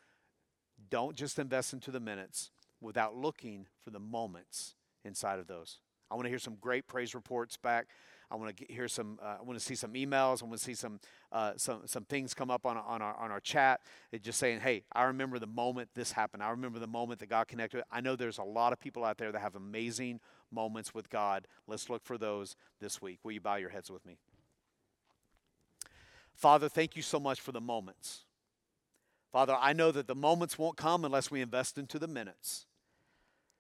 Don't 0.89 1.17
just 1.17 1.37
invest 1.37 1.73
into 1.73 1.91
the 1.91 1.99
minutes 1.99 2.51
without 2.79 3.13
looking 3.13 3.67
for 3.83 3.89
the 3.89 3.99
moments 3.99 4.75
inside 5.03 5.37
of 5.39 5.47
those. 5.47 5.79
I 6.09 6.15
want 6.15 6.27
to 6.27 6.29
hear 6.29 6.39
some 6.39 6.55
great 6.61 6.87
praise 6.87 7.13
reports 7.13 7.57
back. 7.57 7.87
I 8.31 8.35
want 8.35 8.55
to 8.55 8.65
hear 8.71 8.87
some. 8.87 9.19
Uh, 9.21 9.37
I 9.39 9.43
want 9.43 9.57
to 9.57 9.65
see 9.65 9.75
some 9.75 9.93
emails. 9.93 10.43
I 10.43 10.45
want 10.45 10.57
to 10.59 10.63
see 10.63 10.75
some 10.75 10.99
uh, 11.31 11.53
some 11.57 11.81
some 11.85 12.05
things 12.05 12.33
come 12.33 12.51
up 12.51 12.65
on 12.65 12.77
on 12.77 13.01
our 13.01 13.15
on 13.15 13.31
our 13.31 13.39
chat. 13.39 13.81
It 14.11 14.23
just 14.23 14.39
saying, 14.39 14.59
"Hey, 14.59 14.83
I 14.93 15.03
remember 15.03 15.39
the 15.39 15.47
moment 15.47 15.89
this 15.95 16.11
happened. 16.11 16.43
I 16.43 16.49
remember 16.51 16.79
the 16.79 16.87
moment 16.87 17.19
that 17.21 17.29
God 17.29 17.47
connected." 17.47 17.83
I 17.91 18.01
know 18.01 18.15
there's 18.15 18.37
a 18.37 18.43
lot 18.43 18.73
of 18.73 18.79
people 18.79 19.03
out 19.03 19.17
there 19.17 19.31
that 19.31 19.39
have 19.39 19.55
amazing 19.55 20.19
moments 20.51 20.93
with 20.93 21.09
God. 21.09 21.47
Let's 21.67 21.89
look 21.89 22.03
for 22.03 22.17
those 22.17 22.55
this 22.79 23.01
week. 23.01 23.19
Will 23.23 23.31
you 23.31 23.41
bow 23.41 23.55
your 23.55 23.69
heads 23.69 23.89
with 23.89 24.05
me? 24.05 24.17
Father, 26.33 26.69
thank 26.69 26.95
you 26.95 27.01
so 27.01 27.19
much 27.19 27.41
for 27.41 27.51
the 27.51 27.61
moments. 27.61 28.25
Father, 29.31 29.55
I 29.59 29.73
know 29.73 29.91
that 29.91 30.07
the 30.07 30.15
moments 30.15 30.57
won't 30.57 30.77
come 30.77 31.05
unless 31.05 31.29
we 31.29 31.41
invest 31.41 31.77
into 31.77 31.99
the 31.99 32.07
minutes. 32.07 32.65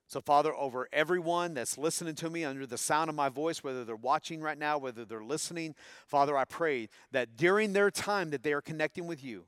So, 0.09 0.21
Father, 0.21 0.55
over 0.55 0.89
everyone 0.91 1.53
that's 1.53 1.77
listening 1.77 2.15
to 2.15 2.31
me 2.31 2.43
under 2.43 2.65
the 2.65 2.79
sound 2.79 3.11
of 3.11 3.15
my 3.15 3.29
voice, 3.29 3.63
whether 3.63 3.85
they're 3.85 3.95
watching 3.95 4.41
right 4.41 4.57
now, 4.57 4.79
whether 4.79 5.05
they're 5.05 5.23
listening, 5.23 5.75
Father, 6.07 6.35
I 6.35 6.45
pray 6.45 6.89
that 7.11 7.37
during 7.37 7.73
their 7.73 7.91
time 7.91 8.31
that 8.31 8.41
they 8.41 8.51
are 8.53 8.61
connecting 8.61 9.05
with 9.05 9.23
you, 9.23 9.45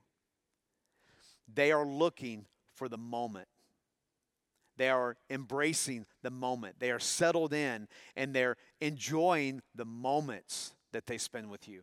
they 1.52 1.72
are 1.72 1.84
looking 1.84 2.46
for 2.76 2.88
the 2.88 2.98
moment. 3.00 3.48
They 4.78 4.90
are 4.90 5.18
embracing 5.32 6.06
the 6.22 6.30
moment. 6.30 6.76
They 6.78 6.92
are 6.92 7.00
settled 7.00 7.54
in 7.54 7.88
and 8.16 8.32
they're 8.32 8.58
enjoying 8.80 9.64
the 9.74 9.86
moments 9.86 10.76
that 10.92 11.08
they 11.08 11.18
spend 11.18 11.50
with 11.50 11.68
you. 11.68 11.82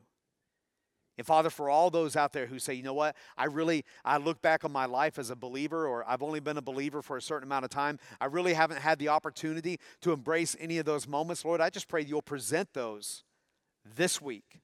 And 1.18 1.26
Father, 1.26 1.50
for 1.50 1.68
all 1.68 1.90
those 1.90 2.14
out 2.14 2.32
there 2.32 2.46
who 2.46 2.60
say, 2.60 2.74
you 2.74 2.84
know 2.84 2.94
what, 2.94 3.16
I 3.36 3.46
really, 3.46 3.84
I 4.04 4.18
look 4.18 4.40
back 4.40 4.64
on 4.64 4.70
my 4.70 4.86
life 4.86 5.18
as 5.18 5.30
a 5.30 5.36
believer, 5.36 5.86
or 5.86 6.08
I've 6.08 6.22
only 6.22 6.38
been 6.38 6.56
a 6.56 6.62
believer 6.62 7.02
for 7.02 7.16
a 7.16 7.22
certain 7.22 7.48
amount 7.48 7.64
of 7.64 7.70
time, 7.70 7.98
I 8.20 8.26
really 8.26 8.54
haven't 8.54 8.80
had 8.80 9.00
the 9.00 9.08
opportunity 9.08 9.80
to 10.02 10.12
embrace 10.12 10.56
any 10.60 10.78
of 10.78 10.86
those 10.86 11.08
moments, 11.08 11.44
Lord, 11.44 11.60
I 11.60 11.70
just 11.70 11.88
pray 11.88 12.02
you'll 12.02 12.22
present 12.22 12.72
those 12.72 13.24
this 13.96 14.22
week. 14.22 14.60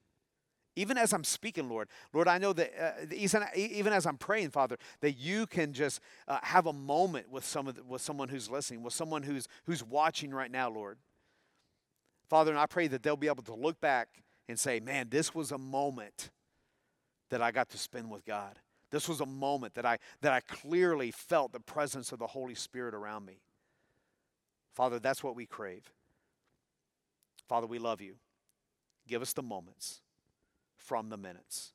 Even 0.76 0.96
as 0.96 1.12
I'm 1.12 1.24
speaking, 1.24 1.68
Lord, 1.68 1.88
Lord, 2.12 2.26
I 2.26 2.38
know 2.38 2.52
that 2.52 2.72
uh, 2.80 3.14
even 3.14 3.92
as 3.92 4.06
I'm 4.06 4.16
praying, 4.16 4.50
Father, 4.50 4.76
that 5.00 5.12
you 5.12 5.46
can 5.46 5.72
just 5.72 6.00
uh, 6.26 6.38
have 6.42 6.66
a 6.66 6.72
moment 6.72 7.30
with 7.30 7.44
some 7.44 7.66
the, 7.66 7.82
with 7.84 8.02
someone 8.02 8.28
who's 8.28 8.50
listening, 8.50 8.82
with 8.82 8.92
someone 8.92 9.22
who's 9.22 9.46
who's 9.66 9.84
watching 9.84 10.32
right 10.32 10.50
now, 10.50 10.68
Lord. 10.68 10.98
Father, 12.28 12.50
and 12.50 12.58
I 12.58 12.66
pray 12.66 12.88
that 12.88 13.04
they'll 13.04 13.16
be 13.16 13.28
able 13.28 13.44
to 13.44 13.54
look 13.54 13.80
back 13.80 14.24
and 14.48 14.58
say, 14.58 14.80
"Man, 14.80 15.10
this 15.10 15.32
was 15.32 15.52
a 15.52 15.58
moment 15.58 16.30
that 17.30 17.42
I 17.42 17.50
got 17.50 17.70
to 17.70 17.78
spend 17.78 18.10
with 18.10 18.24
God. 18.24 18.58
This 18.90 19.08
was 19.08 19.20
a 19.20 19.26
moment 19.26 19.74
that 19.74 19.84
I, 19.84 19.98
that 20.20 20.32
I 20.32 20.40
clearly 20.40 21.10
felt 21.10 21.52
the 21.52 21.60
presence 21.60 22.12
of 22.12 22.18
the 22.18 22.26
Holy 22.26 22.54
Spirit 22.54 22.94
around 22.94 23.24
me. 23.24 23.40
Father, 24.74 24.98
that's 24.98 25.22
what 25.22 25.36
we 25.36 25.46
crave. 25.46 25.92
Father, 27.48 27.66
we 27.66 27.78
love 27.78 28.00
you. 28.00 28.14
Give 29.06 29.22
us 29.22 29.32
the 29.32 29.42
moments 29.42 30.00
from 30.76 31.08
the 31.08 31.16
minutes. 31.16 31.72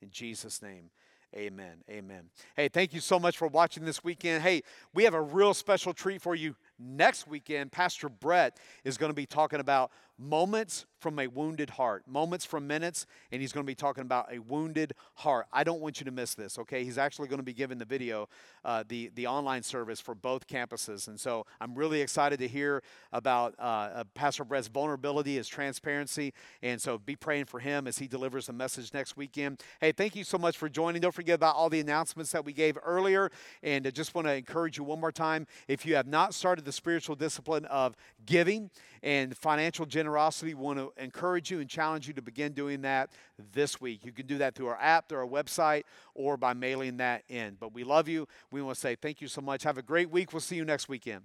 In 0.00 0.10
Jesus' 0.10 0.62
name, 0.62 0.90
amen. 1.36 1.82
Amen. 1.90 2.30
Hey, 2.56 2.68
thank 2.68 2.92
you 2.92 3.00
so 3.00 3.18
much 3.18 3.36
for 3.36 3.48
watching 3.48 3.84
this 3.84 4.04
weekend. 4.04 4.42
Hey, 4.42 4.62
we 4.92 5.04
have 5.04 5.14
a 5.14 5.22
real 5.22 5.54
special 5.54 5.92
treat 5.92 6.20
for 6.20 6.34
you 6.34 6.54
next 6.78 7.26
weekend. 7.26 7.72
Pastor 7.72 8.08
Brett 8.08 8.58
is 8.84 8.96
going 8.96 9.10
to 9.10 9.14
be 9.14 9.26
talking 9.26 9.60
about 9.60 9.90
moments 10.18 10.86
from 11.04 11.18
a 11.18 11.26
wounded 11.26 11.68
heart, 11.68 12.02
moments 12.08 12.46
from 12.46 12.66
minutes, 12.66 13.06
and 13.30 13.42
he's 13.42 13.52
going 13.52 13.64
to 13.64 13.70
be 13.70 13.74
talking 13.74 14.02
about 14.02 14.32
a 14.32 14.38
wounded 14.38 14.94
heart. 15.16 15.46
I 15.52 15.62
don't 15.62 15.82
want 15.82 16.00
you 16.00 16.04
to 16.06 16.10
miss 16.10 16.34
this, 16.34 16.58
okay? 16.58 16.82
He's 16.82 16.96
actually 16.96 17.28
going 17.28 17.40
to 17.40 17.44
be 17.44 17.52
giving 17.52 17.76
the 17.76 17.84
video, 17.84 18.28
uh, 18.64 18.84
the, 18.88 19.10
the 19.14 19.26
online 19.26 19.62
service 19.62 20.00
for 20.00 20.14
both 20.14 20.46
campuses. 20.46 21.08
And 21.08 21.20
so 21.20 21.44
I'm 21.60 21.74
really 21.74 22.00
excited 22.00 22.38
to 22.38 22.48
hear 22.48 22.82
about 23.12 23.54
uh, 23.58 23.62
uh, 23.62 24.04
Pastor 24.14 24.44
Brett's 24.44 24.68
vulnerability, 24.68 25.34
his 25.34 25.46
transparency. 25.46 26.32
And 26.62 26.80
so 26.80 26.96
be 26.96 27.16
praying 27.16 27.44
for 27.44 27.60
him 27.60 27.86
as 27.86 27.98
he 27.98 28.08
delivers 28.08 28.46
the 28.46 28.54
message 28.54 28.94
next 28.94 29.14
weekend. 29.14 29.60
Hey, 29.82 29.92
thank 29.92 30.16
you 30.16 30.24
so 30.24 30.38
much 30.38 30.56
for 30.56 30.70
joining. 30.70 31.02
Don't 31.02 31.14
forget 31.14 31.34
about 31.34 31.54
all 31.54 31.68
the 31.68 31.80
announcements 31.80 32.32
that 32.32 32.46
we 32.46 32.54
gave 32.54 32.78
earlier. 32.82 33.30
And 33.62 33.86
I 33.86 33.90
just 33.90 34.14
want 34.14 34.26
to 34.26 34.34
encourage 34.34 34.78
you 34.78 34.84
one 34.84 35.00
more 35.00 35.12
time 35.12 35.46
if 35.68 35.84
you 35.84 35.96
have 35.96 36.06
not 36.06 36.32
started 36.32 36.64
the 36.64 36.72
spiritual 36.72 37.14
discipline 37.14 37.66
of 37.66 37.94
giving 38.24 38.70
and 39.02 39.36
financial 39.36 39.84
generosity, 39.84 40.03
we 40.42 40.54
want 40.54 40.78
to 40.78 40.92
encourage 41.02 41.50
you 41.50 41.60
and 41.60 41.68
challenge 41.68 42.06
you 42.06 42.14
to 42.14 42.22
begin 42.22 42.52
doing 42.52 42.82
that 42.82 43.10
this 43.52 43.80
week. 43.80 44.04
You 44.04 44.12
can 44.12 44.26
do 44.26 44.38
that 44.38 44.54
through 44.54 44.68
our 44.68 44.78
app, 44.80 45.08
through 45.08 45.18
our 45.18 45.26
website, 45.26 45.82
or 46.14 46.36
by 46.36 46.54
mailing 46.54 46.98
that 46.98 47.24
in. 47.28 47.56
But 47.58 47.74
we 47.74 47.84
love 47.84 48.08
you. 48.08 48.26
We 48.50 48.62
want 48.62 48.76
to 48.76 48.80
say 48.80 48.94
thank 48.94 49.20
you 49.20 49.28
so 49.28 49.40
much. 49.40 49.62
Have 49.62 49.78
a 49.78 49.82
great 49.82 50.10
week. 50.10 50.32
We'll 50.32 50.40
see 50.40 50.56
you 50.56 50.64
next 50.64 50.88
weekend. 50.88 51.22